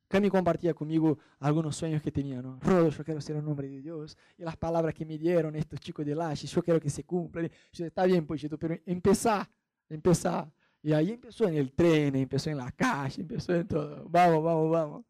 Cami 0.07 0.29
compartía 0.29 0.75
conmigo 0.75 1.17
algunos 1.39 1.75
sueños 1.75 2.03
que 2.03 2.11
tenía, 2.11 2.43
¿no? 2.43 2.59
Rodo, 2.59 2.89
yo 2.89 3.03
quiero 3.03 3.21
ser 3.21 3.37
un 3.37 3.47
hombre 3.47 3.67
de 3.67 3.81
Dios. 3.81 4.15
Y 4.37 4.43
las 4.43 4.55
palabras 4.55 4.93
que 4.93 5.03
me 5.03 5.17
dieron 5.17 5.55
estos 5.55 5.79
chicos 5.79 6.05
de 6.05 6.13
Lash, 6.13 6.45
yo 6.45 6.61
quiero 6.61 6.79
que 6.79 6.91
se 6.91 7.05
cumplan. 7.05 7.49
Yo 7.71 7.87
está 7.87 8.05
bien, 8.05 8.27
Pochito, 8.27 8.59
pero 8.59 8.77
empezar, 8.85 9.49
empezar. 9.89 10.47
Y 10.83 10.93
ahí 10.93 11.09
empezó 11.09 11.47
en 11.47 11.55
el 11.55 11.71
tren, 11.71 12.15
empezó 12.15 12.51
en 12.51 12.57
la 12.57 12.71
calle, 12.71 13.23
empezó 13.23 13.55
en 13.55 13.67
todo. 13.67 14.07
Vamos, 14.09 14.43
vamos, 14.43 14.71
vamos. 14.71 15.05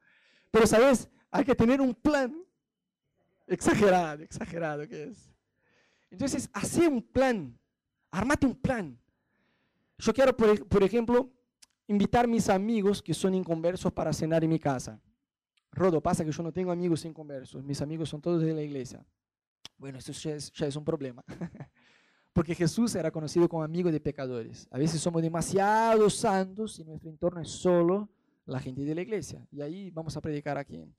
Pero, 0.49 0.65
¿sabes? 0.65 1.09
Hay 1.31 1.43
que 1.43 1.55
tener 1.55 1.79
un 1.81 1.93
plan 1.93 2.35
exagerado, 3.47 4.23
exagerado 4.23 4.87
que 4.87 5.03
es. 5.03 5.31
Entonces, 6.09 6.49
hace 6.53 6.87
un 6.87 7.01
plan, 7.01 7.57
armate 8.11 8.45
un 8.45 8.55
plan. 8.55 8.99
Yo 9.97 10.13
quiero, 10.13 10.35
por, 10.35 10.67
por 10.67 10.83
ejemplo, 10.83 11.31
invitar 11.87 12.25
a 12.25 12.27
mis 12.27 12.49
amigos 12.49 13.01
que 13.01 13.13
son 13.13 13.33
inconversos 13.35 13.91
para 13.91 14.13
cenar 14.13 14.43
en 14.43 14.49
mi 14.49 14.59
casa. 14.59 14.99
Rodo, 15.71 16.01
pasa 16.01 16.25
que 16.25 16.31
yo 16.31 16.43
no 16.43 16.51
tengo 16.51 16.71
amigos 16.71 17.05
inconversos, 17.05 17.63
mis 17.63 17.81
amigos 17.81 18.09
son 18.09 18.21
todos 18.21 18.41
de 18.41 18.53
la 18.53 18.61
iglesia. 18.61 19.05
Bueno, 19.77 19.99
eso 19.99 20.11
ya 20.11 20.35
es, 20.35 20.51
ya 20.51 20.67
es 20.67 20.75
un 20.75 20.83
problema. 20.83 21.23
Porque 22.33 22.55
Jesús 22.55 22.95
era 22.95 23.11
conocido 23.11 23.47
como 23.49 23.63
amigo 23.63 23.91
de 23.91 23.99
pecadores. 23.99 24.67
A 24.71 24.77
veces 24.77 25.01
somos 25.01 25.21
demasiado 25.21 26.09
santos 26.09 26.79
y 26.79 26.83
nuestro 26.83 27.09
entorno 27.09 27.41
es 27.41 27.49
solo 27.49 28.09
la 28.45 28.59
gente 28.59 28.83
de 28.83 28.95
la 28.95 29.01
iglesia. 29.01 29.45
Y 29.51 29.61
ahí 29.61 29.89
vamos 29.91 30.15
a 30.15 30.21
predicar 30.21 30.57
a 30.57 30.63
quién. 30.63 30.93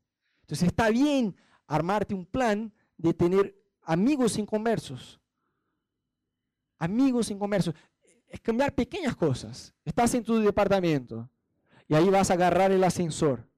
Entonces 0.51 0.67
está 0.67 0.91
bien 0.91 1.37
armarte 1.69 2.13
un 2.13 2.27
plan 2.27 2.73
de 2.97 3.15
tener 3.15 3.57
amigos 3.83 4.37
inconversos. 4.37 5.21
Amigos 6.77 7.31
inconversos. 7.31 7.73
Es 8.27 8.41
cambiar 8.41 8.75
pequeñas 8.75 9.15
cosas. 9.15 9.73
Estás 9.85 10.13
en 10.15 10.25
tu 10.25 10.41
departamento 10.41 11.31
y 11.87 11.95
ahí 11.95 12.11
vas 12.11 12.33
a 12.33 12.35
agarrar 12.35 12.73
el 12.73 12.83
ascensor. 12.83 13.49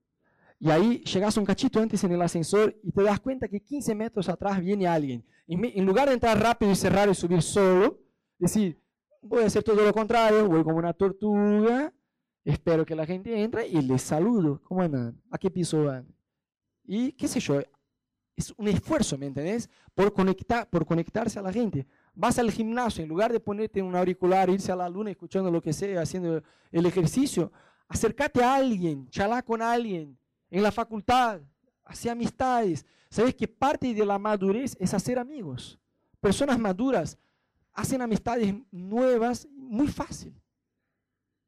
Y 0.58 0.70
ahí 0.70 1.02
llegas 1.04 1.38
un 1.38 1.46
cachito 1.46 1.80
antes 1.80 2.04
en 2.04 2.12
el 2.12 2.20
ascensor 2.20 2.78
y 2.82 2.92
te 2.92 3.02
das 3.02 3.20
cuenta 3.20 3.48
que 3.48 3.60
15 3.60 3.94
metros 3.94 4.28
atrás 4.28 4.60
viene 4.60 4.86
alguien. 4.86 5.24
En 5.46 5.86
lugar 5.86 6.08
de 6.08 6.14
entrar 6.14 6.38
rápido 6.38 6.72
y 6.72 6.76
cerrar 6.76 7.08
y 7.08 7.14
subir 7.14 7.40
solo, 7.40 8.00
decir, 8.38 8.78
voy 9.22 9.44
a 9.44 9.46
hacer 9.46 9.62
todo 9.62 9.82
lo 9.82 9.94
contrario, 9.94 10.46
voy 10.46 10.62
como 10.62 10.76
una 10.76 10.92
tortuga, 10.92 11.90
espero 12.44 12.84
que 12.84 12.94
la 12.94 13.06
gente 13.06 13.42
entre 13.42 13.66
y 13.66 13.80
les 13.80 14.02
saludo. 14.02 14.60
¿Cómo 14.64 14.82
andan? 14.82 15.18
¿A 15.30 15.38
qué 15.38 15.50
piso 15.50 15.84
van? 15.84 16.06
Y 16.84 17.12
qué 17.12 17.28
sé 17.28 17.40
yo, 17.40 17.60
es 18.36 18.52
un 18.56 18.68
esfuerzo, 18.68 19.18
¿me 19.18 19.26
entendés? 19.26 19.68
Por, 19.94 20.12
conectar, 20.12 20.68
por 20.68 20.86
conectarse 20.86 21.38
a 21.38 21.42
la 21.42 21.52
gente. 21.52 21.86
Vas 22.14 22.38
al 22.38 22.50
gimnasio, 22.50 23.02
en 23.02 23.08
lugar 23.08 23.32
de 23.32 23.40
ponerte 23.40 23.82
un 23.82 23.94
auricular, 23.94 24.50
irse 24.50 24.72
a 24.72 24.76
la 24.76 24.88
luna 24.88 25.10
escuchando 25.10 25.50
lo 25.50 25.60
que 25.60 25.72
sea, 25.72 26.02
haciendo 26.02 26.42
el 26.70 26.86
ejercicio, 26.86 27.52
acércate 27.88 28.42
a 28.42 28.54
alguien, 28.54 29.08
chalá 29.08 29.42
con 29.42 29.62
alguien, 29.62 30.18
en 30.50 30.62
la 30.62 30.72
facultad, 30.72 31.40
hacer 31.84 32.12
amistades. 32.12 32.84
Sabes 33.10 33.34
que 33.34 33.48
parte 33.48 33.92
de 33.92 34.06
la 34.06 34.18
madurez 34.18 34.76
es 34.78 34.94
hacer 34.94 35.18
amigos. 35.18 35.78
Personas 36.20 36.58
maduras 36.58 37.18
hacen 37.72 38.00
amistades 38.00 38.54
nuevas 38.70 39.46
muy 39.50 39.88
fácil. 39.88 40.41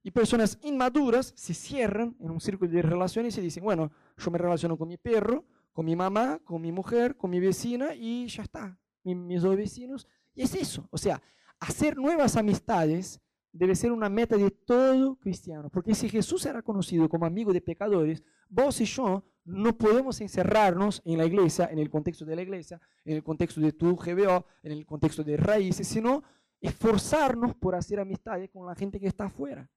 Y 0.07 0.11
personas 0.11 0.59
inmaduras 0.63 1.33
se 1.35 1.55
cierran 1.55 2.15
en 2.21 2.31
un 2.31 2.39
círculo 2.39 2.71
de 2.71 2.83
relaciones 2.83 3.39
y 3.39 3.41
dicen, 3.41 3.65
bueno, 3.65 3.91
yo 4.19 4.31
me 4.31 4.37
relaciono 4.37 4.77
con 4.77 4.87
mi 4.87 4.99
perro, 4.99 5.47
con 5.73 5.87
mi 5.87 5.97
mamá, 5.97 6.39
con 6.45 6.61
mi 6.61 6.73
mujer, 6.73 7.17
con 7.17 7.31
mi 7.31 7.41
vecina 7.41 7.95
y 7.95 8.29
ya 8.29 8.43
está, 8.43 8.79
mis 9.03 9.41
dos 9.41 9.57
vecinos. 9.57 10.07
Y 10.35 10.43
es 10.43 10.55
eso, 10.55 10.87
o 10.91 10.99
sea, 10.99 11.23
hacer 11.59 11.97
nuevas 11.97 12.37
amistades 12.37 13.19
debe 13.51 13.75
ser 13.75 13.93
una 13.93 14.11
meta 14.11 14.37
de 14.37 14.51
todo 14.51 15.17
cristiano, 15.17 15.71
porque 15.71 15.95
si 15.95 16.11
Jesús 16.11 16.45
era 16.45 16.61
conocido 16.61 17.09
como 17.09 17.25
amigo 17.25 17.55
de 17.55 17.63
pecadores, 17.63 18.23
vos 18.51 18.79
y 18.83 18.85
yo 18.85 19.25
no 19.45 19.79
podemos 19.79 20.21
encerrarnos 20.21 21.01
en 21.07 21.17
la 21.17 21.25
iglesia, 21.25 21.71
en 21.73 21.79
el 21.79 21.89
contexto 21.89 22.27
de 22.27 22.37
la 22.37 22.43
iglesia, 22.43 22.79
en 23.07 23.17
el 23.17 23.23
contexto 23.23 23.59
de 23.59 23.73
tu 23.73 23.97
GBO, 23.97 24.45
en 24.63 24.73
el 24.73 24.85
contexto 24.85 25.25
de 25.25 25.39
raíces, 25.39 25.89
sino 25.89 26.23
esforzarnos 26.61 27.55
por 27.55 27.75
hacer 27.75 28.01
amistades 28.01 28.51
con 28.51 28.67
la 28.67 28.75
gente 28.75 29.01
que 29.01 29.07
está 29.07 29.27
afuera. 29.27 29.71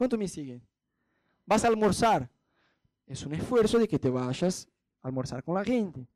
¿Cuánto 0.00 0.16
me 0.16 0.28
siguen? 0.28 0.66
Vas 1.44 1.62
a 1.62 1.68
almorzar. 1.68 2.26
Es 3.06 3.26
un 3.26 3.34
esfuerzo 3.34 3.78
de 3.78 3.86
que 3.86 3.98
te 3.98 4.08
vayas 4.08 4.66
a 5.02 5.08
almorzar 5.08 5.44
con 5.44 5.54
la 5.54 5.62
gente. 5.62 6.08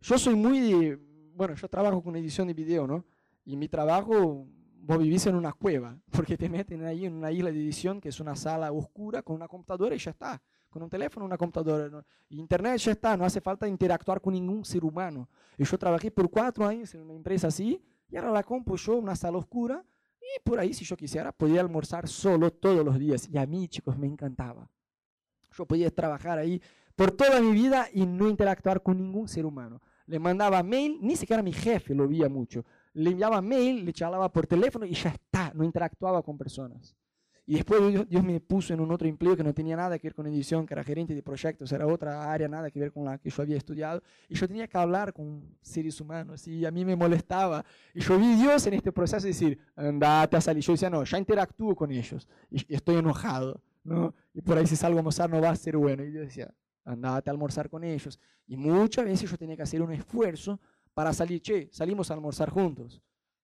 Yo 0.00 0.18
soy 0.18 0.34
muy 0.34 0.58
de, 0.58 0.98
bueno, 1.32 1.54
yo 1.54 1.68
trabajo 1.68 2.02
con 2.02 2.16
edición 2.16 2.48
de 2.48 2.54
video, 2.54 2.88
¿no? 2.88 3.04
Y 3.44 3.56
mi 3.56 3.68
trabajo, 3.68 4.48
vos 4.80 4.98
vivís 4.98 5.24
en 5.28 5.36
una 5.36 5.52
cueva, 5.52 5.96
porque 6.10 6.36
te 6.36 6.48
meten 6.48 6.84
ahí 6.84 7.06
en 7.06 7.12
una 7.12 7.30
isla 7.30 7.52
de 7.52 7.58
edición 7.60 8.00
que 8.00 8.08
es 8.08 8.18
una 8.18 8.34
sala 8.34 8.72
oscura 8.72 9.22
con 9.22 9.36
una 9.36 9.46
computadora 9.46 9.94
y 9.94 9.98
ya 9.98 10.10
está. 10.10 10.42
Con 10.68 10.82
un 10.82 10.90
teléfono, 10.90 11.24
una 11.24 11.38
computadora. 11.38 12.04
Internet 12.30 12.78
ya 12.78 12.90
está, 12.90 13.16
no 13.16 13.24
hace 13.24 13.40
falta 13.40 13.68
interactuar 13.68 14.20
con 14.20 14.32
ningún 14.32 14.64
ser 14.64 14.84
humano. 14.84 15.28
Y 15.56 15.62
yo 15.62 15.78
trabajé 15.78 16.10
por 16.10 16.28
cuatro 16.28 16.66
años 16.66 16.92
en 16.96 17.02
una 17.02 17.14
empresa 17.14 17.46
así, 17.46 17.80
y 18.08 18.16
ahora 18.16 18.32
la 18.32 18.42
compu 18.42 18.76
yo, 18.76 18.96
una 18.96 19.14
sala 19.14 19.38
oscura, 19.38 19.84
y 20.36 20.40
por 20.40 20.58
ahí, 20.58 20.72
si 20.72 20.84
yo 20.84 20.96
quisiera, 20.96 21.32
podía 21.32 21.60
almorzar 21.60 22.08
solo 22.08 22.50
todos 22.50 22.84
los 22.84 22.98
días. 22.98 23.28
Y 23.28 23.38
a 23.38 23.46
mí, 23.46 23.68
chicos, 23.68 23.98
me 23.98 24.06
encantaba. 24.06 24.70
Yo 25.56 25.66
podía 25.66 25.90
trabajar 25.90 26.38
ahí 26.38 26.60
por 26.96 27.10
toda 27.10 27.40
mi 27.40 27.52
vida 27.52 27.88
y 27.92 28.06
no 28.06 28.28
interactuar 28.28 28.82
con 28.82 28.96
ningún 28.96 29.28
ser 29.28 29.44
humano. 29.44 29.80
Le 30.06 30.18
mandaba 30.18 30.62
mail, 30.62 30.98
ni 31.00 31.16
siquiera 31.16 31.42
mi 31.42 31.52
jefe 31.52 31.94
lo 31.94 32.08
veía 32.08 32.28
mucho. 32.28 32.64
Le 32.94 33.10
enviaba 33.10 33.40
mail, 33.40 33.84
le 33.84 33.92
charlaba 33.92 34.30
por 34.30 34.46
teléfono 34.46 34.84
y 34.84 34.94
ya 34.94 35.10
está, 35.10 35.52
no 35.54 35.64
interactuaba 35.64 36.22
con 36.22 36.36
personas. 36.36 36.94
Y 37.44 37.54
después 37.54 38.08
Dios, 38.08 38.22
me 38.22 38.38
puso 38.40 38.72
en 38.72 38.80
un 38.80 38.92
otro 38.92 39.08
empleo 39.08 39.36
que 39.36 39.42
no 39.42 39.52
tenía 39.52 39.74
nada 39.76 39.98
que 39.98 40.06
ver 40.06 40.14
con 40.14 40.26
edición, 40.28 40.64
que 40.64 40.74
era 40.74 40.84
gerente 40.84 41.12
de 41.14 41.22
proyectos, 41.22 41.72
era 41.72 41.86
otra 41.86 42.32
área, 42.32 42.46
nada 42.48 42.70
que 42.70 42.78
ver 42.78 42.92
con 42.92 43.04
la 43.04 43.18
que 43.18 43.30
yo 43.30 43.42
había 43.42 43.56
estudiado. 43.56 44.00
Y 44.28 44.36
yo 44.36 44.46
tenía 44.46 44.68
que 44.68 44.78
hablar 44.78 45.12
con 45.12 45.42
seres 45.60 46.00
humanos 46.00 46.46
y 46.46 46.64
a 46.64 46.70
mí 46.70 46.84
me 46.84 46.94
molestaba. 46.94 47.64
Y 47.94 48.00
yo 48.00 48.16
vi 48.16 48.36
Dios 48.36 48.64
en 48.68 48.74
este 48.74 48.92
proceso 48.92 49.26
decir, 49.26 49.58
andate 49.74 50.36
a 50.36 50.40
salir. 50.40 50.62
Yo 50.62 50.72
decía, 50.72 50.88
no, 50.88 51.02
ya 51.02 51.18
interactúo 51.18 51.74
con 51.74 51.90
ellos 51.90 52.28
y, 52.48 52.74
estoy 52.74 52.96
enojado. 52.96 53.60
¿no? 53.82 54.14
Y 54.32 54.40
por 54.40 54.56
ahí 54.56 54.66
si 54.66 54.76
salgo 54.76 54.98
a 54.98 55.00
almorzar 55.00 55.28
no 55.28 55.40
va 55.40 55.50
a 55.50 55.56
ser 55.56 55.76
bueno. 55.76 56.04
Y 56.04 56.12
yo 56.12 56.20
decía, 56.20 56.54
andate 56.84 57.28
a 57.28 57.32
almorzar 57.32 57.68
con 57.68 57.82
ellos. 57.82 58.20
Y 58.46 58.56
muchas 58.56 59.04
veces 59.04 59.28
yo 59.28 59.36
tenía 59.36 59.56
que 59.56 59.62
hacer 59.62 59.82
un 59.82 59.92
esfuerzo 59.92 60.60
para 60.94 61.12
salir, 61.12 61.40
che, 61.40 61.68
salimos 61.72 62.10
a 62.10 62.14
almorzar 62.14 62.50
juntos. 62.50 63.02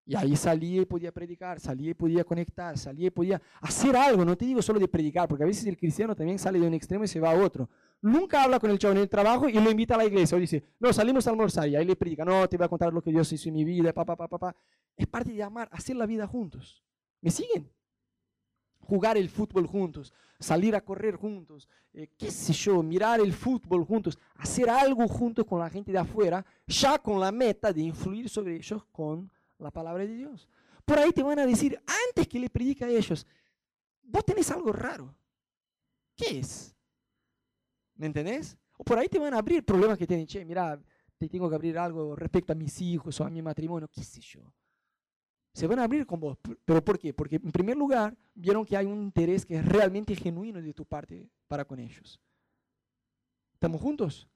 Y 0.08 0.16
ahí 0.16 0.34
salía 0.36 0.80
y 0.80 0.86
podía 0.86 1.12
predicar, 1.12 1.60
salía 1.60 1.90
y 1.90 1.94
podía 1.94 2.24
conectar, 2.24 2.78
salía 2.78 3.08
y 3.08 3.10
podía 3.10 3.42
hacer 3.60 3.94
algo. 3.94 4.24
No 4.24 4.38
te 4.38 4.46
digo 4.46 4.62
solo 4.62 4.80
de 4.80 4.88
predicar, 4.88 5.28
porque 5.28 5.44
a 5.44 5.46
veces 5.46 5.66
el 5.66 5.76
cristiano 5.76 6.16
también 6.16 6.38
sale 6.38 6.58
de 6.58 6.66
un 6.66 6.72
extremo 6.72 7.04
y 7.04 7.08
se 7.08 7.20
va 7.20 7.32
a 7.32 7.34
otro. 7.34 7.68
Nunca 8.00 8.42
habla 8.42 8.58
con 8.58 8.70
el 8.70 8.78
chavo 8.78 8.92
en 8.92 9.00
el 9.00 9.08
trabajo 9.10 9.50
y 9.50 9.52
lo 9.52 9.70
invita 9.70 9.96
a 9.96 9.98
la 9.98 10.06
iglesia. 10.06 10.38
O 10.38 10.40
dice, 10.40 10.64
no, 10.80 10.94
salimos 10.94 11.26
a 11.26 11.30
almorzar 11.30 11.68
y 11.68 11.76
ahí 11.76 11.84
le 11.84 11.94
predica, 11.94 12.24
no, 12.24 12.48
te 12.48 12.56
voy 12.56 12.64
a 12.64 12.68
contar 12.70 12.90
lo 12.90 13.02
que 13.02 13.10
Dios 13.10 13.30
hizo 13.34 13.50
en 13.50 13.56
mi 13.56 13.64
vida, 13.64 13.92
papá, 13.92 14.16
papá, 14.16 14.38
papá. 14.38 14.56
Es 14.96 15.06
parte 15.06 15.30
de 15.30 15.42
amar, 15.42 15.68
hacer 15.70 15.94
la 15.94 16.06
vida 16.06 16.26
juntos. 16.26 16.82
¿Me 17.20 17.30
siguen? 17.30 17.70
Jugar 18.78 19.18
el 19.18 19.28
fútbol 19.28 19.66
juntos, 19.66 20.14
salir 20.40 20.74
a 20.74 20.80
correr 20.80 21.16
juntos, 21.16 21.68
eh, 21.92 22.08
qué 22.16 22.30
sé 22.30 22.54
yo, 22.54 22.82
mirar 22.82 23.20
el 23.20 23.34
fútbol 23.34 23.84
juntos, 23.84 24.18
hacer 24.36 24.70
algo 24.70 25.06
juntos 25.06 25.44
con 25.44 25.60
la 25.60 25.68
gente 25.68 25.92
de 25.92 25.98
afuera, 25.98 26.46
ya 26.66 26.98
con 26.98 27.20
la 27.20 27.30
meta 27.30 27.74
de 27.74 27.82
influir 27.82 28.30
sobre 28.30 28.56
ellos 28.56 28.82
con 28.90 29.30
la 29.58 29.70
palabra 29.70 30.06
de 30.06 30.14
Dios. 30.14 30.48
Por 30.84 30.98
ahí 30.98 31.12
te 31.12 31.22
van 31.22 31.38
a 31.38 31.46
decir, 31.46 31.80
antes 32.08 32.26
que 32.26 32.38
le 32.38 32.48
predica 32.48 32.86
a 32.86 32.90
ellos, 32.90 33.26
vos 34.02 34.24
tenés 34.24 34.50
algo 34.50 34.72
raro. 34.72 35.14
¿Qué 36.16 36.38
es? 36.38 36.74
¿Me 37.94 38.06
entendés? 38.06 38.56
O 38.76 38.84
por 38.84 38.98
ahí 38.98 39.08
te 39.08 39.18
van 39.18 39.34
a 39.34 39.38
abrir 39.38 39.64
problemas 39.64 39.98
que 39.98 40.06
tienen, 40.06 40.26
che, 40.26 40.44
mira, 40.44 40.80
te 41.18 41.28
tengo 41.28 41.48
que 41.48 41.54
abrir 41.56 41.76
algo 41.78 42.14
respecto 42.14 42.52
a 42.52 42.56
mis 42.56 42.80
hijos 42.80 43.20
o 43.20 43.24
a 43.24 43.30
mi 43.30 43.42
matrimonio, 43.42 43.88
qué 43.88 44.02
sé 44.02 44.20
yo. 44.20 44.52
Se 45.52 45.66
van 45.66 45.80
a 45.80 45.84
abrir 45.84 46.06
con 46.06 46.20
vos. 46.20 46.38
¿Pero 46.64 46.84
por 46.84 46.98
qué? 46.98 47.12
Porque 47.12 47.36
en 47.36 47.50
primer 47.50 47.76
lugar 47.76 48.16
vieron 48.34 48.64
que 48.64 48.76
hay 48.76 48.86
un 48.86 49.02
interés 49.02 49.44
que 49.44 49.56
es 49.56 49.64
realmente 49.64 50.14
genuino 50.14 50.62
de 50.62 50.72
tu 50.72 50.84
parte 50.84 51.28
para 51.48 51.64
con 51.64 51.80
ellos. 51.80 52.20
¿Estamos 53.54 53.80
juntos? 53.80 54.28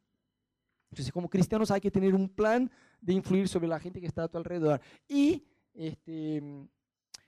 Entonces, 0.91 1.13
como 1.13 1.31
cristianos 1.31 1.71
hay 1.71 1.81
que 1.81 1.91
tener 1.91 2.15
un 2.15 2.29
plan 2.29 2.71
de 3.03 3.13
influir 3.13 3.49
sobre 3.49 3.69
la 3.69 3.79
gente 3.79 4.01
que 4.01 4.07
está 4.07 4.25
a 4.25 4.29
tu 4.29 4.39
alrededor. 4.39 4.81
Y, 5.07 5.45
este, 5.75 6.37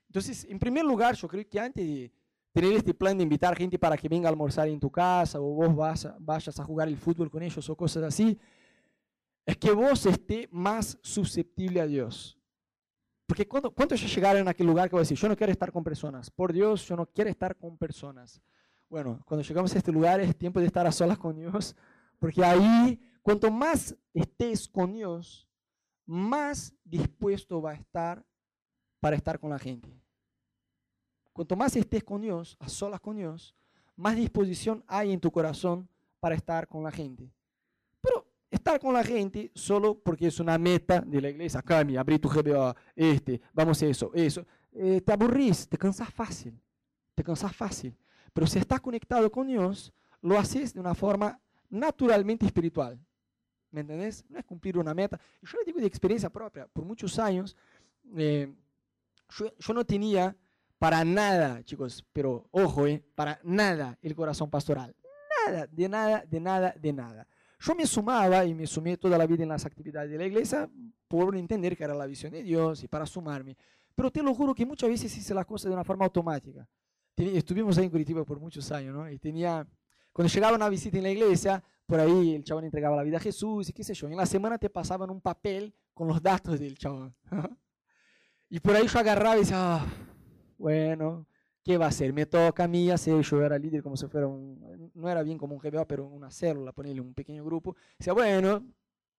entonces, 0.06 0.46
en 0.48 0.58
primer 0.58 0.84
lugar, 0.84 1.14
yo 1.16 1.28
creo 1.28 1.46
que 1.46 1.60
antes 1.60 1.84
de 1.84 2.12
tener 2.52 2.72
este 2.74 2.94
plan 2.94 3.18
de 3.18 3.24
invitar 3.24 3.56
gente 3.56 3.78
para 3.78 3.96
que 3.96 4.08
venga 4.08 4.28
a 4.28 4.30
almorzar 4.30 4.68
en 4.68 4.78
tu 4.78 4.90
casa 4.90 5.40
o 5.40 5.54
vos 5.54 5.74
vas 5.74 6.08
vayas 6.20 6.58
a 6.60 6.64
jugar 6.64 6.86
el 6.86 6.96
fútbol 6.96 7.28
con 7.28 7.42
ellos 7.42 7.68
o 7.68 7.76
cosas 7.76 8.04
así, 8.04 8.38
es 9.44 9.56
que 9.58 9.72
vos 9.72 10.06
estés 10.06 10.46
más 10.52 10.96
susceptible 11.02 11.80
a 11.80 11.86
Dios. 11.86 12.38
Porque 13.26 13.48
¿cuántos 13.48 14.00
ya 14.00 14.06
llegaron 14.06 14.46
a 14.46 14.52
aquel 14.52 14.66
lugar 14.66 14.88
que 14.88 14.96
vos 14.96 15.08
decís, 15.08 15.20
yo 15.20 15.28
no 15.28 15.36
quiero 15.36 15.52
estar 15.52 15.72
con 15.72 15.82
personas? 15.82 16.30
Por 16.30 16.52
Dios, 16.52 16.86
yo 16.86 16.94
no 16.94 17.06
quiero 17.06 17.30
estar 17.30 17.56
con 17.56 17.76
personas. 17.76 18.40
Bueno, 18.88 19.20
cuando 19.26 19.42
llegamos 19.42 19.74
a 19.74 19.78
este 19.78 19.90
lugar 19.90 20.20
es 20.20 20.36
tiempo 20.36 20.60
de 20.60 20.66
estar 20.66 20.86
a 20.86 20.92
solas 20.92 21.18
con 21.18 21.34
Dios, 21.34 21.74
porque 22.20 22.44
ahí, 22.44 23.00
cuanto 23.22 23.50
más 23.50 23.96
estés 24.12 24.68
con 24.68 24.92
Dios, 24.92 25.48
más 26.06 26.74
dispuesto 26.84 27.60
va 27.60 27.72
a 27.72 27.74
estar 27.74 28.24
para 29.00 29.16
estar 29.16 29.38
con 29.38 29.50
la 29.50 29.58
gente. 29.58 30.00
Cuanto 31.32 31.56
más 31.56 31.74
estés 31.76 32.04
con 32.04 32.22
Dios, 32.22 32.56
a 32.60 32.68
solas 32.68 33.00
con 33.00 33.16
Dios, 33.16 33.54
más 33.96 34.16
disposición 34.16 34.84
hay 34.86 35.12
en 35.12 35.20
tu 35.20 35.30
corazón 35.30 35.88
para 36.20 36.34
estar 36.34 36.68
con 36.68 36.82
la 36.82 36.90
gente. 36.90 37.30
Pero 38.00 38.26
estar 38.50 38.80
con 38.80 38.94
la 38.94 39.02
gente 39.02 39.50
solo 39.54 39.98
porque 39.98 40.28
es 40.28 40.40
una 40.40 40.58
meta 40.58 41.00
de 41.00 41.20
la 41.20 41.30
iglesia, 41.30 41.62
Cami, 41.62 41.96
abrí 41.96 42.18
tu 42.18 42.28
GBA, 42.28 42.74
este, 42.94 43.40
vamos 43.52 43.82
a 43.82 43.86
eso, 43.86 44.10
eso. 44.14 44.46
Eh, 44.72 45.00
te 45.00 45.12
aburrís, 45.12 45.68
te 45.68 45.76
cansas 45.76 46.12
fácil, 46.12 46.58
te 47.14 47.22
cansas 47.22 47.54
fácil. 47.54 47.96
Pero 48.32 48.46
si 48.46 48.58
estás 48.58 48.80
conectado 48.80 49.30
con 49.30 49.46
Dios, 49.46 49.92
lo 50.20 50.38
haces 50.38 50.74
de 50.74 50.80
una 50.80 50.94
forma 50.94 51.40
naturalmente 51.68 52.46
espiritual. 52.46 52.98
¿Me 53.74 53.80
entendés? 53.80 54.24
No 54.28 54.38
es 54.38 54.44
cumplir 54.44 54.78
una 54.78 54.94
meta. 54.94 55.20
Yo 55.42 55.58
le 55.58 55.64
digo 55.64 55.80
de 55.80 55.86
experiencia 55.86 56.30
propia, 56.30 56.68
por 56.68 56.84
muchos 56.84 57.18
años, 57.18 57.56
eh, 58.16 58.54
yo, 59.58 59.74
no 59.74 59.84
tenía 59.84 60.36
para 60.78 61.04
nada, 61.04 61.60
chicos, 61.64 62.06
pero 62.12 62.46
ojo, 62.52 62.86
eh, 62.86 63.02
para 63.16 63.40
nada 63.42 63.98
el 64.00 64.14
corazón 64.14 64.48
pastoral. 64.48 64.94
Nada, 65.44 65.66
de 65.66 65.88
nada, 65.88 66.24
de 66.24 66.38
nada, 66.40 66.74
de 66.80 66.92
nada. 66.92 67.26
Yo 67.58 67.74
me 67.74 67.84
sumaba 67.84 68.44
y 68.44 68.54
me 68.54 68.64
sumé 68.64 68.96
toda 68.96 69.18
la 69.18 69.26
vida 69.26 69.42
en 69.42 69.48
las 69.48 69.66
actividades 69.66 70.08
de 70.08 70.18
la 70.18 70.26
iglesia 70.26 70.70
por 71.08 71.34
entender 71.34 71.76
que 71.76 71.82
era 71.82 71.94
la 71.94 72.06
visión 72.06 72.30
de 72.30 72.44
Dios 72.44 72.84
y 72.84 72.86
para 72.86 73.06
sumarme. 73.06 73.56
Pero 73.96 74.08
te 74.12 74.22
lo 74.22 74.32
juro 74.34 74.54
que 74.54 74.64
muchas 74.64 74.88
veces 74.88 75.16
hice 75.16 75.34
las 75.34 75.46
cosas 75.46 75.70
de 75.70 75.74
una 75.74 75.84
forma 75.84 76.04
automática. 76.04 76.64
Estuvimos 77.16 77.76
ahí 77.76 77.86
en 77.86 77.90
Curitiba 77.90 78.24
por 78.24 78.38
muchos 78.38 78.70
años, 78.70 78.94
¿no? 78.94 79.10
Y 79.10 79.18
tenía, 79.18 79.66
cuando 80.12 80.32
llegaba 80.32 80.54
una 80.54 80.68
visita 80.68 80.96
en 80.96 81.02
la 81.02 81.10
iglesia, 81.10 81.64
por 81.86 82.00
ahí 82.00 82.34
el 82.34 82.44
chabón 82.44 82.64
entregaba 82.64 82.96
la 82.96 83.02
vida 83.02 83.18
a 83.18 83.20
Jesús 83.20 83.68
y 83.68 83.72
qué 83.72 83.84
sé 83.84 83.94
yo. 83.94 84.08
En 84.08 84.16
la 84.16 84.26
semana 84.26 84.58
te 84.58 84.70
pasaban 84.70 85.10
un 85.10 85.20
papel 85.20 85.74
con 85.92 86.08
los 86.08 86.22
datos 86.22 86.58
del 86.58 86.78
chabón. 86.78 87.14
y 88.48 88.60
por 88.60 88.74
ahí 88.76 88.86
yo 88.86 88.98
agarraba 88.98 89.36
y 89.36 89.40
decía, 89.40 89.56
ah, 89.58 89.86
bueno, 90.56 91.26
¿qué 91.62 91.76
va 91.76 91.86
a 91.86 91.88
hacer? 91.88 92.12
Me 92.12 92.26
toca 92.26 92.64
a 92.64 92.68
mí 92.68 92.90
hacer, 92.90 93.20
yo 93.22 93.42
era 93.42 93.58
líder 93.58 93.82
como 93.82 93.96
si 93.96 94.06
fuera 94.06 94.26
un, 94.26 94.90
no 94.94 95.08
era 95.08 95.22
bien 95.22 95.38
como 95.38 95.54
un 95.54 95.60
GBA, 95.60 95.86
pero 95.86 96.06
una 96.06 96.30
célula, 96.30 96.72
ponerle 96.72 97.00
un 97.00 97.14
pequeño 97.14 97.44
grupo. 97.44 97.76
Decía, 97.98 98.12
bueno, 98.12 98.64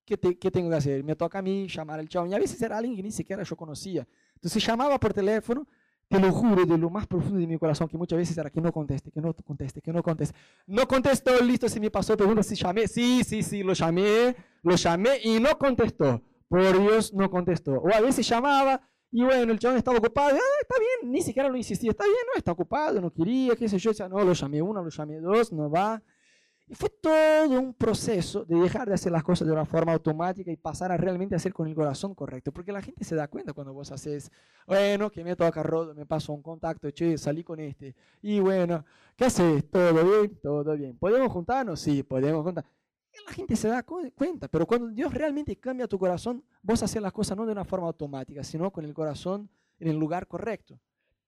¿qué, 0.03 0.17
¿qué, 0.17 0.51
tengo 0.51 0.69
que 0.69 0.75
hacer? 0.75 1.03
Me 1.03 1.15
toca 1.15 1.39
a 1.39 1.41
mí 1.41 1.67
llamar 1.67 1.99
al 1.99 2.09
chabón. 2.09 2.31
Y 2.31 2.33
a 2.33 2.39
veces 2.39 2.61
era 2.61 2.77
alguien 2.77 2.95
que 2.95 3.03
ni 3.03 3.11
siquiera 3.11 3.43
yo 3.43 3.55
conocía. 3.55 4.07
Entonces 4.35 4.65
llamaba 4.65 4.99
por 4.99 5.13
teléfono, 5.13 5.67
te 6.07 6.19
lo 6.19 6.31
juro 6.31 6.65
de 6.65 6.77
lo 6.77 6.89
más 6.89 7.07
profundo 7.07 7.39
de 7.39 7.47
mi 7.47 7.57
corazón, 7.57 7.87
que 7.87 7.97
muchas 7.97 8.17
veces 8.17 8.37
era 8.37 8.49
que 8.49 8.61
no 8.61 8.71
conteste, 8.71 9.11
que 9.11 9.21
no 9.21 9.33
conteste, 9.33 9.81
que 9.81 9.91
no 9.91 10.03
conteste. 10.03 10.35
No 10.67 10.87
contestó, 10.87 11.41
listo, 11.43 11.67
se 11.67 11.79
me 11.79 11.89
pasó, 11.89 12.15
pregunta 12.15 12.43
si 12.43 12.55
llamé. 12.55 12.87
Sí, 12.87 13.23
sí, 13.23 13.41
sí, 13.43 13.63
lo 13.63 13.73
llamé, 13.73 14.35
lo 14.63 14.75
llamé 14.75 15.19
y 15.23 15.39
no 15.39 15.57
contestó. 15.57 16.21
Por 16.47 16.79
Dios, 16.79 17.13
no 17.13 17.29
contestó. 17.29 17.73
O 17.73 17.93
a 17.93 18.01
veces 18.01 18.27
llamaba 18.27 18.81
y 19.11 19.23
bueno, 19.23 19.53
el 19.53 19.59
chabón 19.59 19.77
estaba 19.77 19.97
ocupado. 19.97 20.35
Ah, 20.35 20.59
está 20.61 20.75
bien, 20.77 21.11
ni 21.11 21.21
siquiera 21.21 21.47
lo 21.47 21.55
insistía. 21.55 21.91
Está 21.91 22.03
bien, 22.03 22.17
no, 22.33 22.37
está 22.37 22.51
ocupado, 22.51 22.99
no 22.99 23.13
quería, 23.13 23.55
qué 23.55 23.69
sé 23.69 23.79
yo. 23.79 23.91
Decía, 23.91 24.09
no, 24.09 24.21
lo 24.23 24.33
llamé 24.33 24.61
uno, 24.61 24.83
lo 24.83 24.89
llamé 24.89 25.19
dos, 25.21 25.53
no 25.53 25.69
va. 25.69 26.03
Y 26.67 26.73
fue 26.73 26.89
todo 26.89 27.59
un 27.59 27.75
proceso 27.75 28.43
de 28.43 28.55
dejar 28.55 28.87
de 28.87 28.95
hacer 28.95 29.11
las 29.11 29.23
cosas 29.23 29.47
de 29.47 29.53
una 29.53 29.65
forma 29.65 29.93
automática 29.93 30.51
y 30.51 30.57
pasar 30.57 30.91
a 30.91 30.97
realmente 30.97 31.35
hacer 31.35 31.53
con 31.53 31.67
el 31.67 31.75
corazón 31.75 32.15
correcto. 32.15 32.51
Porque 32.51 32.71
la 32.71 32.81
gente 32.81 33.03
se 33.03 33.15
da 33.15 33.27
cuenta 33.27 33.53
cuando 33.53 33.71
vos 33.71 33.91
haces, 33.91 34.31
bueno, 34.65 35.11
que 35.11 35.23
me 35.23 35.35
toca 35.35 35.61
rodo, 35.61 35.93
me 35.93 36.07
paso 36.07 36.33
un 36.33 36.41
contacto, 36.41 36.89
che, 36.89 37.19
salí 37.19 37.43
con 37.43 37.59
este. 37.59 37.95
Y 38.21 38.39
bueno, 38.39 38.83
¿qué 39.15 39.25
haces? 39.25 39.69
¿Todo 39.69 39.93
bien? 39.93 40.39
Todo 40.41 40.75
bien. 40.75 40.97
¿Podemos 40.97 41.31
juntarnos? 41.31 41.79
Sí, 41.79 42.01
podemos 42.01 42.43
juntar. 42.43 42.65
la 43.27 43.33
gente 43.33 43.55
se 43.55 43.67
da 43.67 43.83
cuenta, 43.83 44.47
pero 44.47 44.65
cuando 44.65 44.87
Dios 44.87 45.13
realmente 45.13 45.55
cambia 45.57 45.87
tu 45.87 45.99
corazón, 45.99 46.43
vos 46.63 46.81
haces 46.81 46.99
las 46.99 47.13
cosas 47.13 47.37
no 47.37 47.45
de 47.45 47.51
una 47.51 47.63
forma 47.63 47.85
automática, 47.85 48.43
sino 48.43 48.71
con 48.71 48.85
el 48.85 48.93
corazón 48.93 49.49
en 49.79 49.89
el 49.89 49.97
lugar 49.97 50.25
correcto. 50.27 50.79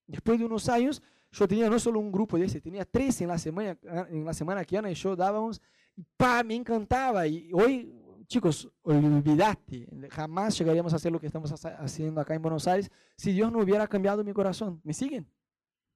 Después 0.07 0.39
de 0.39 0.45
unos 0.45 0.67
años, 0.67 1.03
yo 1.31 1.47
tenía 1.47 1.69
no 1.69 1.79
solo 1.79 1.99
un 1.99 2.11
grupo 2.11 2.37
de 2.37 2.45
ese, 2.45 2.61
tenía 2.61 2.85
tres 2.85 3.21
en 3.21 3.27
la 3.27 3.37
semana, 3.37 3.77
en 4.09 4.25
la 4.25 4.33
semana 4.33 4.63
que 4.63 4.77
Ana 4.77 4.89
y 4.91 4.95
yo 4.95 5.15
dábamos, 5.15 5.61
y 5.95 6.03
pa, 6.15 6.43
me 6.43 6.55
encantaba. 6.55 7.27
Y 7.27 7.51
hoy, 7.53 7.93
chicos, 8.27 8.69
olvidaste, 8.83 9.87
jamás 10.09 10.57
llegaríamos 10.57 10.93
a 10.93 10.97
hacer 10.97 11.11
lo 11.11 11.19
que 11.19 11.27
estamos 11.27 11.51
haciendo 11.65 12.21
acá 12.21 12.35
en 12.35 12.41
Buenos 12.41 12.67
Aires 12.67 12.89
si 13.15 13.33
Dios 13.33 13.51
no 13.51 13.59
hubiera 13.59 13.87
cambiado 13.87 14.23
mi 14.23 14.33
corazón. 14.33 14.79
¿Me 14.83 14.93
siguen? 14.93 15.27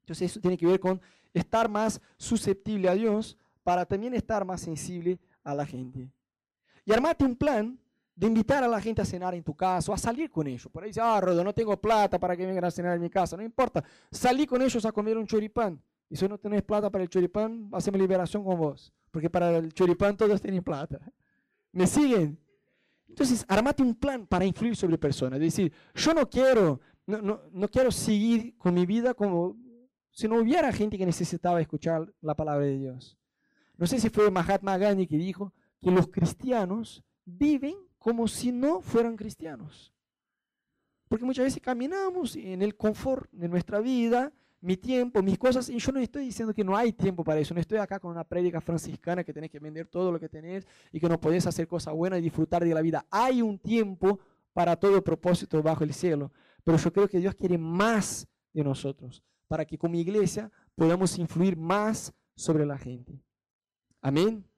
Entonces 0.02 0.32
eso 0.32 0.40
tiene 0.40 0.58
que 0.58 0.66
ver 0.66 0.80
con 0.80 1.00
estar 1.34 1.70
más 1.70 2.02
susceptible 2.18 2.90
a 2.90 2.94
Dios 2.94 3.38
para 3.64 3.86
también 3.86 4.14
estar 4.14 4.44
más 4.44 4.62
sensible 4.62 5.20
a 5.44 5.56
la 5.56 5.66
gente. 5.66 6.12
Y 6.86 6.92
armate 6.92 7.24
un 7.24 7.36
plan 7.36 7.80
de 8.22 8.28
invitar 8.28 8.64
a 8.64 8.68
la 8.68 8.80
gente 8.80 9.02
a 9.02 9.06
cenar 9.06 9.34
en 9.34 9.42
tu 9.42 9.56
casa 9.56 9.92
o 9.92 9.96
a 9.96 9.98
salir 9.98 10.30
con 10.30 10.46
ellos. 10.46 10.68
Por 10.72 10.84
ahí 10.84 10.92
dice, 10.92 11.02
ah, 11.02 11.20
Rodo, 11.20 11.44
no 11.44 11.54
tengo 11.56 11.76
plata 11.82 12.20
para 12.20 12.38
que 12.38 12.46
vengan 12.46 12.64
a 12.66 12.70
cenar 12.70 12.96
en 12.96 13.02
mi 13.02 13.10
casa. 13.10 13.36
No 13.36 13.42
importa, 13.42 13.84
salí 14.12 14.46
con 14.46 14.62
ellos 14.62 14.86
a 14.86 14.92
comer 14.92 15.18
un 15.18 15.26
choripán. 15.26 15.82
Y 16.08 16.16
si 16.16 16.28
no 16.28 16.38
tenés 16.38 16.62
plata 16.62 16.92
para 16.92 17.04
el 17.04 17.10
choripán, 17.10 17.68
hacemos 17.72 18.00
liberación 18.00 18.44
con 18.44 18.60
vos. 18.60 18.94
Porque 19.10 19.28
para 19.28 19.58
el 19.58 19.74
choripán 19.74 20.16
todos 20.16 20.40
tienen 20.40 20.64
plata. 20.64 21.00
¿Me 21.72 21.88
siguen? 21.88 22.38
Entonces, 23.10 23.44
armate 23.48 23.82
un 23.82 23.96
plan 23.96 24.28
para 24.28 24.46
influir 24.46 24.76
sobre 24.76 25.00
personas. 25.00 25.40
Es 25.40 25.56
decir, 25.56 25.74
yo 25.96 26.14
no 26.14 26.30
quiero, 26.30 26.80
no, 27.08 27.24
no, 27.24 27.42
no 27.52 27.68
quiero 27.70 27.90
seguir 27.90 28.56
con 28.56 28.76
mi 28.76 28.86
vida 28.86 29.16
como 29.16 29.58
si 30.12 30.28
no 30.28 30.36
hubiera 30.36 30.72
gente 30.72 30.96
que 30.96 31.08
necesitaba 31.08 31.60
escuchar 31.60 32.14
la 32.22 32.36
palabra 32.36 32.68
de 32.68 32.78
Dios. 32.78 33.18
No 33.78 33.88
sé 33.88 34.00
si 34.00 34.12
fue 34.12 34.30
Mahatma 34.30 34.78
Gandhi 34.78 35.08
que 35.08 35.18
dijo 35.18 35.56
que 35.82 35.90
los 35.90 36.06
cristianos 36.06 37.04
viven 37.26 37.74
como 38.02 38.28
si 38.28 38.52
no 38.52 38.82
fueran 38.82 39.16
cristianos. 39.16 39.94
Porque 41.08 41.24
muchas 41.24 41.46
veces 41.46 41.62
caminamos 41.62 42.36
en 42.36 42.64
el 42.64 42.76
confort 42.76 43.30
de 43.32 43.48
nuestra 43.48 43.80
vida, 43.80 44.34
mi 44.60 44.76
tiempo, 44.76 45.22
mis 45.22 45.38
cosas, 45.38 45.70
y 45.70 45.78
yo 45.78 45.92
no 45.92 46.00
estoy 46.00 46.26
diciendo 46.26 46.52
que 46.52 46.64
no 46.64 46.76
hay 46.76 46.94
tiempo 46.94 47.24
para 47.24 47.40
eso, 47.40 47.54
no 47.54 47.62
estoy 47.62 47.78
acá 47.78 48.00
con 48.00 48.10
una 48.10 48.24
prédica 48.24 48.60
franciscana 48.60 49.24
que 49.24 49.32
tenés 49.32 49.52
que 49.52 49.60
vender 49.60 49.86
todo 49.88 50.12
lo 50.12 50.20
que 50.20 50.30
tenés 50.30 50.66
y 50.92 51.00
que 51.00 51.08
no 51.08 51.22
podés 51.22 51.46
hacer 51.46 51.68
cosas 51.68 51.94
buenas 51.94 52.18
y 52.20 52.24
disfrutar 52.24 52.64
de 52.64 52.74
la 52.74 52.82
vida. 52.82 53.06
Hay 53.12 53.44
un 53.44 53.60
tiempo 53.60 54.20
para 54.52 54.76
todo 54.76 55.04
propósito 55.04 55.62
bajo 55.62 55.84
el 55.84 55.94
cielo, 55.94 56.32
pero 56.64 56.80
yo 56.80 56.92
creo 56.92 57.08
que 57.08 57.20
Dios 57.20 57.36
quiere 57.36 57.60
más 57.60 58.28
de 58.52 58.64
nosotros, 58.64 59.22
para 59.48 59.64
que 59.64 59.78
como 59.78 59.96
iglesia 59.96 60.52
podamos 60.74 61.20
influir 61.20 61.56
más 61.56 62.12
sobre 62.36 62.66
la 62.66 62.80
gente. 62.80 63.22
Amén. 64.02 64.51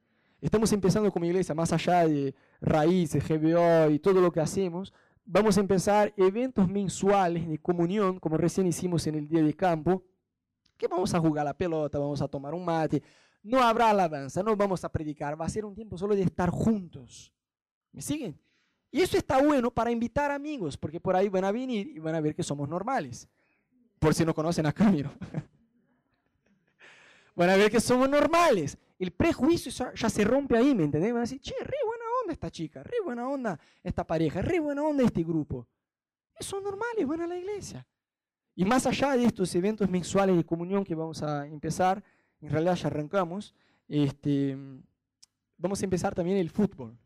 Estamos 0.44 0.74
empezando 0.74 1.10
como 1.10 1.24
iglesia, 1.24 1.56
más 1.56 1.72
allá 1.72 2.06
de 2.06 2.36
raíces, 2.60 3.26
GBO 3.26 3.90
y 3.90 3.98
todo 3.98 4.20
lo 4.20 4.30
que 4.30 4.42
hacemos, 4.42 4.92
vamos 5.24 5.56
a 5.56 5.62
empezar 5.62 6.14
eventos 6.18 6.68
mensuales 6.68 7.48
de 7.48 7.58
comunión, 7.60 8.20
como 8.20 8.36
recién 8.36 8.68
hicimos 8.68 9.08
en 9.08 9.16
el 9.16 9.26
día 9.26 9.42
de 9.42 9.54
campo, 9.54 10.04
que 10.76 10.90
vamos 10.90 11.14
a 11.14 11.20
jugar 11.22 11.46
la 11.46 11.54
pelota, 11.54 11.98
vamos 11.98 12.22
a 12.22 12.28
tomar 12.28 12.54
un 12.54 12.66
mate, 12.66 13.02
no 13.42 13.62
habrá 13.62 13.92
alabanza, 13.92 14.44
no 14.44 14.54
vamos 14.58 14.84
a 14.84 14.92
predicar, 14.92 15.40
va 15.40 15.46
a 15.46 15.50
ser 15.50 15.64
un 15.64 15.74
tiempo 15.74 15.98
solo 15.98 16.14
de 16.14 16.24
estar 16.24 16.50
juntos. 16.50 17.32
¿Me 17.94 18.02
siguen? 18.02 18.38
Y 18.92 19.00
eso 19.00 19.16
está 19.16 19.42
bueno 19.42 19.72
para 19.72 19.92
invitar 19.92 20.30
amigos, 20.30 20.76
porque 20.76 21.00
por 21.00 21.16
ahí 21.16 21.30
van 21.30 21.46
a 21.46 21.54
venir 21.54 21.88
y 21.88 22.00
van 22.00 22.16
a 22.16 22.20
ver 22.20 22.36
que 22.36 22.44
somos 22.44 22.68
normales. 22.68 23.30
Por 23.98 24.14
si 24.14 24.26
no 24.26 24.34
conocen 24.34 24.66
a 24.66 24.74
Camilo. 24.74 25.10
van 27.34 27.50
a 27.50 27.56
ver 27.56 27.72
que 27.72 27.80
somos 27.80 28.10
normales 28.10 28.78
el 29.04 29.12
prejuicio 29.12 29.72
ya 29.94 30.10
se 30.10 30.24
rompe 30.24 30.58
ahí, 30.58 30.74
¿me 30.74 30.86
entendés? 30.86 31.12
Van 31.12 31.20
a 31.20 31.22
decir, 31.22 31.42
che, 31.42 31.54
re 31.60 31.78
buena 31.86 32.06
onda 32.22 32.34
esta 32.34 32.50
chica, 32.50 32.82
re 32.84 32.98
buena 33.04 33.28
onda 33.28 33.60
esta 33.84 34.06
pareja, 34.06 34.42
re 34.42 34.60
buena 34.60 34.84
onda 34.84 35.04
este 35.04 35.24
grupo. 35.24 35.68
Eso 36.36 36.58
es 36.58 36.64
normal, 36.64 36.90
es 36.98 37.06
buena 37.06 37.28
la 37.28 37.38
iglesia. 37.38 37.86
Y 38.56 38.66
más 38.66 38.86
allá 38.86 39.18
de 39.18 39.26
estos 39.26 39.54
eventos 39.56 39.90
mensuales 39.90 40.36
de 40.38 40.46
comunión 40.46 40.84
que 40.84 40.96
vamos 40.96 41.22
a 41.22 41.46
empezar, 41.48 42.04
en 42.40 42.50
realidad 42.50 42.76
ya 42.76 42.88
arrancamos, 42.88 43.54
este, 43.88 44.58
vamos 45.58 45.82
a 45.82 45.86
empezar 45.86 46.16
también 46.16 46.38
el 46.38 46.50
fútbol. 46.50 46.98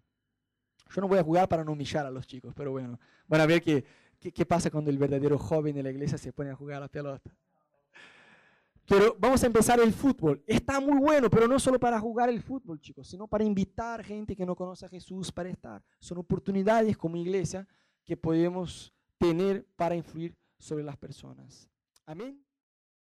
Yo 0.94 1.02
no 1.02 1.08
voy 1.08 1.20
a 1.20 1.24
jugar 1.24 1.50
para 1.50 1.64
no 1.64 1.72
humillar 1.72 2.06
a 2.06 2.12
los 2.12 2.28
chicos, 2.28 2.54
pero 2.56 2.72
bueno, 2.72 3.00
van 3.28 3.42
a 3.42 3.46
ver 3.46 3.62
qué, 3.62 3.84
qué 4.20 4.46
pasa 4.46 4.70
cuando 4.70 4.90
el 4.90 4.98
verdadero 4.98 5.38
joven 5.38 5.76
de 5.76 5.84
la 5.84 5.90
iglesia 5.90 6.18
se 6.18 6.32
pone 6.32 6.52
a 6.52 6.56
jugar 6.56 6.78
a 6.78 6.82
la 6.82 6.88
pelota. 6.88 7.32
Pero 8.88 9.18
vamos 9.20 9.44
a 9.44 9.48
empezar 9.48 9.80
el 9.82 9.92
fútbol. 9.92 10.42
Está 10.48 10.80
muy 10.80 10.98
bueno, 10.98 11.30
pero 11.30 11.46
no 11.48 11.60
solo 11.60 11.78
para 11.78 12.00
jugar 12.00 12.30
el 12.30 12.42
fútbol, 12.42 12.80
chicos, 12.80 13.08
sino 13.08 13.28
para 13.28 13.44
invitar 13.44 14.02
gente 14.02 14.36
que 14.36 14.46
no 14.46 14.56
conoce 14.56 14.86
a 14.86 14.90
Jesús 14.90 15.30
para 15.30 15.50
estar. 15.50 15.84
Son 16.00 16.18
oportunidades 16.18 16.98
como 16.98 17.18
iglesia 17.18 17.68
que 18.06 18.16
podemos 18.16 18.94
tener 19.18 19.68
para 19.76 19.96
influir 19.96 20.38
sobre 20.58 20.86
las 20.86 20.96
personas. 20.96 21.70
Amén. 22.06 22.47